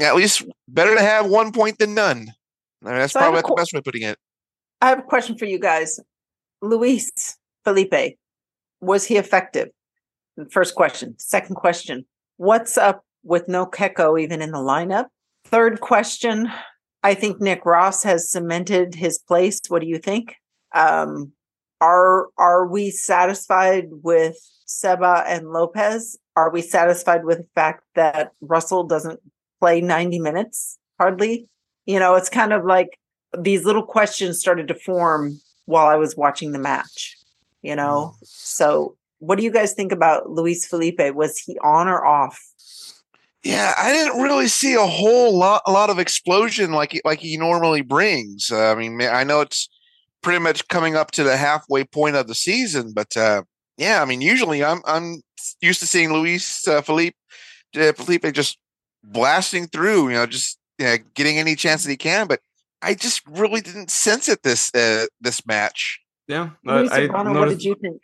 at 0.00 0.14
least 0.16 0.44
better 0.68 0.94
to 0.94 1.00
have 1.00 1.26
one 1.26 1.52
point 1.52 1.78
than 1.78 1.94
none. 1.94 2.32
I 2.84 2.88
mean, 2.88 2.94
that's 2.98 3.12
So 3.12 3.20
probably 3.20 3.40
the 3.40 3.48
qu- 3.48 3.56
best 3.56 3.72
way 3.72 3.78
of 3.78 3.84
putting 3.84 4.02
it. 4.02 4.18
I 4.80 4.88
have 4.88 5.00
a 5.00 5.02
question 5.02 5.36
for 5.36 5.44
you 5.44 5.58
guys. 5.58 5.98
Luis 6.62 7.10
Felipe, 7.64 8.16
was 8.80 9.04
he 9.04 9.16
effective? 9.16 9.68
First 10.50 10.74
question. 10.76 11.14
Second 11.18 11.56
question. 11.56 12.04
What's 12.36 12.78
up 12.78 13.04
with 13.24 13.48
no 13.48 13.66
Keko 13.66 14.20
even 14.20 14.40
in 14.40 14.52
the 14.52 14.58
lineup? 14.58 15.06
Third 15.44 15.80
question. 15.80 16.48
I 17.02 17.14
think 17.14 17.40
Nick 17.40 17.64
Ross 17.64 18.04
has 18.04 18.30
cemented 18.30 18.94
his 18.94 19.18
place. 19.18 19.60
What 19.68 19.82
do 19.82 19.88
you 19.88 19.98
think? 19.98 20.36
Um, 20.74 21.32
are 21.80 22.26
are 22.38 22.66
we 22.66 22.90
satisfied 22.90 23.86
with 23.90 24.36
Seba 24.66 25.24
and 25.26 25.50
Lopez? 25.50 26.16
Are 26.36 26.50
we 26.50 26.62
satisfied 26.62 27.24
with 27.24 27.38
the 27.38 27.46
fact 27.54 27.82
that 27.94 28.32
Russell 28.40 28.84
doesn't 28.84 29.20
play 29.60 29.80
90 29.80 30.18
minutes 30.18 30.78
hardly? 30.98 31.48
You 31.86 31.98
know, 31.98 32.14
it's 32.14 32.28
kind 32.28 32.52
of 32.52 32.64
like 32.64 32.98
these 33.38 33.64
little 33.64 33.84
questions 33.84 34.40
started 34.40 34.68
to 34.68 34.74
form 34.74 35.40
while 35.66 35.86
I 35.86 35.96
was 35.96 36.16
watching 36.16 36.52
the 36.52 36.58
match, 36.58 37.16
you 37.62 37.76
know? 37.76 38.14
So, 38.22 38.96
what 39.20 39.36
do 39.36 39.44
you 39.44 39.50
guys 39.50 39.72
think 39.72 39.92
about 39.92 40.30
Luis 40.30 40.66
Felipe? 40.66 41.00
Was 41.14 41.38
he 41.38 41.58
on 41.58 41.88
or 41.88 42.04
off? 42.04 42.40
Yeah, 43.44 43.72
I 43.78 43.92
didn't 43.92 44.20
really 44.20 44.48
see 44.48 44.74
a 44.74 44.86
whole 44.86 45.36
lot, 45.36 45.62
a 45.66 45.72
lot 45.72 45.90
of 45.90 45.98
explosion 45.98 46.72
like 46.72 46.92
he- 46.92 47.02
like 47.04 47.20
he 47.20 47.36
normally 47.36 47.82
brings. 47.82 48.50
Uh, 48.50 48.72
I 48.72 48.74
mean, 48.74 49.00
I 49.00 49.24
know 49.24 49.40
it's 49.40 49.68
pretty 50.22 50.40
much 50.40 50.66
coming 50.68 50.96
up 50.96 51.12
to 51.12 51.22
the 51.22 51.36
halfway 51.36 51.84
point 51.84 52.16
of 52.16 52.26
the 52.26 52.34
season, 52.34 52.92
but 52.92 53.16
uh, 53.16 53.42
yeah, 53.76 54.02
I 54.02 54.04
mean, 54.04 54.20
usually 54.20 54.64
I'm 54.64 54.82
I'm 54.84 55.22
used 55.60 55.80
to 55.80 55.86
seeing 55.86 56.12
Luis 56.12 56.66
uh, 56.66 56.82
Felipe 56.82 57.16
uh, 57.76 57.92
Felipe 57.92 58.32
just 58.32 58.58
blasting 59.02 59.66
through, 59.66 60.08
you 60.08 60.14
know, 60.14 60.26
just 60.26 60.58
you 60.78 60.86
know, 60.86 60.96
getting 61.14 61.38
any 61.38 61.54
chance 61.54 61.84
that 61.84 61.90
he 61.90 61.96
can. 61.96 62.26
But 62.26 62.40
I 62.82 62.94
just 62.94 63.22
really 63.26 63.60
didn't 63.60 63.90
sense 63.90 64.28
it 64.28 64.42
this 64.42 64.74
uh, 64.74 65.06
this 65.20 65.46
match. 65.46 66.00
yeah, 66.26 66.50
Luis 66.64 66.90
I 66.90 67.08
Sobrano, 67.08 67.38
what 67.38 67.48
did 67.48 67.62
you 67.62 67.74
think? 67.80 68.00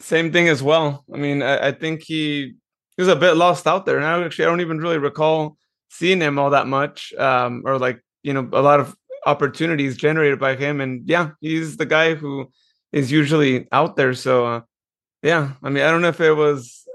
same 0.00 0.32
thing 0.32 0.48
as 0.48 0.62
well. 0.62 1.04
I 1.12 1.16
mean, 1.16 1.42
I, 1.42 1.68
I 1.68 1.72
think 1.72 2.02
he 2.02 2.54
he 2.96 3.02
was 3.02 3.08
a 3.08 3.16
bit 3.16 3.34
lost 3.34 3.66
out 3.66 3.86
there, 3.86 3.96
and 3.96 4.06
I 4.06 4.22
actually 4.24 4.46
I 4.46 4.48
don't 4.48 4.60
even 4.60 4.78
really 4.78 4.98
recall 4.98 5.56
seeing 5.90 6.20
him 6.20 6.38
all 6.38 6.50
that 6.50 6.66
much, 6.66 7.12
um, 7.14 7.62
or 7.64 7.78
like 7.78 8.00
you 8.22 8.32
know 8.32 8.48
a 8.52 8.62
lot 8.62 8.80
of 8.80 8.96
opportunities 9.26 9.96
generated 9.96 10.38
by 10.38 10.56
him. 10.56 10.80
And 10.80 11.08
yeah, 11.08 11.30
he's 11.40 11.76
the 11.76 11.86
guy 11.86 12.14
who 12.14 12.50
is 12.92 13.12
usually 13.12 13.68
out 13.72 13.96
there. 13.96 14.14
So 14.14 14.46
uh, 14.46 14.60
yeah, 15.22 15.52
I 15.62 15.70
mean, 15.70 15.84
I 15.84 15.90
don't 15.90 16.02
know 16.02 16.08
if 16.08 16.20
it 16.20 16.32
was 16.32 16.85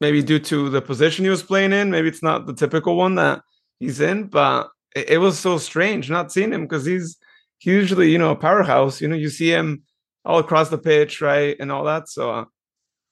maybe 0.00 0.22
due 0.22 0.38
to 0.38 0.70
the 0.70 0.82
position 0.82 1.24
he 1.24 1.30
was 1.30 1.42
playing 1.42 1.72
in. 1.72 1.90
Maybe 1.90 2.08
it's 2.08 2.22
not 2.22 2.46
the 2.46 2.54
typical 2.54 2.96
one 2.96 3.16
that 3.16 3.42
he's 3.78 4.00
in, 4.00 4.26
but 4.26 4.70
it, 4.94 5.10
it 5.10 5.18
was 5.18 5.38
so 5.38 5.58
strange 5.58 6.10
not 6.10 6.32
seeing 6.32 6.52
him 6.52 6.62
because 6.62 6.84
he's 6.84 7.16
usually 7.62 8.10
you 8.10 8.18
know 8.18 8.30
a 8.30 8.36
powerhouse. 8.36 9.00
You 9.00 9.08
know, 9.08 9.16
you 9.16 9.28
see 9.28 9.50
him 9.50 9.82
all 10.24 10.38
across 10.38 10.68
the 10.68 10.78
pitch, 10.78 11.20
right, 11.20 11.56
and 11.60 11.70
all 11.70 11.84
that. 11.84 12.08
So 12.08 12.30
uh, 12.30 12.44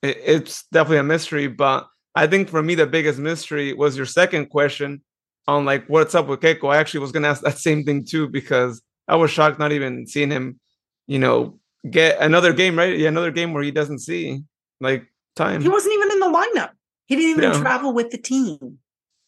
it, 0.03 0.19
it's 0.25 0.65
definitely 0.73 0.99
a 0.99 1.05
mystery. 1.05 1.47
But 1.49 1.87
I 2.15 2.27
think 2.27 2.49
for 2.49 2.63
me, 2.63 2.75
the 2.75 2.87
biggest 2.87 3.19
mystery 3.19 3.73
was 3.73 3.97
your 3.97 4.07
second 4.07 4.47
question 4.47 5.03
on 5.47 5.65
like 5.65 5.87
what's 5.87 6.15
up 6.15 6.27
with 6.27 6.41
Keko. 6.41 6.73
I 6.73 6.79
actually 6.79 7.01
was 7.01 7.13
gonna 7.13 7.29
ask 7.29 7.43
that 7.43 7.59
same 7.59 7.85
thing 7.85 8.05
too 8.05 8.29
because 8.29 8.83
I 9.07 9.17
was 9.17 9.31
shocked 9.31 9.59
not 9.59 9.73
even 9.73 10.07
seeing 10.07 10.31
him, 10.31 10.61
you 11.07 11.19
know, 11.19 11.59
get 11.91 12.21
another 12.21 12.53
game 12.53 12.77
right, 12.77 12.99
yeah, 12.99 13.09
another 13.09 13.31
game 13.31 13.53
where 13.53 13.63
he 13.63 13.71
doesn't 13.71 14.01
see 14.01 14.43
like 14.81 15.07
time. 15.35 15.63
He 15.63 15.69
wasn't 15.69 15.95
even 15.95 16.13
in 16.13 16.21
the 16.21 16.27
lineup. 16.27 16.71
He 17.09 17.17
didn't 17.17 17.31
even 17.31 17.43
Yeah. 17.53 17.61
travel 17.61 17.93
with 17.93 18.11
the 18.11 18.19
team. 18.19 18.79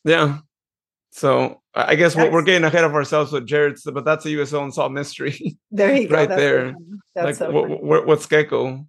Yeah. 0.05 0.39
So 1.13 1.61
I 1.75 1.97
guess 1.97 2.15
what 2.15 2.31
we're 2.31 2.43
getting 2.43 2.63
ahead 2.65 2.85
of 2.85 2.95
ourselves 2.95 3.33
with 3.33 3.47
Jared's, 3.47 3.83
but 3.83 4.05
that's 4.05 4.25
a 4.27 4.31
USL 4.31 4.63
unsolved 4.65 4.95
mystery. 4.95 5.59
There 5.73 5.95
you 5.95 6.09
go. 6.09 6.15
Right 6.17 6.29
That's 6.29 6.41
there. 6.41 6.75
That's 7.15 7.25
like, 7.27 7.35
so 7.37 7.51
what, 7.51 7.63
funny. 7.69 7.75
what, 7.81 8.07
what's 8.07 8.27
Gecko? 8.27 8.87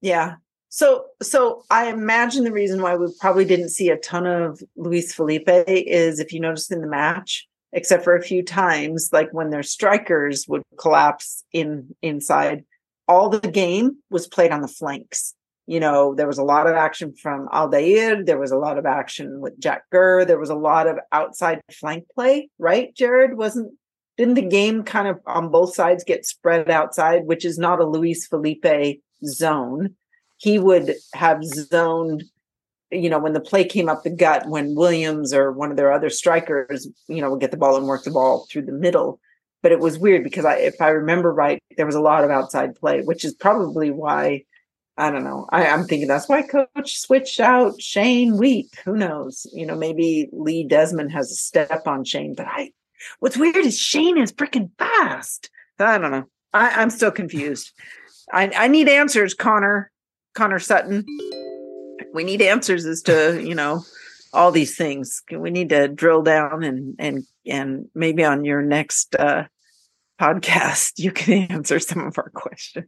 Yeah. 0.00 0.36
So 0.70 1.04
so 1.20 1.64
I 1.70 1.88
imagine 1.90 2.44
the 2.44 2.52
reason 2.52 2.80
why 2.80 2.96
we 2.96 3.06
probably 3.20 3.44
didn't 3.44 3.68
see 3.68 3.90
a 3.90 3.96
ton 3.98 4.26
of 4.26 4.62
Luis 4.76 5.12
Felipe 5.14 5.48
is 5.66 6.18
if 6.18 6.32
you 6.32 6.40
noticed 6.40 6.72
in 6.72 6.80
the 6.80 6.86
match, 6.88 7.46
except 7.72 8.02
for 8.04 8.16
a 8.16 8.22
few 8.22 8.42
times, 8.42 9.10
like 9.12 9.30
when 9.32 9.50
their 9.50 9.62
strikers 9.62 10.48
would 10.48 10.62
collapse 10.78 11.44
in 11.52 11.94
inside, 12.02 12.64
all 13.06 13.28
the 13.28 13.40
game 13.40 13.98
was 14.10 14.26
played 14.26 14.50
on 14.52 14.62
the 14.62 14.68
flanks. 14.68 15.34
You 15.66 15.80
know, 15.80 16.14
there 16.14 16.26
was 16.26 16.38
a 16.38 16.44
lot 16.44 16.66
of 16.66 16.74
action 16.74 17.14
from 17.14 17.48
Aldair, 17.48 18.26
there 18.26 18.38
was 18.38 18.50
a 18.50 18.56
lot 18.56 18.78
of 18.78 18.86
action 18.86 19.40
with 19.40 19.58
Jack 19.60 19.84
Gurr, 19.90 20.24
there 20.24 20.38
was 20.38 20.50
a 20.50 20.56
lot 20.56 20.88
of 20.88 20.98
outside 21.12 21.60
flank 21.72 22.04
play, 22.14 22.50
right? 22.58 22.94
Jared 22.94 23.36
wasn't 23.36 23.72
didn't 24.18 24.34
the 24.34 24.42
game 24.42 24.82
kind 24.82 25.08
of 25.08 25.20
on 25.26 25.50
both 25.50 25.74
sides 25.74 26.04
get 26.04 26.26
spread 26.26 26.70
outside, 26.70 27.24
which 27.24 27.44
is 27.44 27.58
not 27.58 27.80
a 27.80 27.86
Luis 27.86 28.26
Felipe 28.26 29.00
zone? 29.24 29.94
he 30.42 30.58
would 30.58 30.96
have 31.14 31.44
zoned 31.44 32.24
you 32.90 33.08
know, 33.08 33.18
when 33.18 33.32
the 33.32 33.40
play 33.40 33.64
came 33.64 33.88
up 33.88 34.02
the 34.02 34.10
gut, 34.10 34.46
when 34.48 34.74
Williams 34.74 35.32
or 35.32 35.50
one 35.50 35.70
of 35.70 35.78
their 35.78 35.90
other 35.90 36.10
strikers, 36.10 36.86
you 37.08 37.22
know, 37.22 37.30
would 37.30 37.40
get 37.40 37.50
the 37.50 37.56
ball 37.56 37.74
and 37.78 37.86
work 37.86 38.04
the 38.04 38.10
ball 38.10 38.46
through 38.50 38.66
the 38.66 38.72
middle. 38.72 39.18
But 39.62 39.72
it 39.72 39.80
was 39.80 39.98
weird 39.98 40.22
because 40.22 40.44
I, 40.44 40.56
if 40.56 40.78
I 40.78 40.88
remember 40.88 41.32
right, 41.32 41.58
there 41.78 41.86
was 41.86 41.94
a 41.94 42.02
lot 42.02 42.22
of 42.22 42.30
outside 42.30 42.74
play, 42.74 43.00
which 43.00 43.24
is 43.24 43.32
probably 43.32 43.90
why 43.90 44.44
I 44.96 45.10
don't 45.10 45.24
know. 45.24 45.46
I, 45.50 45.64
am 45.66 45.84
thinking 45.84 46.08
that's 46.08 46.28
why 46.28 46.42
coach 46.42 46.98
switched 46.98 47.40
out 47.40 47.80
Shane 47.80 48.32
Wiedt. 48.32 48.74
Who 48.84 48.94
knows? 48.94 49.46
You 49.52 49.66
know, 49.66 49.74
maybe 49.74 50.28
Lee 50.32 50.64
Desmond 50.64 51.12
has 51.12 51.32
a 51.32 51.36
step 51.36 51.86
on 51.86 52.04
Shane, 52.04 52.34
but 52.34 52.46
I 52.46 52.72
what's 53.20 53.38
weird 53.38 53.56
is 53.56 53.78
Shane 53.78 54.18
is 54.18 54.32
freaking 54.32 54.70
fast. 54.78 55.50
I 55.78 55.98
don't 55.98 56.10
know. 56.10 56.24
I, 56.52 56.70
I'm 56.70 56.90
still 56.90 57.10
confused. 57.10 57.72
I, 58.32 58.50
I 58.54 58.68
need 58.68 58.88
answers, 58.88 59.34
Connor. 59.34 59.90
Connor 60.34 60.58
Sutton. 60.58 61.04
We 62.14 62.24
need 62.24 62.42
answers 62.42 62.84
as 62.86 63.02
to, 63.02 63.42
you 63.42 63.54
know, 63.54 63.84
all 64.32 64.50
these 64.50 64.76
things. 64.76 65.22
We 65.30 65.50
need 65.50 65.70
to 65.70 65.88
drill 65.88 66.22
down 66.22 66.62
and 66.62 66.94
and 66.98 67.24
and 67.46 67.88
maybe 67.94 68.24
on 68.24 68.44
your 68.44 68.62
next 68.62 69.14
uh 69.16 69.44
podcast 70.20 70.98
you 70.98 71.10
can 71.10 71.42
answer 71.50 71.78
some 71.78 72.06
of 72.06 72.18
our 72.18 72.30
questions. 72.30 72.86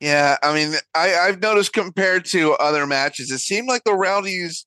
Yeah, 0.00 0.36
I 0.42 0.54
mean, 0.54 0.74
I, 0.94 1.14
I've 1.16 1.40
noticed 1.40 1.72
compared 1.72 2.24
to 2.26 2.52
other 2.54 2.86
matches, 2.86 3.30
it 3.30 3.38
seemed 3.40 3.66
like 3.68 3.82
the 3.84 3.94
Rowdies. 3.94 4.64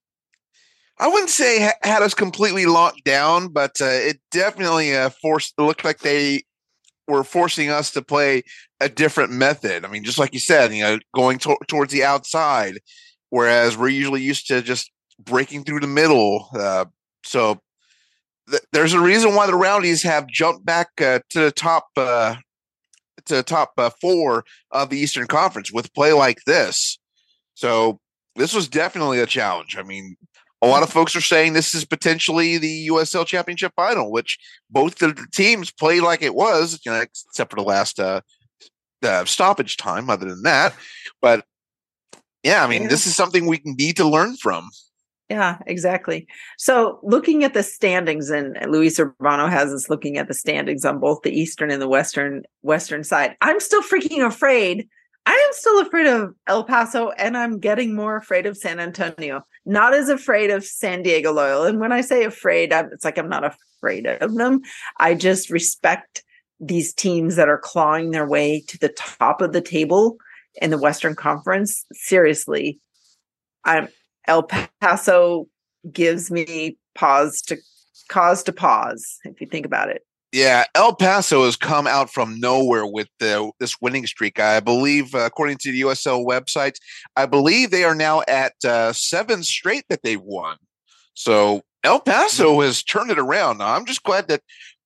I 0.99 1.07
wouldn't 1.07 1.29
say 1.29 1.61
ha- 1.63 1.73
had 1.89 2.03
us 2.03 2.13
completely 2.13 2.65
locked 2.65 3.03
down, 3.03 3.47
but 3.49 3.81
uh, 3.81 3.85
it 3.85 4.19
definitely 4.31 4.95
uh, 4.95 5.09
forced. 5.09 5.53
It 5.57 5.61
looked 5.63 5.83
like 5.85 5.99
they 5.99 6.43
were 7.07 7.23
forcing 7.23 7.69
us 7.69 7.91
to 7.91 8.01
play 8.01 8.43
a 8.81 8.89
different 8.89 9.31
method. 9.31 9.85
I 9.85 9.89
mean, 9.89 10.03
just 10.03 10.19
like 10.19 10.33
you 10.33 10.39
said, 10.39 10.73
you 10.73 10.83
know, 10.83 10.99
going 11.15 11.39
to- 11.39 11.57
towards 11.67 11.93
the 11.93 12.03
outside, 12.03 12.79
whereas 13.29 13.77
we're 13.77 13.89
usually 13.89 14.21
used 14.21 14.47
to 14.47 14.61
just 14.61 14.91
breaking 15.19 15.63
through 15.65 15.81
the 15.81 15.87
middle. 15.87 16.49
Uh, 16.53 16.85
so 17.23 17.59
th- 18.49 18.63
there's 18.73 18.93
a 18.93 18.99
reason 18.99 19.35
why 19.35 19.47
the 19.47 19.55
Rowdies 19.55 20.03
have 20.03 20.27
jumped 20.27 20.65
back 20.65 20.89
uh, 21.01 21.19
to 21.31 21.39
the 21.41 21.51
top 21.51 21.87
uh, 21.97 22.35
to 23.25 23.43
top 23.43 23.73
uh, 23.77 23.89
four 24.01 24.43
of 24.71 24.89
the 24.89 24.97
Eastern 24.97 25.27
Conference 25.27 25.71
with 25.71 25.93
play 25.93 26.13
like 26.13 26.39
this. 26.45 26.99
So 27.53 27.99
this 28.35 28.53
was 28.53 28.67
definitely 28.67 29.19
a 29.19 29.25
challenge. 29.25 29.77
I 29.77 29.83
mean, 29.83 30.15
a 30.61 30.67
lot 30.67 30.83
of 30.83 30.89
folks 30.89 31.15
are 31.15 31.21
saying 31.21 31.53
this 31.53 31.73
is 31.73 31.85
potentially 31.85 32.57
the 32.57 32.87
USL 32.89 33.25
Championship 33.25 33.73
final, 33.75 34.11
which 34.11 34.37
both 34.69 34.95
the 34.95 35.15
teams 35.33 35.71
played 35.71 36.03
like 36.03 36.21
it 36.21 36.35
was, 36.35 36.79
you 36.85 36.91
know, 36.91 37.01
except 37.01 37.49
for 37.49 37.55
the 37.55 37.63
last 37.63 37.99
uh, 37.99 38.21
uh, 39.03 39.25
stoppage 39.25 39.77
time. 39.77 40.09
Other 40.09 40.29
than 40.29 40.43
that, 40.43 40.75
but 41.21 41.45
yeah, 42.43 42.63
I 42.63 42.67
mean, 42.67 42.83
yeah. 42.83 42.87
this 42.87 43.05
is 43.07 43.15
something 43.15 43.45
we 43.45 43.61
need 43.63 43.97
to 43.97 44.07
learn 44.07 44.35
from. 44.37 44.69
Yeah, 45.31 45.59
exactly. 45.65 46.27
So 46.57 46.99
looking 47.03 47.45
at 47.45 47.53
the 47.53 47.63
standings, 47.63 48.29
and 48.29 48.57
Luis 48.69 48.99
Urbano 48.99 49.49
has 49.49 49.71
us 49.71 49.89
looking 49.89 50.17
at 50.17 50.27
the 50.27 50.33
standings 50.33 50.83
on 50.83 50.99
both 50.99 51.21
the 51.21 51.31
eastern 51.31 51.71
and 51.71 51.81
the 51.81 51.87
western 51.87 52.43
western 52.63 53.05
side. 53.05 53.37
I'm 53.39 53.61
still 53.61 53.81
freaking 53.81 54.25
afraid. 54.25 54.89
I 55.25 55.31
am 55.31 55.53
still 55.53 55.79
afraid 55.79 56.07
of 56.07 56.35
El 56.47 56.65
Paso, 56.65 57.11
and 57.11 57.37
I'm 57.37 57.59
getting 57.59 57.95
more 57.95 58.17
afraid 58.17 58.45
of 58.45 58.57
San 58.57 58.81
Antonio. 58.81 59.45
Not 59.65 59.93
as 59.93 60.09
afraid 60.09 60.49
of 60.49 60.65
San 60.65 61.01
Diego 61.01 61.31
Loyal. 61.31 61.63
And 61.63 61.79
when 61.79 61.93
I 61.93 62.01
say 62.01 62.25
afraid, 62.25 62.73
I'm, 62.73 62.89
it's 62.91 63.05
like 63.05 63.17
I'm 63.17 63.29
not 63.29 63.45
afraid 63.45 64.07
of 64.07 64.35
them. 64.35 64.59
I 64.99 65.15
just 65.15 65.49
respect 65.49 66.25
these 66.59 66.93
teams 66.93 67.37
that 67.37 67.47
are 67.47 67.57
clawing 67.57 68.11
their 68.11 68.27
way 68.27 68.65
to 68.67 68.77
the 68.77 68.89
top 68.89 69.39
of 69.39 69.53
the 69.53 69.61
table 69.61 70.17
in 70.61 70.71
the 70.71 70.77
Western 70.77 71.15
Conference. 71.15 71.85
Seriously, 71.93 72.81
I'm 73.63 73.87
El 74.27 74.43
Paso 74.79 75.47
gives 75.91 76.29
me 76.29 76.77
pause 76.95 77.41
to 77.43 77.57
cause 78.07 78.43
to 78.43 78.51
pause 78.51 79.19
if 79.23 79.39
you 79.41 79.47
think 79.47 79.65
about 79.65 79.89
it. 79.89 80.03
Yeah, 80.31 80.63
El 80.75 80.95
Paso 80.95 81.43
has 81.43 81.57
come 81.57 81.87
out 81.87 82.09
from 82.09 82.39
nowhere 82.39 82.85
with 82.85 83.09
the, 83.19 83.51
this 83.59 83.81
winning 83.81 84.07
streak. 84.07 84.39
I 84.39 84.61
believe, 84.61 85.13
uh, 85.13 85.19
according 85.19 85.57
to 85.59 85.71
the 85.71 85.81
USL 85.81 86.25
website, 86.25 86.75
I 87.17 87.25
believe 87.25 87.69
they 87.69 87.83
are 87.83 87.95
now 87.95 88.21
at 88.29 88.53
uh, 88.63 88.93
seven 88.93 89.43
straight 89.43 89.83
that 89.89 90.03
they've 90.03 90.21
won. 90.21 90.57
So 91.15 91.63
El 91.83 91.99
Paso 91.99 92.51
mm-hmm. 92.51 92.61
has 92.61 92.81
turned 92.81 93.11
it 93.11 93.19
around. 93.19 93.57
Now, 93.57 93.75
I'm 93.75 93.85
just 93.85 94.03
glad 94.03 94.29
that 94.29 94.41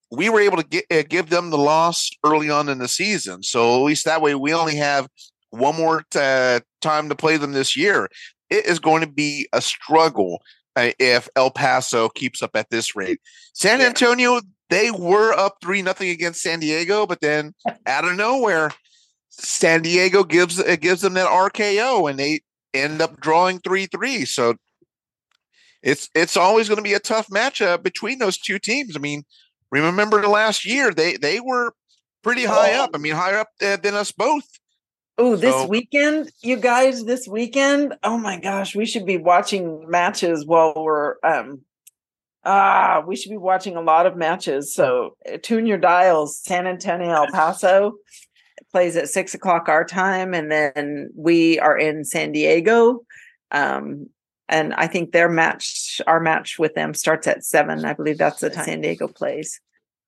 we 0.10 0.30
were 0.30 0.40
able 0.40 0.58
to 0.58 0.64
get, 0.64 0.86
uh, 0.90 1.04
give 1.08 1.30
them 1.30 1.52
the 1.52 1.60
loss 1.60 2.10
early 2.26 2.50
on 2.50 2.68
in 2.68 2.80
the 2.80 2.88
season. 2.88 3.44
So 3.44 3.76
at 3.76 3.84
least 3.84 4.06
that 4.06 4.24
way, 4.24 4.34
we 4.34 4.52
only 4.52 4.78
have 4.78 5.08
one 5.52 5.76
more 5.76 6.04
t- 6.10 6.20
uh, 6.20 6.62
time 6.82 7.10
to 7.10 7.16
play 7.16 7.38
them 7.38 7.52
this 7.52 7.78
year 7.78 8.10
it 8.56 8.66
is 8.66 8.80
going 8.80 9.02
to 9.02 9.12
be 9.12 9.48
a 9.54 9.62
struggle 9.62 10.42
uh, 10.76 10.92
if 11.00 11.30
El 11.36 11.52
Paso 11.52 12.10
keeps 12.10 12.42
up 12.42 12.56
at 12.56 12.70
this 12.70 12.96
rate. 12.96 13.20
San 13.54 13.82
Antonio, 13.82 14.42
they 14.70 14.92
were 14.92 15.34
up 15.34 15.58
three 15.62 15.82
nothing 15.82 16.10
against 16.10 16.42
San 16.42 16.60
Diego, 16.60 17.06
but 17.06 17.22
then 17.22 17.54
out 17.86 18.06
of 18.06 18.16
nowhere, 18.16 18.72
San 19.30 19.82
Diego 19.82 20.24
gives 20.24 20.60
it 20.60 20.82
gives 20.82 21.02
them 21.02 21.14
that 21.16 21.28
RKO, 21.28 22.10
and 22.10 22.18
they 22.18 22.42
end 22.74 23.02
up 23.02 23.20
drawing 23.20 23.60
three 23.60 23.86
three. 23.86 24.26
So 24.26 24.56
it's 25.84 26.10
it's 26.16 26.38
always 26.38 26.68
going 26.68 26.78
to 26.78 26.84
be 26.84 26.94
a 26.94 27.00
tough 27.00 27.28
matchup 27.28 27.84
between 27.84 28.20
those 28.20 28.38
two 28.38 28.60
teams. 28.60 28.96
I 28.96 29.00
mean, 29.00 29.24
remember 29.72 30.22
the 30.22 30.30
last 30.30 30.66
year 30.66 30.92
they 30.92 31.18
they 31.18 31.40
were 31.40 31.74
pretty 32.24 32.46
high 32.46 32.74
up. 32.74 32.92
I 32.94 32.98
mean, 32.98 33.14
higher 33.14 33.38
up 33.38 33.50
than 33.60 33.94
us 33.94 34.12
both. 34.12 34.48
Oh, 35.18 35.36
this 35.36 35.56
so, 35.56 35.68
weekend, 35.68 36.32
you 36.42 36.58
guys, 36.58 37.06
this 37.06 37.28
weekend. 37.28 37.96
Oh 38.04 38.18
my 38.18 38.38
gosh, 38.38 38.76
we 38.76 38.86
should 38.86 39.06
be 39.06 39.18
watching 39.18 39.90
matches 39.90 40.46
while 40.46 40.74
we're 40.76 41.16
um 41.24 41.62
ah, 42.44 43.02
we 43.06 43.16
should 43.16 43.30
be 43.30 43.38
watching 43.38 43.76
a 43.76 43.82
lot 43.82 44.06
of 44.06 44.16
matches. 44.16 44.74
So 44.74 45.16
uh, 45.32 45.38
tune 45.42 45.66
your 45.66 45.78
dials. 45.78 46.38
San 46.40 46.68
Antonio, 46.68 47.12
El 47.12 47.28
Paso 47.32 47.94
plays 48.72 48.96
at 48.98 49.10
six 49.10 49.34
o'clock 49.34 49.70
our 49.70 49.86
time, 49.86 50.34
and 50.34 50.52
then 50.52 51.10
we 51.16 51.60
are 51.60 51.78
in 51.78 52.04
San 52.04 52.34
Diego. 52.34 53.02
Um, 53.52 54.10
and 54.48 54.74
I 54.76 54.88
think 54.88 55.12
their 55.12 55.30
match, 55.30 56.02
our 56.06 56.20
match 56.20 56.60
with 56.60 56.76
them 56.76 56.94
starts 56.94 57.26
at 57.26 57.44
seven. 57.44 57.84
I 57.86 57.94
believe 57.94 58.18
that's 58.18 58.42
the 58.42 58.50
time 58.50 58.66
San 58.66 58.82
Diego 58.82 59.08
plays. 59.08 59.60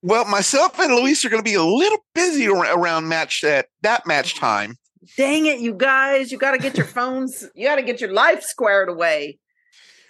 Well, 0.03 0.25
myself 0.25 0.77
and 0.79 0.93
Luis 0.93 1.25
are 1.25 1.29
going 1.29 1.41
to 1.41 1.49
be 1.49 1.55
a 1.55 1.63
little 1.63 2.05
busy 2.13 2.47
around 2.47 3.07
match 3.07 3.41
that 3.41 3.67
that 3.81 4.05
match 4.05 4.35
time 4.35 4.77
dang 5.15 5.45
it, 5.45 5.59
you 5.59 5.73
guys, 5.73 6.31
you 6.31 6.37
got 6.37 6.51
to 6.51 6.57
get 6.57 6.75
your 6.75 6.85
phones, 6.85 7.45
you 7.55 7.67
got 7.67 7.75
to 7.75 7.83
get 7.83 8.01
your 8.01 8.11
life 8.11 8.43
squared 8.43 8.89
away. 8.89 9.39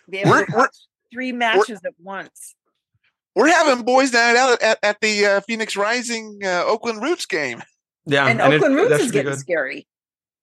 Be 0.10 0.20
able 0.20 0.32
we're, 0.32 0.46
to 0.46 0.56
watch 0.56 0.76
three 1.12 1.32
matches 1.32 1.80
at 1.86 1.94
once. 2.02 2.56
We're 3.36 3.50
having 3.50 3.86
boys 3.86 4.14
night 4.14 4.36
out 4.36 4.62
at, 4.64 4.80
at 4.82 5.02
the 5.02 5.26
uh, 5.26 5.42
Phoenix 5.42 5.78
Rising 5.78 6.40
uh, 6.44 6.64
Oakland 6.66 7.04
Roots 7.04 7.26
game. 7.26 7.62
Yeah, 8.06 8.26
and, 8.26 8.42
and 8.42 8.54
Oakland 8.54 8.76
it, 8.76 8.82
Roots 8.82 9.04
is 9.04 9.12
getting 9.12 9.32
good. 9.34 9.40
scary. 9.40 9.88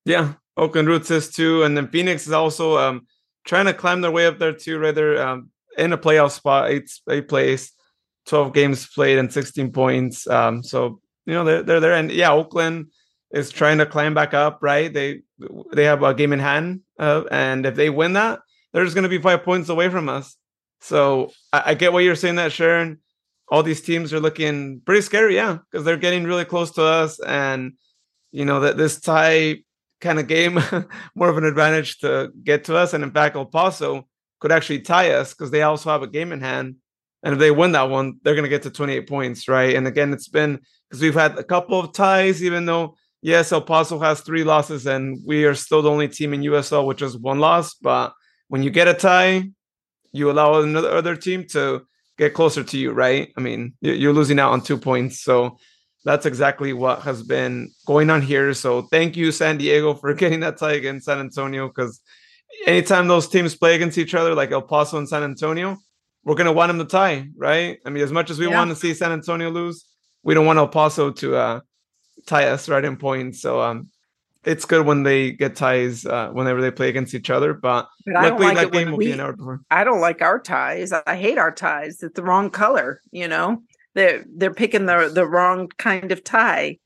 Yeah, 0.05 0.35
Oakland 0.57 0.87
Roots 0.87 1.11
is 1.11 1.31
too, 1.31 1.63
and 1.63 1.77
then 1.77 1.89
Phoenix 1.89 2.27
is 2.27 2.33
also 2.33 2.79
um, 2.79 3.07
trying 3.45 3.65
to 3.67 3.75
climb 3.75 4.03
their 4.03 4.11
way 4.11 4.27
up 4.27 4.39
there 4.39 4.53
too. 4.53 4.79
Rather 4.79 5.21
um, 5.21 5.51
in 5.79 5.93
a 5.93 5.99
playoff 5.99 6.33
spot, 6.33 6.71
eight 6.71 6.91
eight 7.11 7.27
place, 7.27 7.73
twelve 8.27 8.53
games 8.53 8.87
played, 8.87 9.19
and 9.19 9.33
sixteen 9.33 9.73
points. 9.73 10.29
Um, 10.29 10.63
so 10.63 11.01
you 11.25 11.33
know 11.33 11.45
they're 11.45 11.63
they're 11.63 11.81
there, 11.81 11.95
and 11.95 12.13
yeah, 12.13 12.33
Oakland 12.33 12.93
is 13.35 13.51
trying 13.51 13.79
to 13.79 13.87
climb 13.87 14.15
back 14.15 14.33
up, 14.33 14.61
right? 14.63 14.93
They 14.93 15.23
they 15.73 15.85
have 15.85 16.03
a 16.03 16.15
game 16.15 16.33
in 16.33 16.39
hand, 16.39 16.81
uh, 16.99 17.25
and 17.31 17.67
if 17.67 17.75
they 17.75 17.91
win 17.91 18.15
that, 18.15 18.41
they're 18.73 18.85
just 18.85 18.95
going 18.95 19.03
to 19.03 19.09
be 19.09 19.19
five 19.19 19.43
points 19.43 19.69
away 19.69 19.91
from 19.91 20.09
us. 20.09 20.37
So 20.81 21.33
I, 21.53 21.63
I, 21.67 21.75
get 21.75 21.93
what 21.93 22.05
you're 22.05 22.15
saying 22.15 22.37
that 22.37 22.53
Sharon. 22.53 23.01
All 23.49 23.63
these 23.63 23.83
teams 23.83 24.13
are 24.13 24.21
looking 24.21 24.81
pretty 24.87 25.03
scary, 25.03 25.35
yeah, 25.35 25.59
because 25.71 25.85
they're 25.85 25.99
getting 25.99 26.25
really 26.25 26.45
close 26.45 26.71
to 26.73 26.85
us, 26.85 27.21
and 27.21 27.73
you 28.31 28.45
know 28.45 28.61
that 28.61 28.77
this 28.77 29.01
tie 29.01 29.59
kind 30.01 30.21
of 30.21 30.29
game 30.29 30.61
more 31.15 31.29
of 31.29 31.37
an 31.37 31.45
advantage 31.45 31.99
to 31.99 32.31
get 32.45 32.65
to 32.65 32.77
us. 32.77 32.95
And 32.95 33.03
in 33.03 33.11
fact, 33.11 33.37
El 33.37 33.47
Paso 33.47 34.07
could 34.39 34.53
actually 34.53 34.81
tie 34.81 35.11
us 35.11 35.35
because 35.35 35.51
they 35.51 35.63
also 35.63 35.91
have 35.91 36.03
a 36.03 36.07
game 36.07 36.31
in 36.31 36.41
hand. 36.41 36.77
And 37.23 37.33
if 37.33 37.39
they 37.39 37.51
win 37.51 37.73
that 37.73 37.89
one, 37.89 38.21
they're 38.23 38.35
going 38.35 38.45
to 38.45 38.51
get 38.51 38.63
to 38.63 38.71
28 38.71 39.09
points, 39.09 39.49
right? 39.49 39.75
And 39.75 39.87
again, 39.87 40.13
it's 40.13 40.29
been 40.29 40.61
because 40.89 41.01
we've 41.03 41.15
had 41.15 41.39
a 41.39 41.43
couple 41.43 41.81
of 41.81 41.95
ties, 41.95 42.45
even 42.45 42.67
though 42.67 42.97
yes, 43.25 43.53
El 43.53 43.63
Paso 43.63 43.99
has 43.99 44.21
three 44.21 44.45
losses, 44.45 44.87
and 44.87 45.19
we 45.27 45.45
are 45.45 45.55
still 45.55 45.83
the 45.83 45.91
only 45.91 46.09
team 46.09 46.35
in 46.35 46.43
USL 46.43 46.87
which 46.87 47.01
has 47.01 47.17
one 47.17 47.41
loss. 47.41 47.75
But 47.75 48.13
when 48.49 48.63
you 48.63 48.71
get 48.71 48.87
a 48.87 48.95
tie, 48.95 49.45
you 50.13 50.31
allow 50.31 50.61
another 50.61 50.91
other 50.91 51.17
team 51.17 51.47
to 51.49 51.87
get 52.19 52.35
closer 52.35 52.63
to 52.63 52.79
you, 52.79 52.93
right? 52.93 53.33
I 53.37 53.41
mean, 53.41 53.75
you're 53.81 54.13
losing 54.13 54.39
out 54.39 54.53
on 54.53 54.61
two 54.61 54.79
points. 54.79 55.23
So 55.23 55.59
that's 56.05 56.27
exactly 56.27 56.75
what 56.75 57.01
has 57.01 57.23
been 57.23 57.71
going 57.87 58.11
on 58.11 58.21
here. 58.21 58.53
So 58.53 58.83
thank 58.83 59.17
you, 59.17 59.33
San 59.33 59.57
Diego, 59.57 59.95
for 59.95 60.13
getting 60.23 60.41
that 60.41 60.59
tie 60.59 60.75
against 60.75 61.07
San 61.07 61.19
Antonio. 61.19 61.69
Because 61.69 62.01
anytime 62.67 63.09
those 63.09 63.27
teams 63.27 63.57
play 63.57 63.75
against 63.75 63.97
each 63.99 64.15
other, 64.15 64.35
like 64.35 64.53
El 64.53 64.63
Paso 64.63 64.99
and 64.99 65.09
San 65.09 65.23
Antonio, 65.23 65.79
we're 66.25 66.37
gonna 66.37 66.53
want 66.53 66.69
them 66.69 66.79
to 66.79 66.85
tie, 66.85 67.29
right? 67.37 67.79
I 67.87 67.91
mean, 67.91 68.05
as 68.05 68.13
much 68.13 68.31
as 68.31 68.39
we 68.39 68.49
yeah. 68.49 68.55
want 68.55 68.71
to 68.71 68.77
see 68.77 68.93
San 68.93 69.13
Antonio 69.13 69.51
lose, 69.51 69.87
we 70.23 70.35
don't 70.35 70.47
want 70.47 70.59
El 70.59 70.69
Paso 70.69 71.11
to 71.11 71.37
uh, 71.37 71.61
tie 72.27 72.49
us 72.49 72.69
right 72.69 72.85
in 72.85 72.97
points. 72.97 73.41
So 73.43 73.61
um, 73.61 73.89
it's 74.45 74.65
good 74.65 74.85
when 74.87 75.03
they 75.03 75.33
get 75.33 75.57
ties 75.57 76.05
uh, 76.07 76.31
whenever 76.33 76.61
they 76.61 76.71
play 76.71 76.89
against 76.89 77.15
each 77.15 77.31
other. 77.31 77.55
But, 77.55 77.89
But 78.07 78.17
I 78.17 78.23
don't 78.29 78.33
luckily 78.41 78.47
like 78.49 78.57
that 78.57 78.73
when 78.73 78.85
game 78.85 78.91
will 78.93 78.99
we- 78.99 79.07
be 79.07 79.13
an 79.13 79.21
hour 79.21 79.33
before. 79.33 79.61
I 79.71 79.85
don't 79.85 80.01
like 80.01 80.23
our 80.23 80.39
ties. 80.39 80.93
I 80.93 81.17
hate 81.17 81.39
our 81.39 81.51
ties. 81.53 82.03
It's 82.03 82.15
the 82.15 82.23
wrong 82.23 82.51
color, 82.51 83.01
you 83.11 83.29
know. 83.29 83.63
They're 83.95 84.25
they're 84.37 84.53
picking 84.55 84.87
the 84.87 85.09
the 85.15 85.25
wrong 85.27 85.69
kind 85.79 86.11
of 86.11 86.25
tie. 86.25 86.79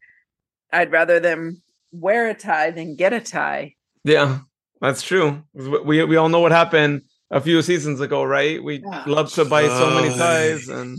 I'd 0.73 0.93
rather 0.93 1.19
them 1.19 1.63
wear 1.91 2.29
a 2.29 2.35
tie 2.35 2.71
than 2.71 2.97
get 2.97 3.15
a 3.15 3.21
tie. 3.21 3.75
Yeah, 4.05 4.41
that's 4.83 5.01
true. 5.03 5.43
We 5.55 6.05
we 6.05 6.17
all 6.17 6.29
know 6.29 6.41
what 6.41 6.53
happened 6.53 7.03
a 7.31 7.41
few 7.41 7.63
seasons 7.63 8.01
ago, 8.03 8.25
right? 8.25 8.63
We 8.63 8.83
Yeah. 8.85 9.05
love 9.07 9.33
to 9.33 9.47
buy 9.47 9.69
so 9.69 9.91
many 9.91 10.15
ties, 10.15 10.69
and 10.69 10.99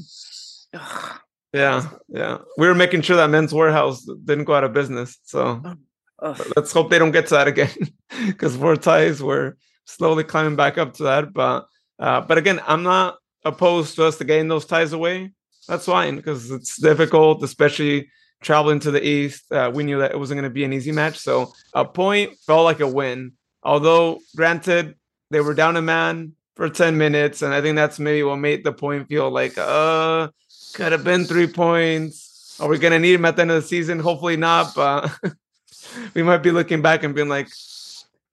Ugh. 0.73 1.19
Yeah, 1.53 1.89
yeah, 2.07 2.39
we 2.57 2.67
were 2.67 2.75
making 2.75 3.01
sure 3.01 3.17
that 3.17 3.29
Men's 3.29 3.53
Wearhouse 3.53 4.01
didn't 4.23 4.45
go 4.45 4.53
out 4.53 4.63
of 4.63 4.73
business. 4.73 5.17
So 5.23 5.61
let's 6.55 6.71
hope 6.71 6.89
they 6.89 6.99
don't 6.99 7.11
get 7.11 7.27
to 7.27 7.35
that 7.35 7.47
again, 7.47 7.71
because 8.27 8.55
for 8.55 8.75
ties 8.75 9.23
we're 9.23 9.55
slowly 9.85 10.23
climbing 10.23 10.55
back 10.55 10.77
up 10.77 10.93
to 10.95 11.03
that. 11.03 11.33
But 11.33 11.67
uh, 11.97 12.21
but 12.21 12.37
again, 12.37 12.61
I'm 12.67 12.83
not 12.83 13.17
opposed 13.43 13.95
to 13.95 14.05
us 14.05 14.17
to 14.17 14.23
getting 14.23 14.47
those 14.47 14.65
ties 14.65 14.93
away. 14.93 15.31
That's 15.67 15.85
fine 15.85 16.15
because 16.15 16.51
it's 16.51 16.79
difficult, 16.79 17.43
especially 17.43 18.09
traveling 18.41 18.79
to 18.81 18.91
the 18.91 19.05
east. 19.05 19.51
Uh, 19.51 19.71
we 19.73 19.83
knew 19.83 19.99
that 19.99 20.11
it 20.11 20.19
wasn't 20.19 20.37
going 20.37 20.49
to 20.49 20.53
be 20.53 20.63
an 20.63 20.73
easy 20.73 20.91
match, 20.91 21.17
so 21.17 21.51
a 21.73 21.85
point 21.85 22.37
felt 22.45 22.63
like 22.63 22.79
a 22.79 22.87
win. 22.87 23.33
Although, 23.63 24.19
granted, 24.35 24.95
they 25.31 25.41
were 25.41 25.53
down 25.53 25.77
a 25.77 25.81
man 25.81 26.33
for 26.55 26.69
10 26.69 26.97
minutes, 26.97 27.41
and 27.41 27.53
I 27.53 27.61
think 27.61 27.75
that's 27.75 27.99
maybe 27.99 28.23
what 28.23 28.37
made 28.37 28.63
the 28.63 28.73
point 28.73 29.07
feel 29.07 29.29
like, 29.29 29.57
uh, 29.57 30.29
could 30.73 30.91
have 30.91 31.03
been 31.03 31.25
three 31.25 31.47
points. 31.47 32.57
Are 32.59 32.67
we 32.67 32.77
going 32.77 32.93
to 32.93 32.99
need 32.99 33.13
him 33.13 33.25
at 33.25 33.35
the 33.35 33.43
end 33.43 33.51
of 33.51 33.61
the 33.61 33.67
season? 33.67 33.99
Hopefully 33.99 34.37
not, 34.37 34.75
but 34.75 35.11
we 36.13 36.23
might 36.23 36.39
be 36.39 36.51
looking 36.51 36.81
back 36.81 37.03
and 37.03 37.15
being 37.15 37.29
like, 37.29 37.49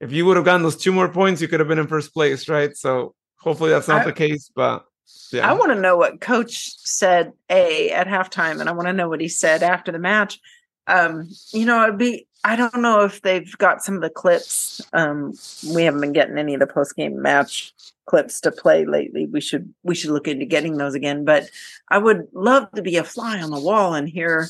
if 0.01 0.13
you 0.13 0.27
would 0.27 0.37
have 0.37 0.45
gotten 0.45 0.63
those 0.63 0.77
two 0.77 0.93
more 0.93 1.09
points, 1.09 1.41
you 1.41 1.49
could 1.49 1.61
have 1.61 1.69
been 1.69 1.79
in 1.79 1.87
first 1.87 2.13
place, 2.13 2.49
right? 2.49 2.77
So 2.77 3.15
hopefully 3.39 3.71
that's 3.71 3.89
not 3.89 4.03
I- 4.03 4.07
the 4.07 4.13
case, 4.13 4.51
but 4.55 4.85
yeah. 5.33 5.49
I 5.49 5.55
want 5.55 5.73
to 5.73 5.81
know 5.81 5.97
what 5.97 6.21
coach 6.21 6.77
said 6.79 7.33
a 7.51 7.91
at 7.91 8.07
halftime, 8.09 8.61
and 8.61 8.69
I 8.69 8.73
want 8.73 8.89
to 8.89 8.93
know 8.93 9.09
what 9.09 9.21
he 9.21 9.29
said 9.29 9.63
after 9.63 9.93
the 9.93 9.99
match. 9.99 10.41
Um, 10.87 11.29
you 11.53 11.65
know, 11.65 11.83
it'd 11.85 11.99
be 11.99 12.27
I 12.47 12.55
don't 12.55 12.77
know 12.77 13.01
if 13.01 13.23
they've 13.23 13.59
got 13.59 13.83
some 13.83 13.97
of 13.97 14.03
the 14.03 14.09
clips. 14.09 14.81
Um, 14.93 15.35
we 15.75 15.83
haven't 15.83 16.01
been 16.01 16.13
getting 16.13 16.39
any 16.39 16.55
of 16.55 16.61
the 16.61 16.69
post 16.69 16.95
game 16.95 17.21
match 17.21 17.75
clips 18.07 18.41
to 18.43 18.53
play 18.53 18.85
lately. 18.85 19.27
We 19.27 19.41
should 19.41 19.75
we 19.83 19.97
should 19.97 20.11
look 20.11 20.29
into 20.29 20.45
getting 20.45 20.77
those 20.77 20.95
again. 20.95 21.25
But 21.25 21.51
I 21.89 21.99
would 21.99 22.29
love 22.33 22.71
to 22.77 22.83
be 22.83 22.99
a 22.99 23.03
fly 23.03 23.43
on 23.43 23.51
the 23.51 23.59
wall 23.59 23.95
and 23.95 24.09
hear, 24.09 24.47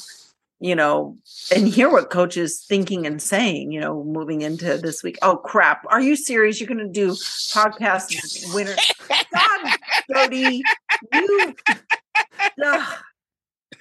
you 0.60 0.74
know, 0.74 1.16
and 1.54 1.66
hear 1.66 1.90
what 1.90 2.10
coach 2.10 2.36
is 2.36 2.60
thinking 2.60 3.06
and 3.06 3.22
saying. 3.22 3.72
You 3.72 3.80
know, 3.80 4.04
moving 4.04 4.42
into 4.42 4.76
this 4.76 5.02
week. 5.02 5.16
Oh 5.22 5.38
crap! 5.38 5.82
Are 5.88 6.02
you 6.02 6.16
serious? 6.16 6.60
You're 6.60 6.68
going 6.68 6.86
to 6.86 6.92
do 6.92 7.12
podcast 7.12 8.54
winner? 8.54 8.76
God, 9.32 9.76
Jody, 10.12 10.60
you. 11.14 11.54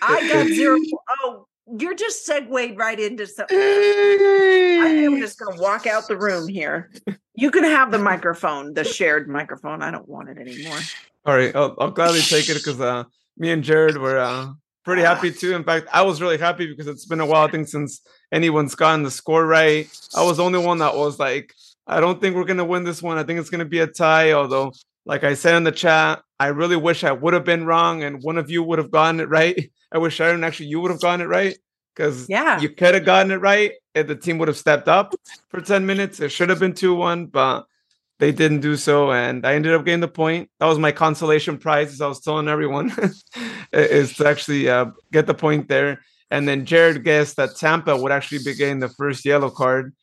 I 0.01 0.27
got 0.29 0.47
zero. 0.47 0.77
Oh, 1.21 1.47
you're 1.67 1.95
just 1.95 2.25
segued 2.25 2.77
right 2.77 2.99
into 2.99 3.25
something. 3.27 3.57
I 3.59 4.91
think 4.93 5.07
I'm 5.07 5.19
just 5.19 5.39
going 5.39 5.55
to 5.55 5.61
walk 5.61 5.87
out 5.87 6.07
the 6.07 6.17
room 6.17 6.47
here. 6.47 6.91
You 7.33 7.51
can 7.51 7.63
have 7.63 7.91
the 7.91 7.97
microphone, 7.97 8.73
the 8.73 8.83
shared 8.83 9.27
microphone. 9.27 9.81
I 9.81 9.91
don't 9.91 10.07
want 10.07 10.29
it 10.29 10.37
anymore. 10.37 10.79
All 11.25 11.35
right, 11.35 11.55
I'll, 11.55 11.75
I'll 11.79 11.91
gladly 11.91 12.21
take 12.21 12.49
it 12.49 12.55
because 12.55 12.79
uh, 12.79 13.03
me 13.37 13.51
and 13.51 13.63
Jared 13.63 13.97
were 13.97 14.19
uh, 14.19 14.51
pretty 14.83 15.01
happy 15.01 15.31
too. 15.31 15.55
In 15.55 15.63
fact, 15.63 15.87
I 15.91 16.03
was 16.03 16.21
really 16.21 16.37
happy 16.37 16.67
because 16.67 16.87
it's 16.87 17.05
been 17.05 17.19
a 17.19 17.25
while, 17.25 17.47
I 17.47 17.51
think, 17.51 17.67
since 17.67 18.01
anyone's 18.31 18.75
gotten 18.75 19.03
the 19.03 19.11
score 19.11 19.45
right. 19.45 19.87
I 20.15 20.23
was 20.23 20.37
the 20.37 20.43
only 20.43 20.59
one 20.59 20.77
that 20.77 20.95
was 20.95 21.17
like, 21.17 21.53
I 21.87 21.99
don't 21.99 22.21
think 22.21 22.35
we're 22.35 22.45
gonna 22.45 22.65
win 22.65 22.83
this 22.83 23.01
one. 23.01 23.17
I 23.17 23.23
think 23.23 23.39
it's 23.39 23.49
gonna 23.49 23.65
be 23.65 23.79
a 23.79 23.87
tie. 23.87 24.33
Although, 24.33 24.71
like 25.05 25.23
I 25.23 25.33
said 25.33 25.55
in 25.55 25.63
the 25.63 25.71
chat, 25.71 26.21
I 26.39 26.47
really 26.47 26.75
wish 26.75 27.03
I 27.03 27.11
would 27.11 27.33
have 27.33 27.43
been 27.43 27.65
wrong 27.65 28.03
and 28.03 28.21
one 28.21 28.37
of 28.37 28.51
you 28.51 28.61
would 28.63 28.77
have 28.77 28.91
gotten 28.91 29.19
it 29.19 29.29
right. 29.29 29.71
I 29.95 29.97
wish 29.97 30.15
Sharon 30.15 30.43
actually 30.43 30.65
you 30.65 30.81
would 30.81 30.91
have 30.91 30.99
gotten 30.99 31.21
it 31.21 31.29
right 31.29 31.57
because 31.95 32.27
Yeah. 32.27 32.59
you 32.59 32.67
could 32.67 32.95
have 32.95 33.05
gotten 33.05 33.31
it 33.31 33.37
right 33.37 33.71
if 33.93 34.07
the 34.07 34.15
team 34.15 34.37
would 34.39 34.49
have 34.49 34.57
stepped 34.57 34.89
up 34.89 35.15
for 35.47 35.61
10 35.61 35.85
minutes. 35.85 36.19
It 36.19 36.33
should 36.33 36.49
have 36.49 36.59
been 36.59 36.73
2 36.73 36.93
1, 36.93 37.27
but 37.27 37.65
they 38.19 38.33
didn't 38.33 38.59
do 38.59 38.75
so. 38.75 39.13
And 39.13 39.45
I 39.47 39.55
ended 39.55 39.73
up 39.73 39.85
getting 39.85 40.01
the 40.01 40.09
point. 40.09 40.49
That 40.59 40.65
was 40.65 40.79
my 40.79 40.91
consolation 40.91 41.57
prize, 41.57 41.93
as 41.93 42.01
I 42.01 42.07
was 42.07 42.19
telling 42.19 42.49
everyone, 42.49 42.91
is 43.71 44.17
to 44.17 44.27
actually 44.27 44.67
uh, 44.69 44.87
get 45.13 45.27
the 45.27 45.33
point 45.33 45.69
there. 45.69 46.01
And 46.29 46.45
then 46.45 46.65
Jared 46.65 47.05
guessed 47.05 47.37
that 47.37 47.55
Tampa 47.55 47.95
would 47.95 48.11
actually 48.11 48.39
be 48.43 48.53
getting 48.53 48.79
the 48.79 48.89
first 48.89 49.23
yellow 49.23 49.49
card. 49.49 49.93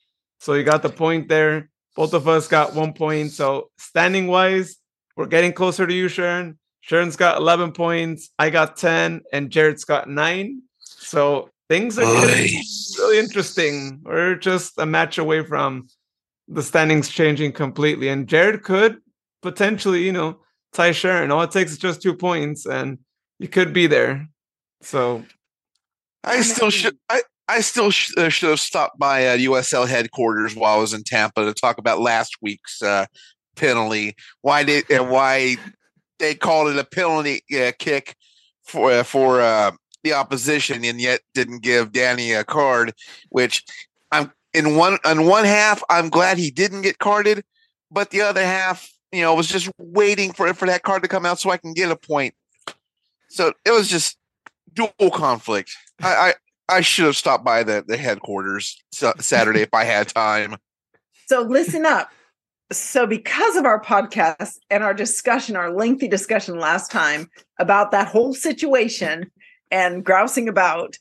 So 0.41 0.55
he 0.55 0.63
got 0.63 0.81
the 0.83 0.89
point 0.89 1.29
there. 1.29 1.69
Both 1.97 2.15
of 2.15 2.27
us 2.29 2.49
got 2.49 2.75
one 2.75 2.95
point. 2.95 3.33
So 3.33 3.69
standing 3.77 4.27
wise, 4.29 4.77
we're 5.17 5.27
getting 5.27 5.53
closer 5.53 5.87
to 5.87 5.93
you, 5.93 6.09
Sharon. 6.09 6.59
Sharon's 6.83 7.17
got 7.17 7.39
11 7.39 7.73
points. 7.73 8.31
I 8.39 8.51
got 8.51 8.77
10, 8.77 9.23
and 9.33 9.51
Jared's 9.51 9.85
got 9.85 10.09
nine. 10.09 10.63
So 10.81 11.49
things 11.69 11.99
are 11.99 12.03
getting 12.03 12.61
really 12.99 13.19
interesting. 13.19 14.01
We're 14.05 14.35
just 14.35 14.79
a 14.79 14.85
match 14.85 15.17
away 15.17 15.45
from 15.45 15.89
the 16.49 16.63
standings 16.63 17.09
changing 17.09 17.53
completely. 17.53 18.09
And 18.09 18.29
Jared 18.29 18.65
could 18.65 18.99
potentially, 19.43 20.05
you 20.05 20.13
know, 20.13 20.41
tie 20.73 20.93
Sharon. 20.93 21.31
All 21.31 21.43
it 21.43 21.53
takes 21.53 21.71
is 21.71 21.79
just 21.79 22.03
two 22.03 22.15
points, 22.15 22.67
and 22.67 22.99
you 23.39 23.49
could 23.49 23.73
be 23.73 23.87
there. 23.87 24.29
So 24.81 25.25
I 26.25 26.41
still 26.43 26.71
should. 26.71 26.99
I, 27.09 27.23
I 27.49 27.61
still 27.61 27.91
sh- 27.91 28.13
uh, 28.17 28.29
should 28.29 28.51
have 28.51 28.61
stopped 28.61 28.99
by 28.99 29.29
uh, 29.29 29.37
USL 29.37 29.87
headquarters 29.89 30.57
while 30.57 30.77
I 30.77 30.81
was 30.81 30.95
in 30.95 31.05
Tampa 31.05 31.45
to 31.45 31.55
talk 31.55 31.79
about 31.79 32.01
last 32.01 32.37
week's 32.41 32.83
uh, 32.83 33.07
penalty. 33.57 34.15
Why 34.41 34.65
did 34.65 34.91
and 34.91 35.11
why 35.11 35.57
they 36.23 36.35
called 36.35 36.69
it 36.69 36.79
a 36.79 36.85
penalty 36.85 37.43
uh, 37.55 37.73
kick 37.79 38.17
for 38.63 38.93
uh, 38.93 39.03
for 39.03 39.41
uh, 39.41 39.73
the 40.05 40.15
opposition, 40.15 40.85
and 40.85 41.01
yet 41.01 41.21
didn't 41.35 41.63
give 41.63 41.93
Danny 41.93 42.33
a 42.33 42.45
card. 42.45 42.95
Which 43.29 43.65
I'm 44.11 44.33
in 44.55 44.77
one 44.77 44.99
on 45.05 45.27
one 45.27 45.45
half, 45.45 45.83
I'm 45.91 46.09
glad 46.09 46.39
he 46.39 46.51
didn't 46.51 46.83
get 46.83 46.99
carded, 46.99 47.45
but 47.91 48.11
the 48.11 48.23
other 48.23 48.45
half, 48.45 48.89
you 49.11 49.21
know, 49.21 49.35
was 49.35 49.49
just 49.49 49.71
waiting 49.79 50.33
for 50.33 50.55
for 50.55 50.67
that 50.67 50.83
card 50.83 51.03
to 51.03 51.09
come 51.09 51.27
out 51.27 51.41
so 51.41 51.51
I 51.51 51.59
can 51.59 51.75
get 51.75 51.91
a 51.91 51.97
point. 51.97 52.35
So 53.29 53.53
it 53.65 53.73
was 53.73 53.89
just 53.89 54.17
dual 54.73 55.11
conflict. 55.13 55.77
I, 56.01 56.15
I 56.69 56.77
I 56.77 56.81
should 56.83 57.07
have 57.07 57.17
stopped 57.17 57.45
by 57.45 57.65
the, 57.65 57.85
the 57.87 57.97
headquarters 57.97 58.83
Saturday 58.93 59.63
if 59.63 59.75
I 59.75 59.85
had 59.85 60.09
time. 60.09 60.57
So 61.27 61.43
listen 61.43 61.85
up. 61.85 62.11
So 62.71 63.07
because 63.07 63.57
of 63.57 63.67
our 63.67 63.83
podcast 63.83 64.59
and 64.71 64.83
our 64.83 64.95
discussion, 64.95 65.57
our 65.57 65.73
lengthy 65.73 66.09
discussion 66.09 66.59
last 66.59 66.91
time 66.91 67.29
about 67.59 67.91
that 67.91 68.09
whole 68.09 68.35
situation 68.35 69.31
and 69.71 70.05
grousing 70.05 70.49
about, 70.49 70.97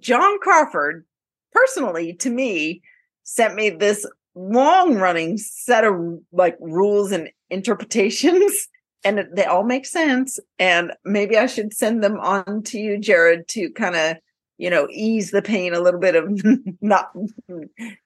John 0.00 0.38
Crawford 0.40 1.04
personally 1.52 2.14
to 2.14 2.30
me 2.30 2.82
sent 3.24 3.54
me 3.54 3.70
this 3.70 4.06
long 4.34 4.96
running 4.96 5.36
set 5.38 5.84
of 5.84 5.94
like 6.32 6.56
rules 6.60 7.12
and 7.12 7.30
interpretations 7.50 8.68
and 9.04 9.26
they 9.34 9.44
all 9.44 9.64
make 9.64 9.84
sense 9.84 10.38
and 10.58 10.92
maybe 11.04 11.36
I 11.36 11.46
should 11.46 11.74
send 11.74 12.02
them 12.02 12.18
on 12.20 12.62
to 12.64 12.78
you 12.78 12.98
Jared 12.98 13.48
to 13.48 13.70
kind 13.72 13.96
of 13.96 14.16
you 14.58 14.70
know 14.70 14.86
ease 14.90 15.30
the 15.30 15.42
pain 15.42 15.74
a 15.74 15.80
little 15.80 16.00
bit 16.00 16.14
of 16.14 16.40
not 16.80 17.12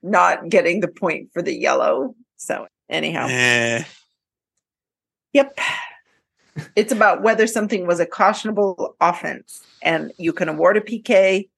not 0.03 0.49
getting 0.49 0.81
the 0.81 0.89
point 0.89 1.31
for 1.33 1.43
the 1.43 1.55
yellow. 1.55 2.15
So 2.37 2.67
anyhow, 2.89 3.27
Eh. 3.31 3.85
yep. 5.33 5.59
It's 6.75 6.93
about 6.93 7.23
whether 7.23 7.47
something 7.47 7.87
was 7.87 8.01
a 8.01 8.07
cautionable 8.07 8.95
offense 9.01 9.63
and 9.83 10.13
you 10.17 10.33
can 10.33 10.49
award 10.49 10.79
a 10.79 10.81
PK 10.81 11.49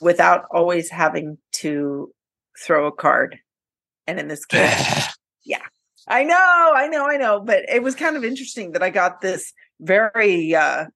without 0.00 0.44
always 0.52 0.90
having 0.90 1.38
to 1.54 2.12
throw 2.64 2.86
a 2.86 2.92
card. 2.92 3.38
And 4.06 4.20
in 4.20 4.28
this 4.28 4.44
case, 4.44 5.08
yeah, 5.44 5.62
I 6.06 6.22
know, 6.24 6.72
I 6.76 6.86
know, 6.86 7.08
I 7.08 7.16
know, 7.16 7.40
but 7.40 7.68
it 7.68 7.82
was 7.82 7.94
kind 7.94 8.16
of 8.16 8.24
interesting 8.24 8.72
that 8.72 8.82
I 8.82 8.90
got 8.90 9.20
this 9.20 9.52
very 9.80 10.54
uh 10.54 10.86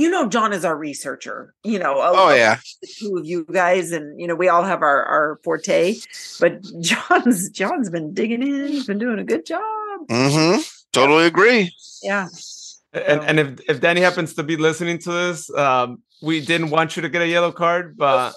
you 0.00 0.08
know 0.10 0.28
John 0.28 0.52
is 0.52 0.64
our 0.64 0.76
researcher, 0.76 1.54
you 1.64 1.78
know. 1.78 1.94
a- 2.00 2.12
oh 2.14 2.34
yeah. 2.34 2.56
the 2.82 2.88
two 2.98 3.16
of 3.18 3.24
you 3.26 3.44
guys 3.52 3.92
and 3.92 4.18
you 4.20 4.26
know 4.26 4.34
we 4.34 4.48
all 4.48 4.62
have 4.64 4.82
our 4.82 5.04
our 5.04 5.38
forte 5.44 5.96
but 6.40 6.52
john's 6.80 7.50
john's 7.50 7.90
been 7.90 8.12
digging 8.14 8.42
in 8.42 8.68
he's 8.68 8.86
been 8.86 8.98
doing 8.98 9.18
a 9.18 9.24
good 9.24 9.44
job 9.46 9.60
Mm-hmm. 10.08 10.60
Totally 10.92 11.26
agree. 11.26 11.72
yeah 12.02 12.26
and 12.92 13.20
So- 13.20 13.26
and 13.28 13.36
if 13.38 13.48
if 13.68 13.80
Danny 13.80 14.00
happens 14.00 14.34
to 14.34 14.42
be 14.42 14.56
listening 14.56 14.98
to 15.06 15.12
this, 15.12 15.38
um, 15.54 16.02
we 16.22 16.40
didn't 16.44 16.70
want 16.70 16.96
you 16.96 17.02
to 17.02 17.08
get 17.08 17.22
a 17.22 17.28
yellow 17.28 17.52
card, 17.52 17.96
but 17.96 18.32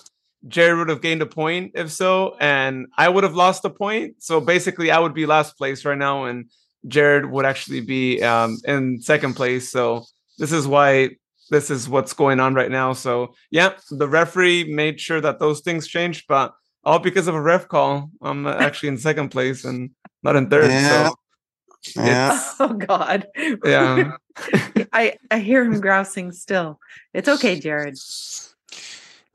Jared 0.48 0.78
would 0.78 0.90
have 0.90 1.02
gained 1.02 1.22
a 1.22 1.26
point 1.26 1.72
if 1.76 1.90
so, 1.92 2.36
and 2.40 2.88
I 2.98 3.08
would 3.10 3.24
have 3.24 3.34
lost 3.36 3.66
a 3.66 3.70
point. 3.70 4.16
So 4.20 4.40
basically, 4.42 4.92
I 4.92 5.00
would 5.00 5.14
be 5.14 5.26
last 5.26 5.58
place 5.58 5.86
right 5.86 5.98
now, 5.98 6.26
and 6.26 6.50
Jared 6.88 7.26
would 7.34 7.46
actually 7.46 7.82
be 7.82 8.22
um, 8.22 8.58
in 8.66 9.02
second 9.02 9.34
place. 9.36 9.72
So 9.72 10.06
this 10.38 10.52
is 10.52 10.68
why 10.68 11.12
this 11.50 11.70
is 11.70 11.90
what's 11.90 12.14
going 12.14 12.40
on 12.40 12.54
right 12.54 12.72
now. 12.72 12.94
So 12.94 13.34
yeah, 13.52 13.74
the 13.92 14.08
referee 14.08 14.74
made 14.74 15.00
sure 15.00 15.22
that 15.22 15.40
those 15.40 15.62
things 15.62 15.88
changed, 15.88 16.26
but 16.28 16.54
all 16.84 17.00
because 17.00 17.28
of 17.28 17.36
a 17.36 17.42
ref 17.42 17.68
call. 17.68 18.10
I'm 18.22 18.46
actually 18.68 18.90
in 18.90 18.98
second 18.98 19.30
place 19.30 19.66
and 19.66 19.92
not 20.22 20.36
in 20.36 20.50
third. 20.50 20.70
Yeah. 20.72 21.10
So 21.10 22.02
Yeah. 22.02 22.40
Oh 22.60 22.74
God. 22.74 23.28
yeah. 23.66 24.12
I 24.94 25.18
I 25.30 25.40
hear 25.40 25.64
him 25.64 25.80
grousing 25.80 26.32
still. 26.32 26.80
It's 27.14 27.30
okay, 27.30 27.60
Jared. 27.60 27.98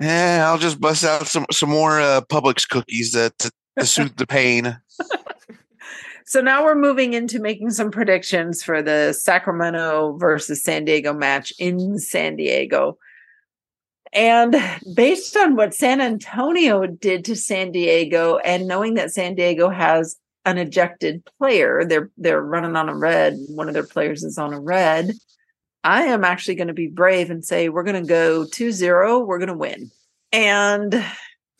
Yeah, 0.00 0.44
I'll 0.46 0.58
just 0.58 0.80
bust 0.80 1.04
out 1.04 1.26
some 1.26 1.46
some 1.50 1.70
more 1.70 2.00
uh, 2.00 2.20
Publix 2.22 2.68
cookies 2.68 3.12
that 3.12 3.38
to, 3.38 3.50
to 3.78 3.86
soothe 3.86 4.16
the 4.16 4.26
pain. 4.26 4.78
So 6.28 6.42
now 6.42 6.62
we're 6.62 6.74
moving 6.74 7.14
into 7.14 7.40
making 7.40 7.70
some 7.70 7.90
predictions 7.90 8.62
for 8.62 8.82
the 8.82 9.14
Sacramento 9.14 10.18
versus 10.18 10.62
San 10.62 10.84
Diego 10.84 11.14
match 11.14 11.54
in 11.58 11.98
San 11.98 12.36
Diego. 12.36 12.98
And 14.12 14.54
based 14.94 15.38
on 15.38 15.56
what 15.56 15.72
San 15.72 16.02
Antonio 16.02 16.84
did 16.84 17.24
to 17.24 17.34
San 17.34 17.72
Diego 17.72 18.36
and 18.44 18.68
knowing 18.68 18.92
that 18.94 19.10
San 19.10 19.36
Diego 19.36 19.70
has 19.70 20.16
an 20.44 20.58
ejected 20.58 21.26
player, 21.38 21.86
they're 21.86 22.10
they're 22.18 22.42
running 22.42 22.76
on 22.76 22.90
a 22.90 22.94
red, 22.94 23.38
one 23.48 23.68
of 23.68 23.72
their 23.72 23.86
players 23.86 24.22
is 24.22 24.36
on 24.36 24.52
a 24.52 24.60
red. 24.60 25.12
I 25.82 26.02
am 26.02 26.24
actually 26.24 26.56
going 26.56 26.68
to 26.68 26.74
be 26.74 26.88
brave 26.88 27.30
and 27.30 27.42
say 27.42 27.70
we're 27.70 27.84
going 27.84 28.02
to 28.02 28.06
go 28.06 28.44
2-0, 28.44 29.26
we're 29.26 29.38
going 29.38 29.48
to 29.48 29.54
win. 29.54 29.90
And 30.30 31.02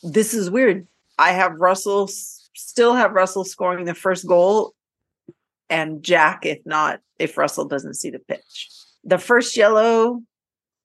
this 0.03 0.35
is 0.35 0.51
weird. 0.51 0.87
I 1.19 1.33
have 1.33 1.59
Russell 1.59 2.11
still 2.59 2.95
have 2.95 3.13
Russell 3.13 3.45
scoring 3.45 3.85
the 3.85 3.95
first 3.95 4.27
goal 4.27 4.75
and 5.71 6.03
Jack 6.03 6.45
if 6.45 6.59
not 6.65 7.01
if 7.19 7.39
Russell 7.39 7.67
doesn't 7.67 7.95
see 7.95 8.11
the 8.11 8.19
pitch. 8.19 8.69
The 9.05 9.19
first 9.19 9.57
yellow 9.57 10.21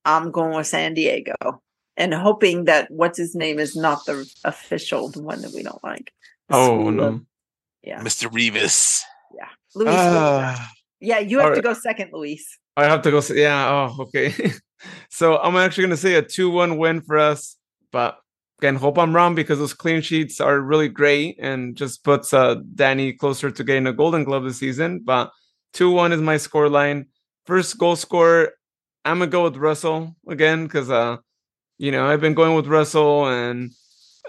I'm 0.05 0.31
going 0.31 0.55
with 0.55 0.67
San 0.67 0.93
Diego 0.93 1.61
and 1.97 2.13
hoping 2.13 2.65
that 2.65 2.91
what's 2.91 3.17
his 3.17 3.35
name 3.35 3.59
is 3.59 3.75
not 3.75 4.05
the 4.05 4.29
official 4.43 5.09
the 5.09 5.21
one 5.21 5.41
that 5.41 5.53
we 5.53 5.63
don't 5.63 5.83
like. 5.83 6.11
The 6.49 6.55
Oh 6.55 6.89
no. 6.89 7.03
of- 7.03 7.21
yeah. 7.81 8.01
Mr. 8.01 8.29
Revis. 8.31 9.01
Yeah. 9.35 9.49
Luis. 9.75 9.89
Ah. 9.91 10.71
yeah, 11.01 11.19
you 11.19 11.39
have 11.39 11.49
all 11.49 11.55
to 11.55 11.61
go 11.61 11.73
second, 11.73 12.11
Luis. 12.13 12.57
I 12.77 12.85
have 12.85 13.01
to 13.01 13.11
go. 13.11 13.21
Yeah. 13.33 13.89
Oh, 13.97 14.03
okay. 14.03 14.33
so 15.09 15.37
I'm 15.37 15.55
actually 15.57 15.85
gonna 15.85 15.97
say 15.97 16.15
a 16.15 16.21
two-one 16.21 16.77
win 16.77 17.01
for 17.01 17.17
us, 17.17 17.57
but 17.91 18.19
again, 18.63 18.75
hope 18.75 18.97
I'm 18.97 19.13
wrong 19.13 19.35
because 19.35 19.59
those 19.59 19.73
clean 19.73 20.01
sheets 20.01 20.39
are 20.39 20.57
really 20.57 20.87
great 20.87 21.35
and 21.37 21.75
just 21.75 22.01
puts 22.05 22.33
uh, 22.33 22.55
Danny 22.75 23.11
closer 23.11 23.51
to 23.51 23.61
getting 23.61 23.87
a 23.87 23.91
Golden 23.91 24.23
Glove 24.23 24.45
this 24.45 24.59
season. 24.59 25.01
But 25.03 25.31
two-one 25.73 26.13
is 26.13 26.21
my 26.21 26.37
score 26.37 26.69
line. 26.69 27.07
First 27.45 27.77
goal 27.77 27.97
scorer, 27.97 28.53
I'm 29.03 29.19
gonna 29.19 29.29
go 29.29 29.43
with 29.43 29.57
Russell 29.57 30.15
again 30.29 30.63
because 30.63 30.89
uh, 30.89 31.17
you 31.77 31.91
know, 31.91 32.07
I've 32.07 32.21
been 32.21 32.35
going 32.35 32.55
with 32.55 32.67
Russell 32.67 33.27
and. 33.27 33.71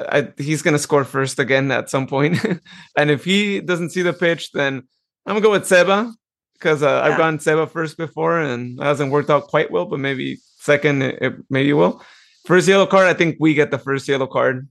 I, 0.00 0.32
he's 0.38 0.60
gonna 0.60 0.80
score 0.80 1.04
first 1.04 1.38
again 1.38 1.70
at 1.70 1.88
some 1.88 2.08
point, 2.08 2.44
and 2.98 3.12
if 3.12 3.24
he 3.24 3.60
doesn't 3.60 3.90
see 3.90 4.02
the 4.02 4.12
pitch, 4.12 4.50
then 4.50 4.82
I'm 5.24 5.34
gonna 5.34 5.40
go 5.40 5.52
with 5.52 5.68
Seba 5.68 6.12
because 6.54 6.82
uh, 6.82 6.86
Yeah. 6.88 7.02
I've 7.02 7.16
gone 7.16 7.38
Seba 7.38 7.68
first 7.68 7.96
before 7.96 8.40
and 8.40 8.80
it 8.80 8.82
hasn't 8.82 9.12
worked 9.12 9.30
out 9.30 9.46
quite 9.46 9.70
well, 9.70 9.86
but 9.86 10.00
maybe 10.00 10.38
second 10.58 11.02
it, 11.02 11.22
it 11.22 11.34
maybe 11.48 11.72
will. 11.74 12.02
First 12.44 12.68
yellow 12.68 12.86
card, 12.86 13.06
I 13.06 13.14
think 13.14 13.36
we 13.40 13.54
get 13.54 13.70
the 13.70 13.78
first 13.78 14.06
yellow 14.06 14.26
card. 14.26 14.68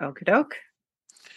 Okie 0.00 0.24
doke. 0.24 0.56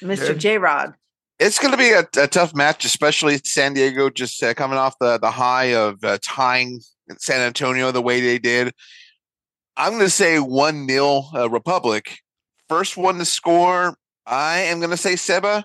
Mr. 0.01 0.17
Jared? 0.17 0.39
J 0.39 0.57
Rod. 0.57 0.93
It's 1.39 1.59
going 1.59 1.71
to 1.71 1.78
be 1.78 1.91
a, 1.91 2.03
a 2.23 2.28
tough 2.28 2.55
match, 2.55 2.84
especially 2.84 3.38
San 3.43 3.75
Diego 3.75 4.09
just 4.09 4.41
uh, 4.41 4.55
coming 4.55 4.80
off 4.80 4.97
the, 4.99 5.19
the 5.19 5.30
high 5.30 5.75
of 5.75 6.03
uh, 6.03 6.17
tying 6.23 6.82
San 7.19 7.41
Antonio 7.41 7.91
the 7.91 8.01
way 8.01 8.21
they 8.21 8.39
did. 8.39 8.73
I'm 9.75 9.93
going 9.93 10.05
to 10.05 10.09
say 10.09 10.39
1 10.39 10.88
0 10.88 11.23
uh, 11.36 11.49
Republic. 11.49 12.17
First 12.67 12.97
one 12.97 13.19
to 13.19 13.25
score, 13.25 13.95
I 14.25 14.59
am 14.59 14.80
going 14.80 14.89
to 14.89 14.97
say 14.97 15.15
Seba. 15.15 15.63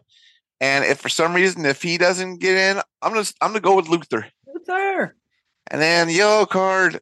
And 0.60 0.84
if 0.84 1.00
for 1.00 1.08
some 1.08 1.34
reason, 1.34 1.64
if 1.64 1.82
he 1.82 1.98
doesn't 1.98 2.38
get 2.38 2.56
in, 2.56 2.82
I'm 3.00 3.12
going 3.12 3.24
to 3.24 3.34
I'm 3.40 3.50
going 3.50 3.62
to 3.62 3.66
go 3.68 3.74
with 3.74 3.88
Luther. 3.88 4.26
Luther. 4.46 5.16
And 5.68 5.80
then 5.80 6.10
yellow 6.10 6.44
card, 6.44 7.00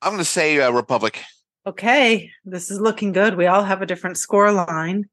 I'm 0.00 0.12
going 0.12 0.18
to 0.18 0.24
say 0.24 0.58
uh, 0.60 0.72
Republic. 0.72 1.22
Okay, 1.68 2.30
this 2.46 2.70
is 2.70 2.80
looking 2.80 3.12
good. 3.12 3.36
We 3.36 3.44
all 3.44 3.62
have 3.62 3.82
a 3.82 3.86
different 3.86 4.16
score 4.16 4.50
line. 4.52 5.04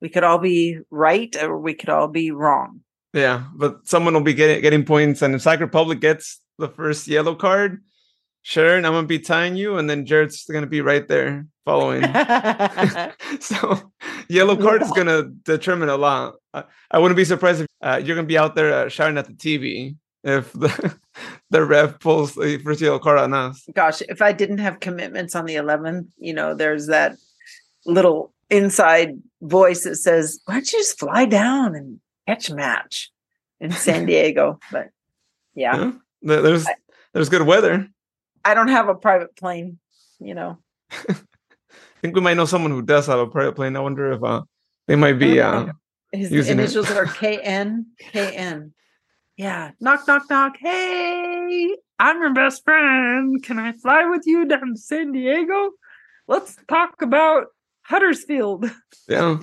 We 0.00 0.08
could 0.08 0.22
all 0.22 0.38
be 0.38 0.78
right 0.92 1.34
or 1.42 1.58
we 1.58 1.74
could 1.74 1.88
all 1.88 2.06
be 2.06 2.30
wrong. 2.30 2.82
Yeah, 3.12 3.46
but 3.56 3.80
someone 3.82 4.14
will 4.14 4.20
be 4.20 4.32
getting 4.32 4.62
getting 4.62 4.84
points, 4.84 5.22
and 5.22 5.34
if 5.34 5.42
Sac 5.42 5.58
Republic 5.58 5.98
gets 5.98 6.40
the 6.56 6.68
first 6.68 7.08
yellow 7.08 7.34
card, 7.34 7.82
Sharon, 8.42 8.84
I'm 8.84 8.92
gonna 8.92 9.08
be 9.08 9.18
tying 9.18 9.56
you, 9.56 9.76
and 9.76 9.90
then 9.90 10.06
Jared's 10.06 10.44
gonna 10.44 10.68
be 10.68 10.82
right 10.82 11.08
there 11.08 11.46
following. 11.64 12.02
so 13.40 13.90
yellow 14.28 14.54
card 14.54 14.82
is 14.82 14.92
gonna 14.92 15.24
determine 15.42 15.88
a 15.88 15.96
lot. 15.96 16.34
I, 16.54 16.62
I 16.92 17.00
wouldn't 17.00 17.16
be 17.16 17.24
surprised 17.24 17.62
if 17.62 17.66
uh, 17.82 18.00
you're 18.04 18.14
gonna 18.14 18.28
be 18.28 18.38
out 18.38 18.54
there 18.54 18.72
uh, 18.72 18.88
shouting 18.88 19.18
at 19.18 19.26
the 19.26 19.32
TV 19.32 19.96
if 20.28 20.52
the 20.54 20.96
the 21.50 21.64
ref 21.64 21.98
pulls 22.00 22.34
the 22.34 22.58
first 22.58 22.80
yellow 22.80 22.98
card 22.98 23.18
on 23.18 23.34
us. 23.34 23.66
Gosh, 23.74 24.02
if 24.02 24.20
I 24.22 24.32
didn't 24.32 24.58
have 24.58 24.80
commitments 24.80 25.34
on 25.34 25.44
the 25.46 25.56
11th, 25.56 26.08
you 26.18 26.32
know, 26.34 26.54
there's 26.54 26.86
that 26.88 27.16
little 27.86 28.32
inside 28.50 29.20
voice 29.42 29.84
that 29.84 29.96
says, 29.96 30.40
why 30.44 30.54
don't 30.54 30.72
you 30.72 30.78
just 30.78 30.98
fly 30.98 31.24
down 31.24 31.74
and 31.74 32.00
catch 32.26 32.50
a 32.50 32.54
match 32.54 33.10
in 33.60 33.70
San 33.86 34.06
Diego? 34.06 34.58
But 34.70 34.88
yeah, 35.54 35.76
Yeah, 35.76 35.92
There- 36.22 36.42
there's 36.42 36.66
there's 37.14 37.28
good 37.28 37.42
weather. 37.42 37.88
I 38.44 38.54
don't 38.54 38.68
have 38.68 38.88
a 38.88 38.94
private 38.94 39.34
plane, 39.36 39.78
you 40.20 40.34
know. 40.34 40.58
I 40.90 41.16
think 42.02 42.14
we 42.14 42.20
might 42.20 42.34
know 42.36 42.44
someone 42.44 42.70
who 42.70 42.82
does 42.82 43.06
have 43.06 43.18
a 43.18 43.26
private 43.26 43.56
plane. 43.56 43.74
I 43.76 43.80
wonder 43.80 44.12
if 44.12 44.22
uh, 44.22 44.42
they 44.86 44.94
might 44.96 45.18
be. 45.18 45.40
Oh, 45.40 45.48
Uh, 45.50 45.72
His 46.12 46.30
using 46.30 46.58
it. 46.58 46.62
initials 46.62 46.90
are 46.90 47.04
KN. 47.06 47.86
KN. 48.12 48.72
Yeah. 49.38 49.70
Knock, 49.80 50.06
knock, 50.08 50.28
knock. 50.28 50.56
Hey, 50.60 51.76
I'm 52.00 52.20
your 52.20 52.34
best 52.34 52.64
friend. 52.64 53.40
Can 53.40 53.60
I 53.60 53.70
fly 53.70 54.04
with 54.04 54.22
you 54.26 54.44
down 54.44 54.74
to 54.74 54.80
San 54.80 55.12
Diego? 55.12 55.70
Let's 56.26 56.56
talk 56.66 57.00
about 57.00 57.46
Huddersfield. 57.82 58.70
Yeah. 59.08 59.38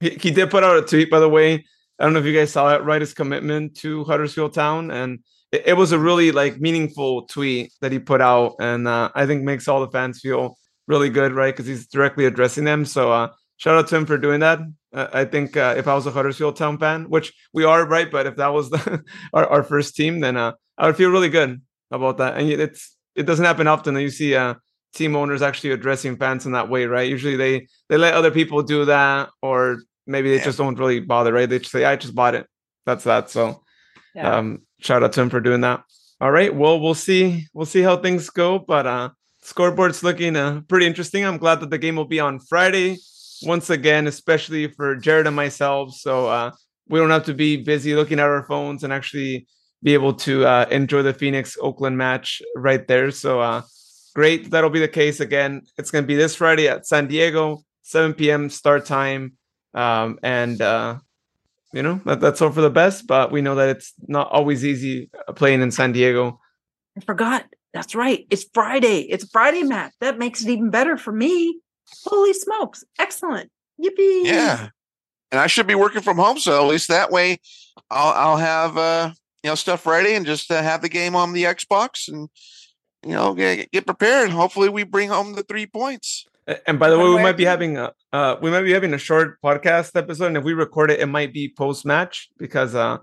He, 0.00 0.10
he 0.10 0.30
did 0.32 0.50
put 0.50 0.64
out 0.64 0.76
a 0.76 0.82
tweet, 0.82 1.08
by 1.08 1.18
the 1.18 1.28
way. 1.28 1.64
I 1.98 2.04
don't 2.04 2.12
know 2.12 2.18
if 2.18 2.26
you 2.26 2.36
guys 2.36 2.52
saw 2.52 2.74
it, 2.74 2.82
right? 2.82 3.00
His 3.00 3.14
commitment 3.14 3.74
to 3.76 4.04
Huddersfield 4.04 4.52
Town. 4.52 4.90
And 4.90 5.20
it, 5.50 5.62
it 5.68 5.72
was 5.74 5.92
a 5.92 5.98
really 5.98 6.30
like 6.30 6.60
meaningful 6.60 7.22
tweet 7.22 7.72
that 7.80 7.90
he 7.90 7.98
put 7.98 8.20
out. 8.20 8.56
And 8.60 8.86
uh, 8.86 9.10
I 9.14 9.24
think 9.24 9.44
makes 9.44 9.66
all 9.66 9.80
the 9.80 9.90
fans 9.90 10.20
feel 10.20 10.58
really 10.88 11.08
good, 11.08 11.32
right? 11.32 11.54
Because 11.54 11.66
he's 11.66 11.86
directly 11.86 12.26
addressing 12.26 12.64
them. 12.64 12.84
So 12.84 13.10
uh, 13.10 13.28
shout 13.56 13.78
out 13.78 13.88
to 13.88 13.96
him 13.96 14.04
for 14.04 14.18
doing 14.18 14.40
that. 14.40 14.58
Uh, 14.92 15.08
I 15.12 15.24
think 15.24 15.56
uh, 15.56 15.74
if 15.76 15.88
I 15.88 15.94
was 15.94 16.06
a 16.06 16.10
Huddersfield 16.10 16.56
Town 16.56 16.78
fan, 16.78 17.04
which 17.08 17.32
we 17.52 17.64
are, 17.64 17.86
right? 17.86 18.10
But 18.10 18.26
if 18.26 18.36
that 18.36 18.48
was 18.52 18.70
the, 18.70 19.02
our, 19.32 19.46
our 19.46 19.62
first 19.62 19.96
team, 19.96 20.20
then 20.20 20.36
uh, 20.36 20.52
I 20.76 20.86
would 20.86 20.96
feel 20.96 21.10
really 21.10 21.28
good 21.30 21.60
about 21.90 22.18
that. 22.18 22.36
And 22.36 22.48
it's 22.50 22.96
it 23.14 23.24
doesn't 23.24 23.44
happen 23.44 23.66
often 23.66 23.94
that 23.94 24.02
you 24.02 24.10
see 24.10 24.34
uh, 24.34 24.54
team 24.94 25.16
owners 25.16 25.42
actually 25.42 25.70
addressing 25.72 26.16
fans 26.16 26.46
in 26.46 26.52
that 26.52 26.68
way, 26.68 26.86
right? 26.86 27.08
Usually 27.08 27.36
they 27.36 27.66
they 27.88 27.96
let 27.96 28.14
other 28.14 28.30
people 28.30 28.62
do 28.62 28.84
that, 28.86 29.30
or 29.40 29.78
maybe 30.06 30.28
they 30.30 30.36
Yeah. 30.36 30.44
just 30.44 30.58
don't 30.58 30.78
really 30.78 31.00
bother, 31.00 31.32
right? 31.32 31.48
They 31.48 31.58
just 31.58 31.72
say, 31.72 31.84
"I 31.84 31.96
just 31.96 32.14
bought 32.14 32.34
it." 32.34 32.46
That's 32.86 33.04
that. 33.04 33.30
So, 33.30 33.62
Yeah. 34.14 34.36
um, 34.36 34.62
shout 34.80 35.02
out 35.02 35.12
to 35.14 35.22
him 35.22 35.30
for 35.30 35.40
doing 35.40 35.60
that. 35.62 35.82
All 36.20 36.30
right, 36.30 36.54
well, 36.54 36.78
we'll 36.80 36.94
see. 36.94 37.46
We'll 37.54 37.66
see 37.66 37.82
how 37.82 37.96
things 37.96 38.30
go, 38.30 38.58
but 38.58 38.86
uh, 38.86 39.10
scoreboard's 39.42 40.02
looking 40.04 40.36
uh, 40.36 40.60
pretty 40.68 40.86
interesting. 40.86 41.24
I'm 41.24 41.38
glad 41.38 41.60
that 41.60 41.70
the 41.70 41.78
game 41.78 41.96
will 41.96 42.04
be 42.04 42.20
on 42.20 42.38
Friday 42.38 42.98
once 43.44 43.70
again, 43.70 44.06
especially 44.06 44.68
for 44.68 44.96
Jared 44.96 45.26
and 45.26 45.36
myself. 45.36 45.94
So 45.94 46.28
uh, 46.28 46.52
we 46.88 46.98
don't 46.98 47.10
have 47.10 47.26
to 47.26 47.34
be 47.34 47.56
busy 47.56 47.94
looking 47.94 48.18
at 48.18 48.26
our 48.26 48.44
phones 48.44 48.84
and 48.84 48.92
actually 48.92 49.46
be 49.82 49.94
able 49.94 50.14
to 50.14 50.46
uh, 50.46 50.66
enjoy 50.70 51.02
the 51.02 51.14
Phoenix 51.14 51.56
Oakland 51.60 51.98
match 51.98 52.40
right 52.56 52.86
there. 52.86 53.10
So 53.10 53.40
uh, 53.40 53.62
great, 54.14 54.50
that'll 54.50 54.70
be 54.70 54.80
the 54.80 54.88
case 54.88 55.20
again. 55.20 55.62
It's 55.78 55.90
going 55.90 56.04
to 56.04 56.06
be 56.06 56.14
this 56.14 56.36
Friday 56.36 56.68
at 56.68 56.86
San 56.86 57.06
Diego, 57.08 57.64
7 57.82 58.14
p.m. 58.14 58.48
start 58.48 58.86
time, 58.86 59.34
um, 59.74 60.18
and 60.22 60.60
uh, 60.60 60.98
you 61.72 61.82
know 61.82 62.00
that, 62.04 62.20
that's 62.20 62.40
all 62.42 62.50
for 62.52 62.60
the 62.60 62.70
best. 62.70 63.06
But 63.06 63.32
we 63.32 63.40
know 63.40 63.56
that 63.56 63.70
it's 63.70 63.92
not 64.06 64.30
always 64.30 64.64
easy 64.64 65.10
uh, 65.26 65.32
playing 65.32 65.62
in 65.62 65.70
San 65.70 65.92
Diego. 65.92 66.38
I 66.96 67.00
forgot. 67.00 67.44
That's 67.74 67.94
right. 67.94 68.26
It's 68.28 68.44
Friday. 68.52 69.00
It's 69.00 69.28
Friday 69.30 69.62
match. 69.62 69.92
That 70.00 70.18
makes 70.18 70.42
it 70.42 70.50
even 70.50 70.70
better 70.70 70.98
for 70.98 71.10
me. 71.10 71.61
Holy 72.04 72.32
smokes. 72.32 72.84
Excellent. 72.98 73.50
Yippee. 73.80 74.24
Yeah. 74.24 74.68
And 75.30 75.40
I 75.40 75.46
should 75.46 75.66
be 75.66 75.74
working 75.74 76.02
from 76.02 76.18
home, 76.18 76.38
so 76.38 76.62
at 76.62 76.68
least 76.68 76.88
that 76.88 77.10
way 77.10 77.38
I'll 77.90 78.12
I'll 78.12 78.36
have 78.36 78.76
uh 78.76 79.12
you 79.42 79.50
know 79.50 79.54
stuff 79.54 79.86
ready 79.86 80.14
and 80.14 80.26
just 80.26 80.50
uh, 80.50 80.62
have 80.62 80.82
the 80.82 80.88
game 80.88 81.16
on 81.16 81.32
the 81.32 81.44
Xbox 81.44 82.08
and 82.08 82.28
you 83.04 83.12
know 83.12 83.34
get, 83.34 83.70
get 83.70 83.86
prepared. 83.86 84.30
Hopefully 84.30 84.68
we 84.68 84.84
bring 84.84 85.08
home 85.08 85.34
the 85.34 85.42
three 85.42 85.66
points. 85.66 86.26
And 86.66 86.78
by 86.78 86.90
the 86.90 86.98
way, 86.98 87.08
we 87.08 87.22
might 87.22 87.36
be 87.36 87.44
having 87.44 87.78
a 87.78 87.92
uh, 88.12 88.36
we 88.42 88.50
might 88.50 88.62
be 88.62 88.72
having 88.72 88.94
a 88.94 88.98
short 88.98 89.40
podcast 89.42 89.96
episode, 89.96 90.26
and 90.26 90.36
if 90.36 90.44
we 90.44 90.54
record 90.54 90.90
it, 90.90 91.00
it 91.00 91.06
might 91.06 91.32
be 91.32 91.48
post 91.48 91.86
match 91.86 92.28
because 92.36 92.74
uh, 92.74 92.98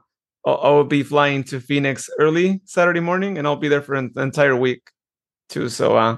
I'll, 0.45 0.59
I'll 0.61 0.83
be 0.83 1.03
flying 1.03 1.43
to 1.45 1.61
Phoenix 1.61 2.09
early 2.19 2.61
Saturday 2.65 2.99
morning, 2.99 3.37
and 3.37 3.47
I'll 3.47 3.55
be 3.55 3.69
there 3.69 3.81
for 3.81 3.95
an 3.95 4.11
entire 4.17 4.57
week 4.57 4.91
too. 5.47 5.69
So 5.69 5.95
uh, 5.95 6.17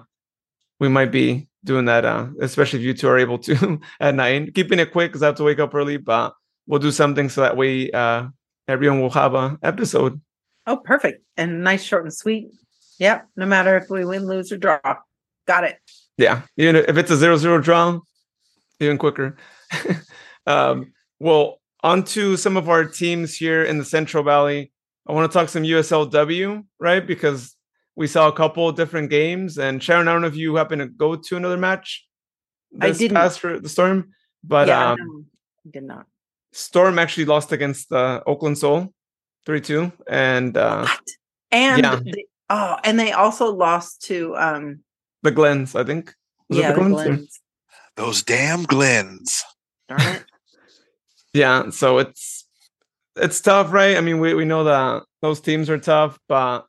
we 0.80 0.89
might 0.89 1.11
be 1.11 1.47
doing 1.64 1.86
that, 1.86 2.05
uh, 2.05 2.28
especially 2.41 2.80
if 2.80 2.86
you 2.86 2.93
two 2.93 3.07
are 3.07 3.18
able 3.18 3.38
to 3.39 3.80
at 3.99 4.16
night. 4.16 4.53
Keeping 4.55 4.80
it 4.80 4.91
quick 4.91 5.12
because 5.12 5.24
I 5.24 5.28
have 5.28 5.36
to 5.36 5.43
wake 5.43 5.59
up 5.59 5.74
early, 5.76 5.97
but 5.97 6.34
we'll 6.68 6.80
do 6.80 6.91
something 6.91 7.30
so 7.30 7.41
that 7.41 7.57
way 7.57 7.91
uh, 7.91 8.28
everyone 8.68 9.01
will 9.01 9.09
have 9.12 9.36
a 9.36 9.57
episode. 9.64 10.20
Oh, 10.68 10.78
perfect. 10.78 11.24
And 11.38 11.64
nice, 11.64 11.84
short, 11.84 12.03
and 12.03 12.14
sweet. 12.14 12.51
Yeah. 12.99 13.22
No 13.36 13.45
matter 13.45 13.78
if 13.78 13.89
we 13.89 14.05
win, 14.05 14.28
lose, 14.28 14.51
or 14.51 14.57
draw. 14.57 14.80
Got 15.47 15.64
it. 15.64 15.80
Yeah. 16.18 16.43
Even 16.57 16.76
if 16.76 16.97
it's 16.97 17.12
a 17.12 17.18
zero 17.18 17.38
zero 17.38 17.59
draw, 17.59 17.99
even 18.80 18.97
quicker. 18.97 19.38
um, 20.45 20.93
well, 21.20 21.59
on 21.84 22.03
to 22.03 22.38
some 22.38 22.57
of 22.57 22.70
our 22.70 22.86
teams 22.86 23.36
here 23.36 23.64
in 23.64 23.78
the 23.78 23.86
Central 23.86 24.24
Valley. 24.24 24.72
I 25.07 25.14
want 25.14 25.32
to 25.32 25.38
talk 25.38 25.49
some 25.49 25.64
USLW, 25.64 26.64
right? 26.80 27.05
Because 27.05 27.55
we 28.02 28.08
saw 28.08 28.28
a 28.28 28.34
couple 28.34 28.68
of 28.68 28.76
different 28.76 29.12
games. 29.12 29.60
And 29.60 29.82
Sharon, 29.82 30.08
I 30.08 30.14
don't 30.14 30.24
know 30.24 30.28
if 30.28 30.36
you 30.36 30.56
happen 30.56 30.80
to 30.80 30.88
go 30.88 31.16
to 31.16 31.38
another 31.38 31.56
match. 31.56 32.04
I 32.82 32.89
didn't. 32.91 33.16
Pass 33.16 33.38
for 33.38 33.60
the 33.60 33.70
Storm, 33.70 34.10
but 34.43 34.68
yeah, 34.68 34.93
um, 34.93 34.97
no, 34.99 35.72
did 35.72 35.84
not. 35.84 36.08
Storm 36.52 36.97
actually 36.97 37.26
lost 37.26 37.52
against 37.52 37.91
uh, 37.91 38.24
Oakland 38.26 38.58
Soul, 38.58 38.91
three 39.45 39.62
two, 39.62 39.91
and 40.10 40.58
uh, 40.58 40.82
What? 40.88 41.08
And 41.52 41.84
yeah. 41.84 41.99
they, 42.04 42.26
oh, 42.49 42.78
and 42.84 42.99
they 42.99 43.12
also 43.12 43.54
lost 43.54 44.02
to 44.08 44.36
um 44.36 44.80
the 45.22 45.32
Glens, 45.32 45.76
I 45.76 45.84
think. 45.84 46.16
Was 46.49 46.58
yeah, 46.58 46.72
the 46.72 46.80
Glens 46.80 47.02
or- 47.02 47.04
Glens. 47.04 47.39
Those 47.97 48.24
damn 48.24 48.64
Glens. 48.64 49.43
Darn 49.88 50.02
it. 50.02 50.26
Yeah, 51.34 51.70
so 51.70 51.99
it's 51.99 52.45
it's 53.16 53.39
tough, 53.39 53.72
right? 53.72 53.95
I 53.95 54.02
mean, 54.02 54.20
we, 54.20 54.34
we 54.34 54.43
know 54.43 54.66
that 54.66 55.04
those 55.22 55.39
teams 55.39 55.70
are 55.70 55.78
tough, 55.78 56.20
but 56.28 56.66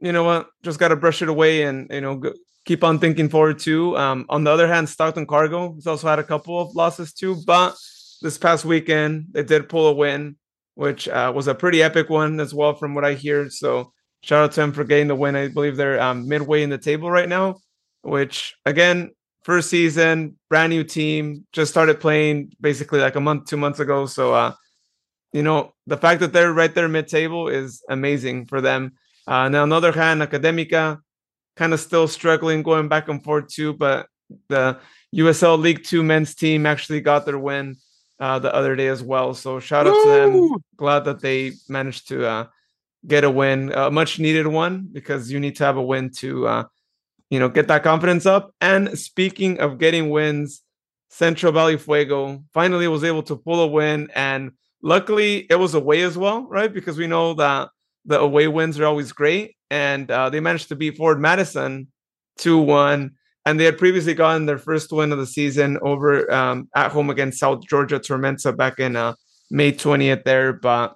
you 0.00 0.12
know 0.12 0.24
what? 0.24 0.48
Just 0.62 0.78
got 0.78 0.88
to 0.88 0.96
brush 0.96 1.22
it 1.22 1.28
away 1.28 1.62
and 1.62 1.88
you 1.90 2.00
know 2.00 2.16
go, 2.16 2.32
keep 2.64 2.84
on 2.84 2.98
thinking 2.98 3.28
forward 3.28 3.58
too. 3.58 3.96
Um, 3.96 4.26
on 4.28 4.44
the 4.44 4.50
other 4.50 4.68
hand, 4.68 4.88
Stockton 4.88 5.26
Cargo 5.26 5.74
has 5.74 5.86
also 5.86 6.08
had 6.08 6.18
a 6.18 6.24
couple 6.24 6.60
of 6.60 6.74
losses 6.74 7.12
too, 7.12 7.36
but 7.46 7.76
this 8.20 8.38
past 8.38 8.64
weekend 8.64 9.26
they 9.32 9.42
did 9.42 9.68
pull 9.68 9.88
a 9.88 9.92
win, 9.92 10.36
which 10.74 11.08
uh, 11.08 11.32
was 11.34 11.48
a 11.48 11.54
pretty 11.54 11.82
epic 11.82 12.10
one 12.10 12.40
as 12.40 12.54
well, 12.54 12.74
from 12.74 12.94
what 12.94 13.04
I 13.04 13.14
hear. 13.14 13.48
So 13.50 13.92
shout 14.22 14.44
out 14.44 14.52
to 14.52 14.60
them 14.60 14.72
for 14.72 14.84
getting 14.84 15.08
the 15.08 15.14
win. 15.14 15.36
I 15.36 15.48
believe 15.48 15.76
they're 15.76 16.00
um, 16.00 16.28
midway 16.28 16.62
in 16.62 16.70
the 16.70 16.78
table 16.78 17.10
right 17.10 17.28
now, 17.28 17.56
which 18.02 18.54
again, 18.66 19.10
first 19.42 19.70
season, 19.70 20.36
brand 20.50 20.70
new 20.70 20.84
team, 20.84 21.46
just 21.52 21.70
started 21.70 22.00
playing 22.00 22.52
basically 22.60 23.00
like 23.00 23.16
a 23.16 23.20
month, 23.20 23.46
two 23.46 23.56
months 23.56 23.80
ago. 23.80 24.06
So 24.06 24.34
uh, 24.34 24.52
you 25.32 25.42
know, 25.42 25.72
the 25.86 25.96
fact 25.96 26.20
that 26.20 26.32
they're 26.32 26.52
right 26.52 26.74
there 26.74 26.88
mid 26.88 27.08
table 27.08 27.48
is 27.48 27.82
amazing 27.88 28.46
for 28.46 28.60
them. 28.60 28.92
Uh, 29.28 29.48
now, 29.50 29.62
on 29.62 29.68
the 29.68 29.76
other 29.76 29.92
hand, 29.92 30.22
Academica 30.22 31.00
kind 31.54 31.74
of 31.74 31.80
still 31.80 32.08
struggling, 32.08 32.62
going 32.62 32.88
back 32.88 33.08
and 33.08 33.22
forth 33.22 33.48
too. 33.48 33.74
But 33.74 34.06
the 34.48 34.78
USL 35.14 35.60
League 35.60 35.84
Two 35.84 36.02
men's 36.02 36.34
team 36.34 36.64
actually 36.64 37.02
got 37.02 37.26
their 37.26 37.38
win 37.38 37.76
uh, 38.18 38.38
the 38.38 38.54
other 38.54 38.74
day 38.74 38.88
as 38.88 39.02
well. 39.02 39.34
So 39.34 39.60
shout 39.60 39.86
out 39.86 40.02
to 40.02 40.08
them. 40.08 40.54
Glad 40.76 41.04
that 41.04 41.20
they 41.20 41.52
managed 41.68 42.08
to 42.08 42.26
uh, 42.26 42.46
get 43.06 43.24
a 43.24 43.30
win, 43.30 43.70
a 43.72 43.90
much 43.90 44.18
needed 44.18 44.46
one, 44.46 44.88
because 44.90 45.30
you 45.30 45.38
need 45.40 45.56
to 45.56 45.64
have 45.64 45.76
a 45.76 45.82
win 45.82 46.10
to, 46.10 46.46
uh, 46.46 46.64
you 47.28 47.38
know, 47.38 47.50
get 47.50 47.68
that 47.68 47.82
confidence 47.82 48.24
up. 48.24 48.54
And 48.62 48.98
speaking 48.98 49.60
of 49.60 49.78
getting 49.78 50.08
wins, 50.08 50.62
Central 51.10 51.52
Valley 51.52 51.76
Fuego 51.76 52.42
finally 52.54 52.88
was 52.88 53.04
able 53.04 53.22
to 53.24 53.36
pull 53.36 53.60
a 53.60 53.66
win, 53.66 54.08
and 54.14 54.52
luckily 54.82 55.46
it 55.50 55.56
was 55.56 55.74
away 55.74 56.00
as 56.00 56.16
well, 56.16 56.46
right? 56.48 56.72
Because 56.72 56.96
we 56.96 57.06
know 57.06 57.34
that 57.34 57.68
the 58.04 58.18
away 58.18 58.48
wins 58.48 58.78
are 58.78 58.86
always 58.86 59.12
great, 59.12 59.56
and 59.70 60.10
uh, 60.10 60.30
they 60.30 60.40
managed 60.40 60.68
to 60.68 60.76
beat 60.76 60.96
Forward 60.96 61.20
Madison 61.20 61.88
two 62.38 62.58
one, 62.58 63.12
and 63.44 63.58
they 63.58 63.64
had 63.64 63.78
previously 63.78 64.14
gotten 64.14 64.46
their 64.46 64.58
first 64.58 64.92
win 64.92 65.12
of 65.12 65.18
the 65.18 65.26
season 65.26 65.78
over 65.82 66.30
um, 66.32 66.68
at 66.74 66.92
home 66.92 67.10
against 67.10 67.38
South 67.38 67.62
Georgia 67.68 67.98
Tormenta 67.98 68.56
back 68.56 68.78
in 68.78 68.96
uh, 68.96 69.14
May 69.50 69.72
twentieth 69.72 70.24
there, 70.24 70.52
but 70.52 70.94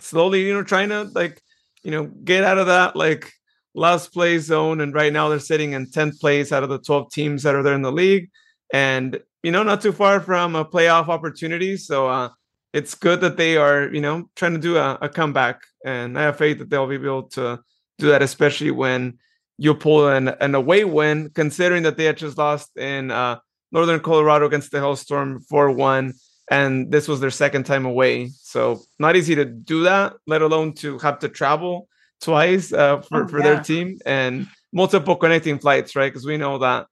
slowly, 0.00 0.46
you 0.46 0.54
know, 0.54 0.62
trying 0.62 0.88
to 0.90 1.04
like, 1.14 1.40
you 1.82 1.90
know, 1.90 2.06
get 2.24 2.44
out 2.44 2.58
of 2.58 2.66
that 2.66 2.96
like 2.96 3.32
last 3.74 4.12
place 4.12 4.42
zone, 4.44 4.80
and 4.80 4.94
right 4.94 5.12
now 5.12 5.28
they're 5.28 5.38
sitting 5.38 5.72
in 5.72 5.90
tenth 5.90 6.20
place 6.20 6.52
out 6.52 6.62
of 6.62 6.68
the 6.68 6.78
twelve 6.80 7.10
teams 7.12 7.42
that 7.42 7.54
are 7.54 7.62
there 7.62 7.74
in 7.74 7.82
the 7.82 7.92
league, 7.92 8.28
and 8.72 9.20
you 9.42 9.50
know, 9.50 9.62
not 9.62 9.80
too 9.80 9.92
far 9.92 10.20
from 10.20 10.54
a 10.54 10.64
playoff 10.64 11.08
opportunity, 11.08 11.76
so. 11.76 12.08
uh 12.08 12.28
it's 12.72 12.94
good 12.94 13.20
that 13.20 13.36
they 13.36 13.56
are, 13.56 13.92
you 13.92 14.00
know, 14.00 14.30
trying 14.36 14.54
to 14.54 14.58
do 14.58 14.76
a, 14.76 14.98
a 15.00 15.08
comeback, 15.08 15.62
and 15.84 16.18
I 16.18 16.22
have 16.22 16.38
faith 16.38 16.58
that 16.58 16.70
they'll 16.70 16.86
be 16.86 16.94
able 16.94 17.24
to 17.30 17.60
do 17.98 18.08
that, 18.08 18.22
especially 18.22 18.70
when 18.70 19.18
you 19.58 19.74
pull 19.74 20.08
an, 20.08 20.28
an 20.28 20.54
away 20.54 20.84
win, 20.84 21.30
considering 21.34 21.82
that 21.84 21.96
they 21.96 22.04
had 22.04 22.16
just 22.16 22.38
lost 22.38 22.76
in 22.76 23.10
uh, 23.10 23.38
Northern 23.70 24.00
Colorado 24.00 24.46
against 24.46 24.72
the 24.72 24.80
Hailstorm 24.80 25.40
4 25.40 25.70
1, 25.72 26.12
and 26.50 26.90
this 26.90 27.08
was 27.08 27.20
their 27.20 27.30
second 27.30 27.64
time 27.64 27.84
away. 27.84 28.28
So, 28.40 28.80
not 28.98 29.16
easy 29.16 29.34
to 29.34 29.44
do 29.44 29.84
that, 29.84 30.14
let 30.26 30.42
alone 30.42 30.74
to 30.76 30.98
have 30.98 31.18
to 31.20 31.28
travel 31.28 31.88
twice 32.20 32.72
uh, 32.72 33.02
for, 33.02 33.24
Oh, 33.24 33.28
for 33.28 33.42
their 33.42 33.60
team 33.60 33.98
and 34.06 34.46
multiple 34.72 35.16
connecting 35.16 35.58
flights, 35.58 35.94
right? 35.94 36.10
Because 36.10 36.26
we 36.26 36.36
know 36.36 36.58
that 36.58 36.86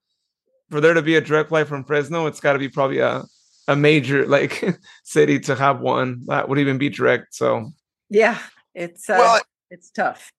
for 0.70 0.80
there 0.80 0.94
to 0.94 1.02
be 1.02 1.16
a 1.16 1.20
direct 1.20 1.48
flight 1.48 1.66
from 1.66 1.84
Fresno, 1.84 2.26
it's 2.26 2.40
got 2.40 2.52
to 2.52 2.58
be 2.58 2.68
probably 2.68 2.98
a 2.98 3.24
a 3.70 3.76
major 3.76 4.26
like 4.26 4.64
city 5.04 5.38
to 5.38 5.54
have 5.54 5.80
one 5.80 6.22
that 6.26 6.48
would 6.48 6.58
even 6.58 6.76
be 6.76 6.88
direct. 6.88 7.34
So 7.34 7.70
Yeah. 8.08 8.38
It's 8.74 9.08
uh, 9.08 9.16
Well, 9.18 9.40
it's 9.70 9.90
tough. 9.90 10.32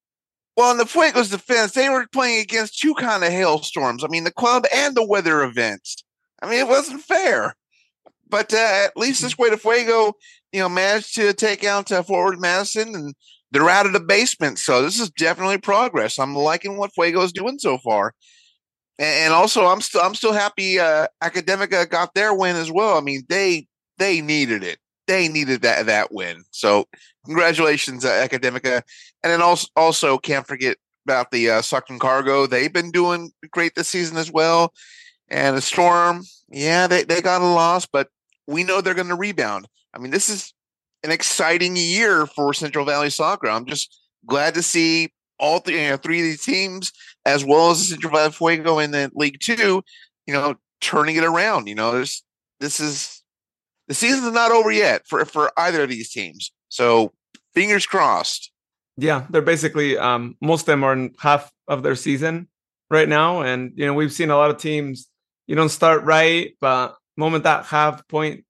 Well, 0.58 0.72
in 0.72 0.78
the 0.78 0.84
Fuego's 0.84 1.30
defense, 1.30 1.72
they 1.72 1.90
were 1.90 2.06
playing 2.12 2.42
against 2.42 2.78
two 2.78 2.94
kind 2.96 3.24
of 3.24 3.32
hailstorms. 3.32 4.04
I 4.04 4.08
mean, 4.08 4.26
the 4.26 4.34
club 4.34 4.66
and 4.74 4.96
the 4.96 5.06
weather 5.06 5.44
events. 5.44 6.04
I 6.42 6.50
mean, 6.50 6.60
it 6.60 6.68
wasn't 6.68 7.02
fair. 7.02 7.56
But 8.30 8.54
uh, 8.54 8.58
at 8.58 8.98
least 8.98 9.22
this 9.22 9.38
way, 9.38 9.50
the 9.50 9.58
Fuego, 9.58 10.14
you 10.52 10.60
know, 10.60 10.70
managed 10.70 11.16
to 11.16 11.34
take 11.34 11.64
out 11.64 11.92
uh, 11.92 12.04
Forward 12.04 12.40
Madison, 12.40 12.96
and 12.96 13.14
they're 13.52 13.70
out 13.70 13.86
of 13.86 13.94
the 13.94 14.02
basement. 14.02 14.60
So 14.60 14.82
this 14.82 15.00
is 15.00 15.10
definitely 15.10 15.58
progress. 15.58 16.20
I'm 16.20 16.36
liking 16.36 16.78
what 16.78 16.94
Fuego's 16.94 17.32
doing 17.32 17.60
so 17.60 17.78
far. 17.78 18.14
And, 19.02 19.34
also, 19.34 19.66
I'm 19.66 19.82
still 19.82 20.02
I'm 20.02 20.14
still 20.14 20.34
happy. 20.34 20.80
Uh, 20.80 21.08
Academica 21.24 21.90
got 21.90 22.14
their 22.14 22.36
win 22.36 22.56
as 22.56 22.72
well. 22.72 22.98
I 22.98 23.02
mean, 23.02 23.24
they 23.30 23.68
they 23.98 24.22
needed 24.22 24.64
it. 24.64 24.78
They 25.08 25.28
needed 25.28 25.64
that 25.64 25.88
that 25.88 26.12
win. 26.12 26.44
So 26.52 26.86
congratulations, 27.26 28.06
uh, 28.06 28.10
Academica. 28.10 28.84
And 29.24 29.32
then 29.32 29.42
also 29.42 29.68
also 29.76 30.20
can't 30.20 30.46
forget 30.46 30.78
about 31.06 31.32
the 31.32 31.50
uh, 31.50 31.62
Cargo. 32.00 32.46
They've 32.46 32.72
been 32.72 32.92
doing 32.92 33.32
great 33.50 33.74
this 33.74 33.88
season 33.88 34.18
as 34.18 34.32
well. 34.32 34.72
And 35.30 35.58
the 35.58 35.62
Storm, 35.62 36.24
yeah, 36.50 36.86
they, 36.88 37.04
they 37.04 37.22
got 37.22 37.42
a 37.42 37.46
loss, 37.46 37.88
but 37.88 38.10
we 38.48 38.64
know 38.64 38.82
they're 38.82 38.94
going 38.94 39.08
to 39.08 39.16
rebound. 39.16 39.68
I 39.94 40.00
mean, 40.00 40.12
this 40.12 40.30
is 40.30 40.54
an 41.04 41.10
exciting 41.10 41.76
year 41.76 42.28
for 42.28 42.54
Central 42.54 42.86
Valley 42.86 43.10
Soccer. 43.10 43.48
I'm 43.48 43.66
just 43.66 43.98
glad 44.28 44.54
to 44.54 44.62
see 44.62 45.12
all 45.42 45.60
three, 45.60 45.82
you 45.84 45.90
know, 45.90 45.98
three 45.98 46.20
of 46.20 46.26
these 46.26 46.46
teams, 46.46 46.94
as 47.26 47.44
well 47.44 47.72
as 47.72 47.80
the 47.80 47.96
Central 47.96 48.30
Fuego 48.30 48.80
in 48.80 48.92
the 48.92 49.12
League 49.14 49.40
Two, 49.42 49.84
you 50.26 50.34
know, 50.34 50.56
turning 50.80 51.18
it 51.18 51.26
around. 51.26 51.68
You 51.68 51.76
know, 51.76 51.92
there's 51.92 52.24
this 52.62 52.80
is 52.80 53.22
the 53.88 53.94
season's 53.94 54.32
not 54.34 54.52
over 54.52 54.72
yet 54.72 55.02
for 55.08 55.26
for 55.26 55.52
either 55.58 55.84
of 55.84 55.90
these 55.90 56.10
teams. 56.12 56.52
So 56.70 57.12
fingers 57.54 57.86
crossed. 57.86 58.52
yeah, 58.98 59.26
they're 59.30 59.42
basically 59.42 59.98
um, 59.98 60.38
most 60.40 60.62
of 60.62 60.66
them 60.68 60.84
are 60.84 60.94
in 60.94 61.14
half 61.20 61.52
of 61.68 61.84
their 61.84 61.96
season 61.96 62.48
right 62.90 63.10
now, 63.10 63.42
and 63.42 63.74
you 63.76 63.86
know 63.86 63.94
we've 63.94 64.14
seen 64.14 64.30
a 64.30 64.38
lot 64.38 64.52
of 64.52 64.58
teams. 64.58 65.08
You 65.48 65.56
don't 65.56 65.70
start 65.70 66.04
right, 66.04 66.56
but 66.62 66.96
moment 67.18 67.44
that 67.44 67.66
half 67.66 68.08
point 68.08 68.46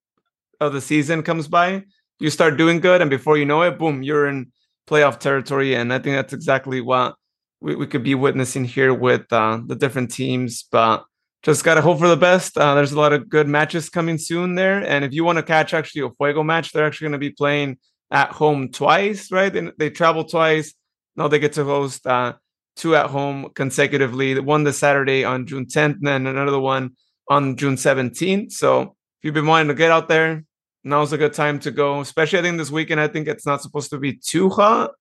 of 0.59 0.73
the 0.73 0.81
season 0.81 1.23
comes 1.23 1.47
by, 1.47 1.83
you 2.19 2.29
start 2.29 2.57
doing 2.57 2.79
good, 2.79 3.01
and 3.01 3.09
before 3.09 3.37
you 3.37 3.45
know 3.45 3.63
it, 3.63 3.79
boom, 3.79 4.03
you're 4.03 4.27
in 4.27 4.51
playoff 4.91 5.19
territory. 5.19 5.75
And 5.75 5.93
I 5.93 5.99
think 5.99 6.15
that's 6.15 6.33
exactly 6.33 6.81
what 6.81 7.15
we, 7.61 7.75
we 7.75 7.87
could 7.87 8.03
be 8.03 8.15
witnessing 8.15 8.65
here 8.65 8.93
with 8.93 9.31
uh, 9.31 9.61
the 9.65 9.75
different 9.75 10.11
teams. 10.11 10.63
But 10.69 11.05
just 11.43 11.63
gotta 11.63 11.81
hope 11.81 11.99
for 11.99 12.07
the 12.07 12.17
best. 12.17 12.57
Uh, 12.57 12.75
there's 12.75 12.91
a 12.91 12.99
lot 12.99 13.13
of 13.13 13.29
good 13.29 13.47
matches 13.47 13.89
coming 13.89 14.17
soon 14.17 14.55
there, 14.55 14.85
and 14.85 15.03
if 15.03 15.13
you 15.13 15.23
want 15.23 15.37
to 15.37 15.43
catch 15.43 15.73
actually 15.73 16.03
a 16.03 16.09
Fuego 16.11 16.43
match, 16.43 16.71
they're 16.71 16.85
actually 16.85 17.05
going 17.05 17.13
to 17.13 17.17
be 17.17 17.31
playing 17.31 17.77
at 18.11 18.31
home 18.31 18.69
twice, 18.69 19.31
right? 19.31 19.51
They, 19.51 19.71
they 19.77 19.89
travel 19.89 20.23
twice. 20.23 20.73
Now 21.15 21.27
they 21.27 21.39
get 21.39 21.53
to 21.53 21.63
host 21.63 22.05
uh, 22.05 22.33
two 22.75 22.95
at 22.95 23.09
home 23.09 23.49
consecutively. 23.55 24.39
One 24.39 24.63
this 24.63 24.77
Saturday 24.77 25.23
on 25.23 25.47
June 25.47 25.65
10th, 25.65 25.95
and 25.95 26.07
then 26.07 26.27
another 26.27 26.59
one 26.59 26.91
on 27.27 27.55
June 27.55 27.75
17th. 27.75 28.51
So 28.51 28.81
if 28.81 29.23
you've 29.23 29.33
been 29.33 29.47
wanting 29.47 29.69
to 29.69 29.73
get 29.73 29.91
out 29.91 30.09
there, 30.09 30.43
now's 30.83 31.13
a 31.13 31.17
good 31.17 31.33
time 31.33 31.59
to 31.59 31.71
go. 31.71 31.99
Especially 31.99 32.39
I 32.39 32.41
think 32.41 32.57
this 32.57 32.71
weekend, 32.71 32.99
I 32.99 33.07
think 33.07 33.27
it's 33.27 33.45
not 33.45 33.61
supposed 33.61 33.89
to 33.91 33.97
be 33.97 34.13
too 34.13 34.49
hot. 34.49 34.91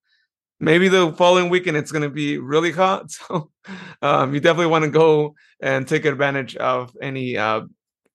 Maybe 0.58 0.88
the 0.88 1.12
following 1.12 1.48
weekend 1.48 1.76
it's 1.76 1.92
going 1.92 2.02
to 2.02 2.10
be 2.10 2.38
really 2.38 2.72
hot. 2.72 3.10
So 3.28 3.50
um, 4.02 4.34
you 4.34 4.40
definitely 4.40 4.70
want 4.70 4.84
to 4.84 4.90
go 4.90 5.34
and 5.60 5.86
take 5.86 6.04
advantage 6.04 6.56
of 6.56 6.96
any 7.00 7.36
uh, 7.36 7.62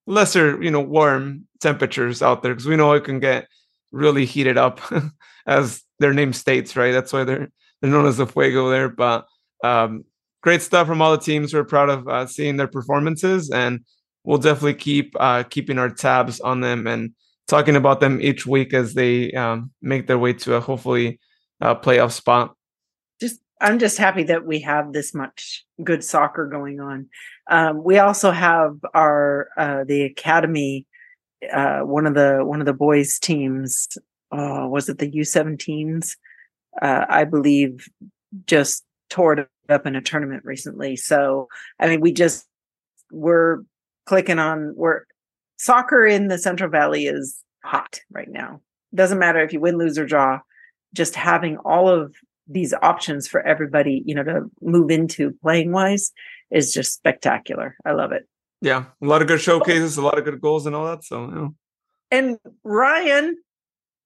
lesser, 0.07 0.61
you 0.61 0.71
know, 0.71 0.81
warm 0.81 1.47
temperatures 1.61 2.21
out 2.21 2.43
there 2.43 2.53
because 2.53 2.67
we 2.67 2.75
know 2.75 2.93
it 2.93 3.03
can 3.03 3.19
get 3.19 3.47
really 3.91 4.25
heated 4.25 4.57
up, 4.57 4.81
as 5.47 5.81
their 5.99 6.13
name 6.13 6.33
states, 6.33 6.75
right? 6.75 6.91
That's 6.91 7.13
why 7.13 7.23
they're 7.23 7.51
they're 7.81 7.91
known 7.91 8.05
as 8.05 8.17
the 8.17 8.27
Fuego 8.27 8.69
there. 8.69 8.89
But 8.89 9.25
um, 9.63 10.05
great 10.41 10.61
stuff 10.61 10.87
from 10.87 11.01
all 11.01 11.11
the 11.11 11.23
teams. 11.23 11.53
We're 11.53 11.63
proud 11.63 11.89
of 11.89 12.07
uh, 12.07 12.27
seeing 12.27 12.57
their 12.57 12.67
performances, 12.67 13.49
and 13.49 13.85
we'll 14.23 14.37
definitely 14.37 14.75
keep 14.75 15.15
uh, 15.19 15.43
keeping 15.43 15.77
our 15.77 15.89
tabs 15.89 16.39
on 16.39 16.61
them 16.61 16.87
and 16.87 17.13
talking 17.47 17.75
about 17.75 17.99
them 17.99 18.19
each 18.21 18.45
week 18.45 18.73
as 18.73 18.93
they 18.93 19.31
um, 19.33 19.71
make 19.81 20.07
their 20.07 20.17
way 20.17 20.33
to 20.33 20.55
a 20.55 20.59
hopefully 20.59 21.19
uh, 21.61 21.75
playoff 21.75 22.11
spot. 22.11 22.55
Just, 23.21 23.41
I'm 23.61 23.79
just 23.79 23.97
happy 23.97 24.23
that 24.23 24.45
we 24.45 24.59
have 24.61 24.93
this 24.93 25.13
much 25.13 25.65
good 25.83 26.03
soccer 26.03 26.47
going 26.47 26.79
on. 26.79 27.09
Um, 27.49 27.83
we 27.83 27.99
also 27.99 28.31
have 28.31 28.77
our 28.93 29.49
uh, 29.57 29.83
the 29.83 30.03
academy. 30.03 30.85
Uh, 31.53 31.81
one 31.81 32.07
of 32.07 32.15
the 32.15 32.39
one 32.43 32.59
of 32.59 32.65
the 32.65 32.73
boys 32.73 33.19
teams. 33.19 33.87
Oh, 34.31 34.67
was 34.67 34.89
it 34.89 34.97
the 34.97 35.11
U17s? 35.11 36.15
Uh, 36.81 37.05
I 37.07 37.23
believe 37.23 37.87
just 38.47 38.83
tore 39.09 39.33
it 39.33 39.47
up 39.69 39.85
in 39.85 39.95
a 39.95 40.01
tournament 40.01 40.43
recently. 40.43 40.95
So, 40.95 41.47
I 41.79 41.87
mean, 41.87 42.01
we 42.01 42.11
just 42.11 42.45
we're 43.11 43.59
clicking 44.05 44.39
on 44.39 44.73
we're 44.75 45.03
soccer 45.57 46.05
in 46.05 46.27
the 46.27 46.37
Central 46.37 46.69
Valley 46.69 47.05
is 47.05 47.41
hot 47.63 47.99
right 48.11 48.29
now. 48.29 48.61
Doesn't 48.93 49.19
matter 49.19 49.39
if 49.39 49.51
you 49.51 49.59
win, 49.59 49.77
lose, 49.77 49.97
or 49.97 50.05
draw. 50.05 50.39
Just 50.93 51.15
having 51.15 51.57
all 51.57 51.89
of 51.89 52.15
these 52.47 52.73
options 52.81 53.27
for 53.27 53.45
everybody, 53.45 54.03
you 54.05 54.15
know, 54.15 54.23
to 54.23 54.49
move 54.61 54.91
into 54.91 55.31
playing 55.41 55.71
wise 55.71 56.11
is 56.51 56.73
just 56.73 56.93
spectacular. 56.93 57.75
I 57.85 57.91
love 57.91 58.11
it. 58.11 58.27
Yeah, 58.61 58.85
a 59.01 59.05
lot 59.05 59.21
of 59.21 59.27
good 59.27 59.41
showcases, 59.41 59.97
a 59.97 60.01
lot 60.01 60.17
of 60.17 60.23
good 60.25 60.39
goals, 60.39 60.65
and 60.65 60.75
all 60.75 60.85
that. 60.85 61.03
So, 61.03 61.53
yeah. 62.11 62.17
and 62.17 62.37
Ryan 62.63 63.37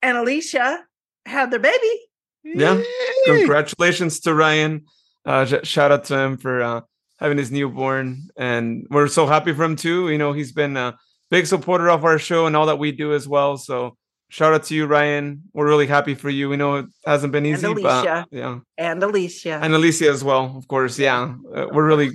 and 0.02 0.18
Alicia 0.18 0.84
had 1.26 1.52
their 1.52 1.60
baby. 1.60 2.02
Yeah, 2.44 2.82
congratulations 3.26 4.22
to 4.22 4.34
Ryan. 4.34 4.86
Uh, 5.26 5.46
shout 5.64 5.92
out 5.92 6.06
to 6.06 6.18
him 6.18 6.38
for 6.38 6.62
uh, 6.62 6.82
having 7.20 7.38
his 7.38 7.52
newborn, 7.52 8.30
and 8.38 8.88
we're 8.90 9.08
so 9.08 9.28
happy 9.28 9.54
for 9.54 9.64
him 9.64 9.76
too. 9.76 10.10
You 10.10 10.18
know, 10.18 10.34
he's 10.34 10.52
been 10.52 10.76
a 10.78 10.98
big 11.30 11.46
supporter 11.46 11.90
of 11.90 12.06
our 12.06 12.20
show 12.20 12.46
and 12.46 12.56
all 12.56 12.66
that 12.68 12.80
we 12.80 12.92
do 12.92 13.14
as 13.14 13.28
well. 13.28 13.58
So 13.58 13.96
shout 14.30 14.54
out 14.54 14.64
to 14.66 14.76
you, 14.76 14.86
Ryan. 14.86 15.44
We're 15.54 15.68
really 15.68 15.88
happy 15.88 16.16
for 16.16 16.30
you. 16.30 16.50
We 16.50 16.58
know 16.58 16.78
it 16.78 16.86
hasn't 17.06 17.32
been 17.32 17.46
easy, 17.46 17.68
and 17.68 17.78
Alicia. 17.78 18.28
but 18.30 18.38
yeah, 18.38 18.60
and 18.78 19.04
Alicia, 19.04 19.60
and 19.62 19.74
Alicia 19.74 20.10
as 20.10 20.24
well, 20.24 20.56
of 20.58 20.68
course. 20.68 20.98
Yeah, 20.98 21.36
uh, 21.56 21.68
we're 21.72 21.86
really 21.86 22.12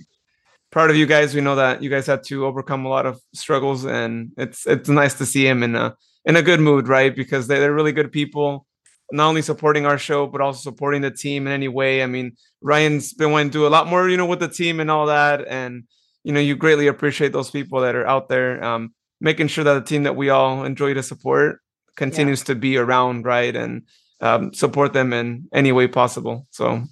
proud 0.71 0.91
of 0.91 0.97
you 0.97 1.07
guys. 1.07 1.35
We 1.35 1.41
know 1.41 1.57
that 1.57 1.83
you 1.83 1.91
guys 1.91 2.07
had 2.07 2.25
to 2.25 2.47
overcome 2.47 2.85
a 2.85 2.89
lot 2.89 3.07
of 3.07 3.21
struggles, 3.35 3.85
and 3.85 4.33
it's 4.37 4.67
it's 4.67 4.89
nice 4.89 5.15
to 5.15 5.27
see 5.27 5.47
him 5.47 5.63
in 5.63 5.75
a 5.77 5.95
in 6.25 6.37
a 6.37 6.43
good 6.43 6.61
mood, 6.61 6.89
right? 6.89 7.15
Because 7.15 7.47
they, 7.47 7.59
they're 7.59 7.75
really 7.75 7.93
good 7.93 8.13
people 8.13 8.67
not 9.13 9.29
only 9.29 9.43
supporting 9.43 9.85
our 9.85 9.99
show 9.99 10.27
but 10.27 10.41
also 10.41 10.59
supporting 10.61 11.03
the 11.03 11.11
team 11.11 11.47
in 11.47 11.53
any 11.53 11.69
way. 11.69 12.03
I 12.03 12.07
mean, 12.07 12.37
Ryan's 12.63 13.13
been 13.13 13.31
wanting 13.31 13.51
to 13.51 13.59
do 13.59 13.67
a 13.67 13.69
lot 13.69 13.87
more, 13.87 14.09
you 14.09 14.17
know, 14.17 14.27
with 14.27 14.41
the 14.41 14.49
team 14.49 14.81
and 14.81 14.91
all 14.91 15.07
that, 15.07 15.47
and 15.47 15.85
you 16.25 16.33
know, 16.33 16.41
you 16.41 16.57
greatly 16.57 16.87
appreciate 16.87 17.33
those 17.33 17.51
people 17.51 17.83
that 17.83 17.95
are 17.95 18.07
out 18.07 18.29
there, 18.29 18.65
um, 18.65 18.95
making 19.25 19.49
sure 19.49 19.65
that 19.65 19.73
the 19.73 19.81
team 19.81 20.03
that 20.03 20.17
we 20.17 20.29
all 20.29 20.65
enjoy 20.65 20.93
to 20.93 21.03
support 21.03 21.61
continues 21.97 22.43
yeah. 22.43 22.45
to 22.45 22.55
be 22.55 22.77
around, 22.77 23.25
right, 23.25 23.57
and 23.57 23.83
um, 24.21 24.53
support 24.53 24.93
them 24.93 25.15
in 25.15 25.49
any 25.53 25.73
way 25.73 25.89
possible. 25.89 26.47
So, 26.51 26.85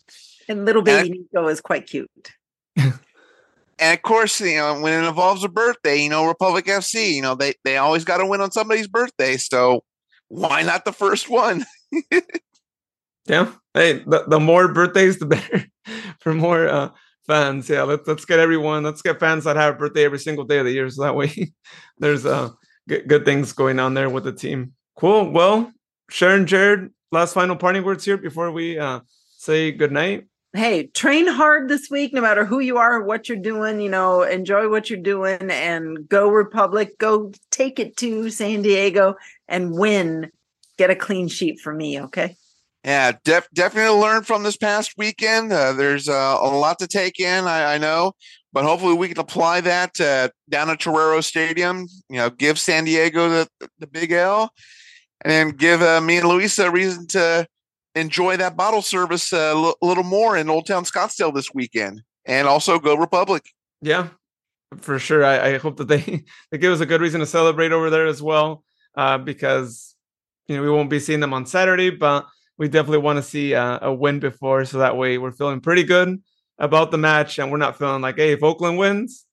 and 0.48 0.64
little 0.64 0.82
baby 0.82 1.10
and, 1.10 1.18
Nico 1.32 1.46
is 1.48 1.60
quite 1.60 1.86
cute. 1.86 2.10
and 2.76 2.94
of 3.78 4.02
course, 4.02 4.40
you 4.40 4.56
know, 4.56 4.80
when 4.80 5.04
it 5.04 5.06
involves 5.06 5.44
a 5.44 5.48
birthday, 5.48 6.02
you 6.02 6.08
know, 6.08 6.26
Republic 6.26 6.64
FC, 6.64 7.12
you 7.12 7.22
know, 7.22 7.34
they 7.34 7.54
they 7.64 7.76
always 7.76 8.04
got 8.04 8.16
to 8.16 8.26
win 8.26 8.40
on 8.40 8.50
somebody's 8.50 8.88
birthday, 8.88 9.36
so 9.36 9.84
why 10.28 10.62
not 10.62 10.86
the 10.86 10.92
first 10.92 11.28
one? 11.28 11.66
yeah. 13.26 13.52
Hey, 13.74 14.02
the, 14.06 14.24
the 14.26 14.40
more 14.40 14.72
birthdays, 14.72 15.18
the 15.18 15.26
better 15.26 15.66
for 16.20 16.32
more 16.32 16.66
uh, 16.66 16.88
fans. 17.26 17.68
Yeah, 17.68 17.82
let's 17.82 18.06
let's 18.06 18.24
get 18.24 18.38
everyone. 18.38 18.82
Let's 18.82 19.02
get 19.02 19.20
fans 19.20 19.44
that 19.44 19.56
have 19.56 19.74
a 19.74 19.78
birthday 19.78 20.04
every 20.04 20.18
single 20.18 20.44
day 20.44 20.58
of 20.58 20.66
the 20.66 20.72
year, 20.72 20.88
so 20.90 21.02
that 21.02 21.16
way 21.16 21.52
there's 21.98 22.26
uh 22.26 22.50
good, 22.88 23.08
good 23.08 23.24
things 23.24 23.52
going 23.52 23.78
on 23.78 23.94
there 23.94 24.10
with 24.10 24.24
the 24.24 24.32
team. 24.32 24.72
Cool. 24.96 25.30
Well, 25.30 25.72
Sharon, 26.10 26.46
Jared, 26.46 26.90
last 27.10 27.34
final 27.34 27.56
parting 27.56 27.84
words 27.84 28.04
here 28.04 28.16
before 28.16 28.50
we 28.50 28.78
uh 28.78 29.00
say 29.36 29.72
good 29.72 29.92
night. 29.92 30.26
Hey, 30.54 30.88
train 30.88 31.26
hard 31.26 31.70
this 31.70 31.88
week, 31.90 32.12
no 32.12 32.20
matter 32.20 32.44
who 32.44 32.58
you 32.58 32.76
are, 32.76 33.02
what 33.02 33.26
you're 33.28 33.38
doing. 33.38 33.80
You 33.80 33.88
know, 33.88 34.22
enjoy 34.22 34.68
what 34.68 34.90
you're 34.90 34.98
doing, 34.98 35.50
and 35.50 36.08
go 36.08 36.28
Republic. 36.30 36.98
Go 36.98 37.32
take 37.50 37.78
it 37.78 37.96
to 37.98 38.30
San 38.30 38.62
Diego 38.62 39.16
and 39.48 39.72
win 39.72 40.30
get 40.78 40.90
a 40.90 40.96
clean 40.96 41.28
sheet 41.28 41.60
for 41.60 41.72
me, 41.72 42.00
okay? 42.00 42.36
Yeah, 42.84 43.12
def- 43.24 43.48
definitely 43.54 44.00
learn 44.00 44.24
from 44.24 44.42
this 44.42 44.56
past 44.56 44.94
weekend. 44.98 45.52
Uh, 45.52 45.72
there's 45.72 46.08
uh, 46.08 46.38
a 46.40 46.48
lot 46.48 46.80
to 46.80 46.88
take 46.88 47.20
in, 47.20 47.44
I, 47.44 47.74
I, 47.74 47.78
know, 47.78 48.12
but 48.52 48.64
hopefully 48.64 48.94
we 48.94 49.08
can 49.08 49.20
apply 49.20 49.60
that 49.60 50.00
uh, 50.00 50.30
down 50.50 50.68
at 50.68 50.80
Torero 50.80 51.20
Stadium. 51.20 51.86
You 52.08 52.16
know, 52.16 52.30
give 52.30 52.58
San 52.58 52.84
Diego 52.84 53.28
the 53.28 53.48
the 53.78 53.86
big 53.86 54.10
L, 54.10 54.52
and 55.24 55.56
give 55.56 55.80
uh, 55.80 56.00
me 56.00 56.18
and 56.18 56.28
Luisa 56.28 56.66
a 56.66 56.70
reason 56.72 57.06
to 57.08 57.46
enjoy 57.94 58.36
that 58.38 58.56
bottle 58.56 58.82
service 58.82 59.32
a 59.32 59.54
uh, 59.54 59.72
little 59.80 60.04
more 60.04 60.36
in 60.36 60.50
Old 60.50 60.66
Town 60.66 60.84
Scottsdale 60.84 61.32
this 61.32 61.54
weekend, 61.54 62.02
and 62.24 62.48
also 62.48 62.80
go 62.80 62.96
Republic. 62.96 63.44
Yeah, 63.80 64.08
for 64.80 64.98
sure. 64.98 65.24
I, 65.24 65.54
I 65.54 65.58
hope 65.58 65.76
that 65.76 65.86
they 65.86 66.24
they 66.50 66.58
give 66.58 66.72
us 66.72 66.80
a 66.80 66.86
good 66.86 67.00
reason 67.00 67.20
to 67.20 67.26
celebrate 67.26 67.70
over 67.70 67.90
there 67.90 68.08
as 68.08 68.20
well, 68.20 68.64
uh, 68.96 69.18
because 69.18 69.94
you 70.48 70.56
know 70.56 70.62
we 70.62 70.70
won't 70.70 70.90
be 70.90 70.98
seeing 70.98 71.20
them 71.20 71.32
on 71.32 71.46
Saturday, 71.46 71.90
but 71.90 72.26
we 72.62 72.68
definitely 72.68 72.98
want 72.98 73.16
to 73.16 73.24
see 73.24 73.54
a, 73.54 73.80
a 73.82 73.92
win 73.92 74.20
before, 74.20 74.64
so 74.64 74.78
that 74.78 74.96
way 74.96 75.18
we're 75.18 75.32
feeling 75.32 75.60
pretty 75.60 75.82
good 75.82 76.22
about 76.58 76.92
the 76.92 76.96
match, 76.96 77.40
and 77.40 77.50
we're 77.50 77.56
not 77.56 77.76
feeling 77.76 78.00
like, 78.00 78.14
hey, 78.14 78.30
if 78.30 78.44
Oakland 78.44 78.78
wins, 78.78 79.26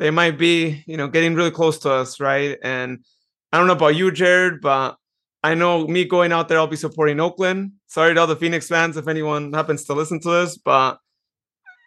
they 0.00 0.10
might 0.10 0.36
be, 0.36 0.82
you 0.84 0.96
know, 0.96 1.06
getting 1.06 1.36
really 1.36 1.52
close 1.52 1.78
to 1.78 1.92
us, 1.92 2.18
right? 2.18 2.58
And 2.64 3.04
I 3.52 3.58
don't 3.58 3.68
know 3.68 3.74
about 3.74 3.94
you, 3.94 4.10
Jared, 4.10 4.60
but 4.60 4.96
I 5.40 5.54
know 5.54 5.86
me 5.86 6.04
going 6.04 6.32
out 6.32 6.48
there, 6.48 6.58
I'll 6.58 6.66
be 6.66 6.74
supporting 6.74 7.20
Oakland. 7.20 7.74
Sorry 7.86 8.12
to 8.12 8.20
all 8.20 8.26
the 8.26 8.34
Phoenix 8.34 8.66
fans 8.66 8.96
if 8.96 9.06
anyone 9.06 9.52
happens 9.52 9.84
to 9.84 9.94
listen 9.94 10.18
to 10.22 10.28
this, 10.28 10.58
but 10.58 10.98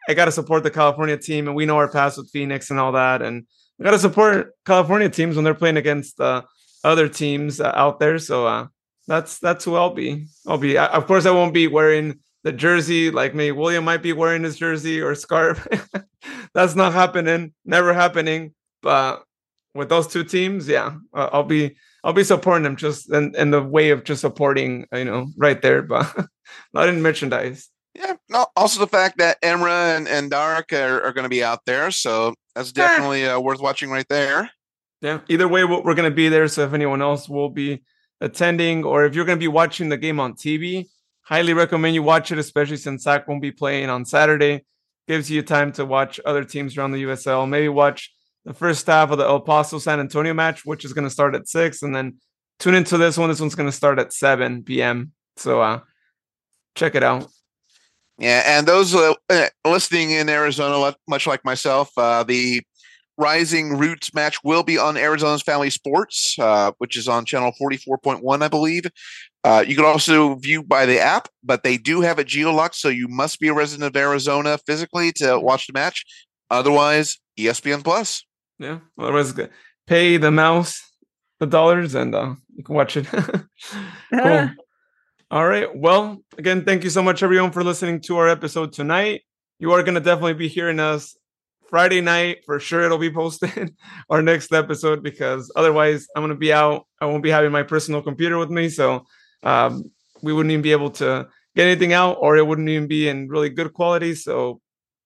I 0.07 0.13
got 0.13 0.26
to 0.26 0.32
support 0.32 0.63
the 0.63 0.72
California 0.72 1.17
team, 1.17 1.47
and 1.47 1.55
we 1.55 1.65
know 1.65 1.76
our 1.76 1.91
past 1.91 2.17
with 2.17 2.32
Phoenix 2.32 2.72
and 2.72 2.80
all 2.80 2.93
that, 2.93 3.22
and 3.22 3.45
we 3.78 3.84
got 3.84 3.91
to 3.91 3.99
support 3.99 4.53
California 4.65 5.09
teams 5.09 5.36
when 5.36 5.43
they're 5.43 5.53
playing 5.53 5.76
against 5.76 6.17
uh, 6.22 6.43
other 6.86 7.09
teams 7.09 7.59
uh, 7.59 7.74
out 7.76 7.99
there. 7.99 8.19
So 8.19 8.47
uh, 8.47 8.67
that's 9.08 9.39
that's 9.39 9.66
who 9.66 9.76
I'll 9.76 9.93
be. 9.93 10.28
I'll 10.47 10.58
be. 10.58 10.78
I, 10.78 10.88
of 10.88 11.08
course, 11.08 11.26
I 11.26 11.32
won't 11.32 11.54
be 11.54 11.68
wearing 11.68 12.20
the 12.43 12.52
jersey 12.52 13.12
like 13.12 13.36
me. 13.36 13.52
William 13.52 13.84
might 13.84 14.02
be 14.02 14.14
wearing 14.14 14.43
his 14.43 14.58
jersey 14.58 15.02
or 15.02 15.16
scarf. 15.16 15.68
that's 16.54 16.76
not 16.76 16.93
happening. 16.93 17.54
Never 17.66 17.93
happening. 17.93 18.54
But 18.82 19.24
with 19.74 19.89
those 19.89 20.08
two 20.08 20.24
teams, 20.24 20.68
yeah, 20.68 20.95
I'll 21.14 21.43
be 21.43 21.76
I'll 22.04 22.14
be 22.14 22.24
supporting 22.24 22.64
them 22.64 22.76
just 22.76 23.12
in, 23.12 23.36
in 23.36 23.52
the 23.52 23.62
way 23.62 23.91
of 23.91 24.04
just 24.04 24.22
supporting, 24.22 24.86
you 24.93 25.06
know, 25.06 25.28
right 25.38 25.62
there, 25.62 25.82
but 25.82 26.14
not 26.74 26.89
in 26.89 27.02
merchandise. 27.02 27.70
Yeah. 27.93 28.16
No, 28.30 28.47
also 28.56 28.80
the 28.80 28.88
fact 28.88 29.18
that 29.18 29.41
Emra 29.41 29.97
and, 29.97 30.08
and 30.08 30.32
Dark 30.32 30.72
are, 30.72 31.04
are 31.04 31.12
going 31.12 31.24
to 31.24 31.30
be 31.30 31.43
out 31.43 31.66
there. 31.66 31.91
So 31.91 32.34
that's 32.56 32.72
definitely 32.72 33.26
uh, 33.26 33.39
worth 33.39 33.60
watching 33.60 33.89
right 33.89 34.08
there 34.10 34.49
yeah 35.02 35.20
either 35.28 35.47
way 35.47 35.64
we're 35.64 35.95
going 35.95 36.10
to 36.10 36.16
be 36.16 36.30
there 36.30 36.47
so 36.47 36.64
if 36.64 36.74
anyone 36.74 37.02
else 37.02 37.28
will 37.28 37.49
be 37.49 37.82
attending 38.22 38.86
or 38.86 39.03
if 39.03 39.15
you're 39.15 39.26
going 39.26 39.38
to 39.38 39.43
be 39.43 39.47
watching 39.47 39.89
the 39.89 39.97
game 39.97 40.19
on 40.19 40.34
tv 40.34 40.88
highly 41.24 41.53
recommend 41.53 41.95
you 41.95 42.03
watch 42.03 42.32
it 42.32 42.38
especially 42.38 42.78
since 42.78 43.03
sac 43.03 43.28
won't 43.28 43.41
be 43.41 43.51
playing 43.51 43.89
on 43.89 44.05
saturday. 44.05 44.63
Gives 45.07 45.30
you 45.30 45.41
time 45.41 45.74
to 45.74 45.84
watch 45.84 46.19
other 46.26 46.43
teams 46.43 46.78
around 46.78 46.91
the 46.91 47.03
usl 47.03 47.49
maybe 47.49 47.67
watch 47.67 48.13
the 48.45 48.53
first 48.53 48.86
half 48.88 49.09
of 49.11 49.17
the 49.17 49.26
el 49.26 49.41
paso 49.41 49.80
san 49.80 49.99
antonio 49.99 50.34
match 50.34 50.63
which 50.63 50.86
is 50.86 50.93
going 50.93 51.03
to 51.03 51.09
start 51.09 51.36
at 51.36 51.49
6 51.49 51.82
and 51.82 51.95
then 51.95 52.17
tune 52.59 52.76
into 52.76 52.97
this 52.97 53.17
one. 53.17 53.28
This 53.28 53.41
one's 53.41 53.55
going 53.55 53.69
to 53.69 53.76
start 53.76 53.99
at 53.99 54.13
7 54.13 54.63
p.m 54.63 55.11
so 55.36 55.59
uh 55.59 55.80
check 56.76 56.93
it 56.95 57.03
out. 57.03 57.28
Yeah 58.19 58.43
and 58.45 58.67
those 58.67 58.93
uh, 58.95 59.15
listening 59.65 60.11
in 60.11 60.30
arizona 60.30 60.95
much 61.07 61.26
like 61.26 61.43
myself 61.43 61.91
uh, 61.97 62.24
the 62.24 62.61
Rising 63.22 63.78
Roots 63.78 64.13
match 64.13 64.43
will 64.43 64.63
be 64.63 64.78
on 64.78 64.97
Arizona's 64.97 65.41
Family 65.41 65.69
Sports, 65.69 66.36
uh, 66.39 66.72
which 66.80 66.97
is 66.97 67.07
on 67.07 67.24
channel 67.26 67.53
44.1, 67.61 68.41
I 68.41 68.47
believe. 68.47 68.84
Uh, 69.43 69.63
you 69.65 69.76
can 69.76 69.86
also 69.86 70.36
view 70.36 70.63
by 70.63 70.86
the 70.86 70.99
app, 70.99 71.28
but 71.43 71.63
they 71.63 71.78
do 71.78 72.01
have 72.01 72.19
a 72.19 72.24
geolock, 72.24 72.76
so 72.76 72.89
you 72.89 73.07
must 73.07 73.39
be 73.39 73.47
a 73.47 73.53
resident 73.53 73.88
of 73.88 73.99
Arizona 73.99 74.57
physically 74.65 75.11
to 75.13 75.39
watch 75.39 75.67
the 75.67 75.74
match. 75.74 76.03
Otherwise, 76.49 77.19
ESPN 77.39 77.84
Plus. 77.84 78.26
Yeah, 78.59 78.80
otherwise, 78.99 79.34
pay 79.88 80.17
the 80.17 80.32
mouse 80.32 80.91
the 81.41 81.47
dollars 81.47 81.95
and 81.95 82.13
uh, 82.13 82.36
you 82.55 82.63
can 82.63 82.76
watch 82.76 82.95
it. 82.95 83.07
cool. 84.13 84.49
All 85.32 85.47
right. 85.47 85.76
Well, 85.76 86.22
again, 86.38 86.63
thank 86.63 86.84
you 86.84 86.89
so 86.89 87.01
much, 87.01 87.24
everyone, 87.24 87.51
for 87.51 87.63
listening 87.63 87.99
to 88.01 88.17
our 88.17 88.30
episode 88.30 88.74
tonight. 88.74 89.24
You 89.57 89.72
are 89.72 89.82
going 89.82 89.95
to 89.95 90.01
definitely 90.01 90.36
be 90.36 90.47
hearing 90.47 90.80
us 90.80 91.17
Friday 91.72 92.01
night 92.01 92.39
for 92.45 92.59
sure 92.59 92.82
it'll 92.82 92.97
be 92.97 93.09
posted 93.11 93.74
our 94.09 94.22
next 94.22 94.53
episode 94.53 95.01
because 95.01 95.51
otherwise 95.55 96.05
I'm 96.15 96.22
gonna 96.22 96.36
be 96.36 96.53
out. 96.53 96.86
I 96.99 97.05
won't 97.05 97.24
be 97.24 97.32
having 97.32 97.51
my 97.51 97.63
personal 97.63 98.03
computer 98.03 98.38
with 98.38 98.51
me, 98.51 98.69
so 98.69 99.05
um, 99.41 99.89
we 100.22 100.34
wouldn't 100.34 100.51
even 100.51 100.61
be 100.61 100.74
able 100.74 100.91
to 100.91 101.28
get 101.55 101.67
anything 101.67 101.93
out, 101.93 102.17
or 102.19 102.38
it 102.38 102.45
wouldn't 102.45 102.69
even 102.69 102.88
be 102.88 103.07
in 103.07 103.30
really 103.30 103.49
good 103.49 103.74
quality. 103.74 104.13
So 104.15 104.61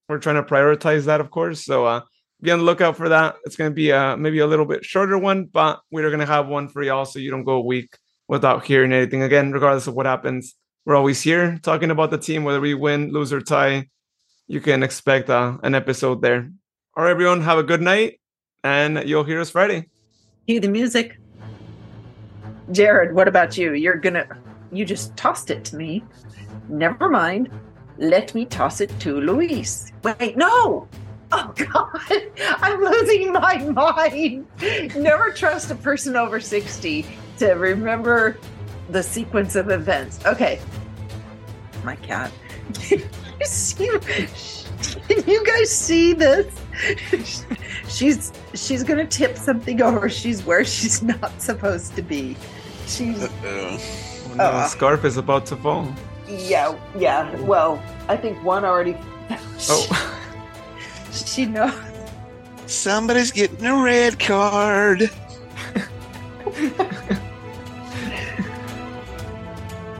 we're 0.09 0.19
trying 0.19 0.35
to 0.35 0.43
prioritize 0.43 1.05
that, 1.05 1.21
of 1.21 1.29
course. 1.29 1.63
So 1.63 1.85
uh, 1.85 2.01
be 2.41 2.51
on 2.51 2.59
the 2.59 2.65
lookout 2.65 2.97
for 2.97 3.09
that. 3.09 3.35
It's 3.45 3.55
to 3.55 3.69
be 3.69 3.91
uh, 3.91 4.17
maybe 4.17 4.39
a 4.39 4.47
little 4.47 4.65
bit 4.65 4.83
shorter 4.83 5.17
one, 5.17 5.45
but 5.45 5.81
we're 5.91 6.01
to 6.19 6.25
have 6.25 6.47
one 6.47 6.67
for 6.67 6.83
y'all 6.83 7.05
so 7.05 7.19
you 7.19 7.31
don't 7.31 7.43
go 7.43 7.57
a 7.57 7.61
week 7.61 7.95
without 8.27 8.65
hearing 8.65 8.91
anything. 8.91 9.21
Again, 9.21 9.51
regardless 9.51 9.87
of 9.87 9.93
what 9.93 10.05
happens, 10.05 10.55
we're 10.85 10.95
always 10.95 11.21
here 11.21 11.59
talking 11.61 11.91
about 11.91 12.11
the 12.11 12.17
team, 12.17 12.43
whether 12.43 12.61
we 12.61 12.73
win, 12.73 13.11
lose, 13.11 13.31
or 13.31 13.41
tie. 13.41 13.87
You 14.47 14.61
can 14.61 14.83
expect 14.83 15.29
uh, 15.29 15.57
an 15.63 15.73
episode 15.73 16.21
there. 16.21 16.51
All 16.95 17.03
right, 17.03 17.11
everyone, 17.11 17.41
have 17.41 17.57
a 17.57 17.63
good 17.63 17.81
night, 17.81 18.19
and 18.63 19.07
you'll 19.07 19.23
hear 19.23 19.41
us 19.41 19.49
Friday. 19.49 19.89
Cue 20.47 20.59
the 20.59 20.67
music. 20.67 21.17
Jared, 22.71 23.15
what 23.15 23.27
about 23.27 23.57
you? 23.57 23.73
You're 23.73 23.95
gonna. 23.95 24.27
You 24.71 24.85
just 24.85 25.15
tossed 25.17 25.49
it 25.49 25.65
to 25.65 25.75
me. 25.75 26.03
Never 26.69 27.09
mind. 27.09 27.49
Let 27.97 28.35
me 28.35 28.45
toss 28.45 28.81
it 28.81 28.91
to 28.99 29.19
Luis. 29.19 29.91
Wait, 30.03 30.37
no. 30.37 30.87
Oh 31.31 31.53
God, 31.55 31.99
I'm 32.39 32.81
losing 32.81 33.31
my 33.33 33.57
mind. 33.57 34.45
Never 34.95 35.31
trust 35.31 35.71
a 35.71 35.75
person 35.75 36.15
over 36.15 36.39
60 36.39 37.05
to 37.39 37.51
remember 37.53 38.37
the 38.89 39.01
sequence 39.01 39.55
of 39.55 39.71
events. 39.71 40.23
Okay. 40.25 40.59
My 41.83 41.95
cat. 41.97 42.31
see, 43.43 43.87
can 45.07 45.23
you 45.29 45.45
guys 45.45 45.69
see 45.69 46.13
this? 46.13 46.53
she's 47.87 48.31
she's 48.53 48.83
gonna 48.83 49.05
tip 49.05 49.37
something 49.37 49.81
over. 49.81 50.09
She's 50.09 50.43
where 50.45 50.63
she's 50.65 51.01
not 51.03 51.41
supposed 51.41 51.95
to 51.95 52.01
be. 52.01 52.35
She's 52.87 53.23
Uh-oh. 53.23 53.77
Oh, 54.27 54.33
no, 54.35 54.43
Uh. 54.43 54.51
the 54.63 54.67
scarf 54.67 55.05
is 55.05 55.17
about 55.17 55.45
to 55.47 55.55
fall. 55.55 55.93
yeah, 56.27 56.75
yeah. 56.97 57.35
Well, 57.41 57.81
I 58.07 58.17
think 58.17 58.43
one 58.43 58.65
already 58.65 58.95
Oh, 59.69 60.17
she 61.11 61.45
knows. 61.45 61.73
Somebody's 62.67 63.31
getting 63.31 63.65
a 63.65 63.81
red 63.83 64.19
card. 64.19 65.09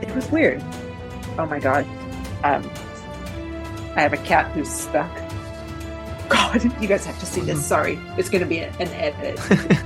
It 0.02 0.14
was 0.14 0.30
weird. 0.30 0.62
Oh 1.38 1.46
my 1.46 1.58
god. 1.58 1.86
Um 2.44 2.68
I 3.96 4.02
have 4.02 4.12
a 4.12 4.18
cat 4.18 4.50
who's 4.52 4.68
stuck. 4.68 5.10
God, 6.28 6.62
you 6.80 6.88
guys 6.88 7.04
have 7.06 7.18
to 7.20 7.26
see 7.26 7.40
this. 7.40 7.58
Mm-hmm. 7.58 7.62
Sorry. 7.62 7.98
It's 8.16 8.28
gonna 8.28 8.46
be 8.46 8.58
an 8.60 8.74
edit. 8.80 9.38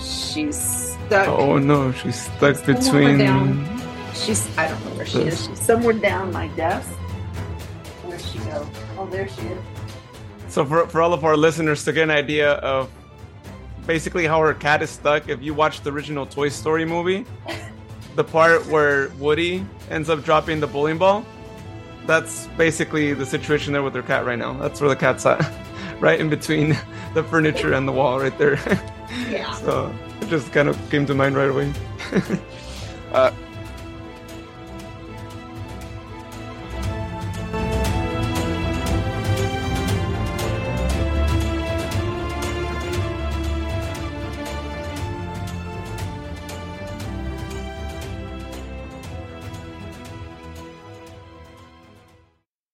She's 0.00 0.56
stuck. 0.56 1.28
oh 1.28 1.58
no, 1.58 1.90
she's 1.92 2.20
stuck 2.22 2.56
Somewhere 2.56 2.80
between. 2.80 3.18
down. 3.18 3.80
She's 4.14 4.46
I 4.58 4.68
don't 4.68 4.84
know 4.84 4.92
where 4.92 5.06
she 5.06 5.18
is. 5.22 5.46
She's 5.46 5.60
somewhere 5.60 5.92
down 5.94 6.32
my 6.32 6.48
desk. 6.48 6.88
Where'd 8.04 8.20
she 8.20 8.38
go? 8.40 8.68
Oh 8.96 9.06
there 9.06 9.28
she 9.28 9.40
is. 9.42 9.62
So 10.48 10.64
for 10.64 10.86
for 10.86 11.02
all 11.02 11.12
of 11.12 11.24
our 11.24 11.36
listeners 11.36 11.84
to 11.84 11.92
get 11.92 12.04
an 12.04 12.10
idea 12.10 12.52
of 12.52 12.90
basically 13.86 14.26
how 14.26 14.40
her 14.40 14.54
cat 14.54 14.82
is 14.82 14.90
stuck, 14.90 15.28
if 15.28 15.42
you 15.42 15.54
watch 15.54 15.80
the 15.80 15.90
original 15.90 16.26
Toy 16.26 16.48
Story 16.50 16.84
movie, 16.84 17.26
the 18.14 18.24
part 18.24 18.64
where 18.66 19.08
Woody 19.18 19.64
ends 19.90 20.08
up 20.10 20.22
dropping 20.22 20.60
the 20.60 20.66
bowling 20.68 20.98
ball, 20.98 21.24
that's 22.08 22.46
basically 22.56 23.12
the 23.12 23.26
situation 23.26 23.74
there 23.74 23.82
with 23.82 23.92
their 23.92 24.02
cat 24.02 24.24
right 24.24 24.38
now. 24.38 24.54
That's 24.54 24.80
where 24.80 24.88
the 24.88 24.96
cat's 24.96 25.26
at, 25.26 25.38
right 26.00 26.18
in 26.18 26.28
between 26.30 26.70
the 27.14 27.22
furniture 27.22 27.74
and 27.74 27.86
the 27.86 27.92
wall, 27.92 28.18
right 28.18 28.36
there. 28.36 28.58
Yeah. 29.30 29.54
so 29.54 29.94
it 30.20 30.28
just 30.28 30.52
kind 30.52 30.68
of 30.68 30.76
came 30.90 31.06
to 31.06 31.14
mind 31.14 31.34
right 31.34 31.48
away. 31.48 31.72
Uh, 33.10 33.30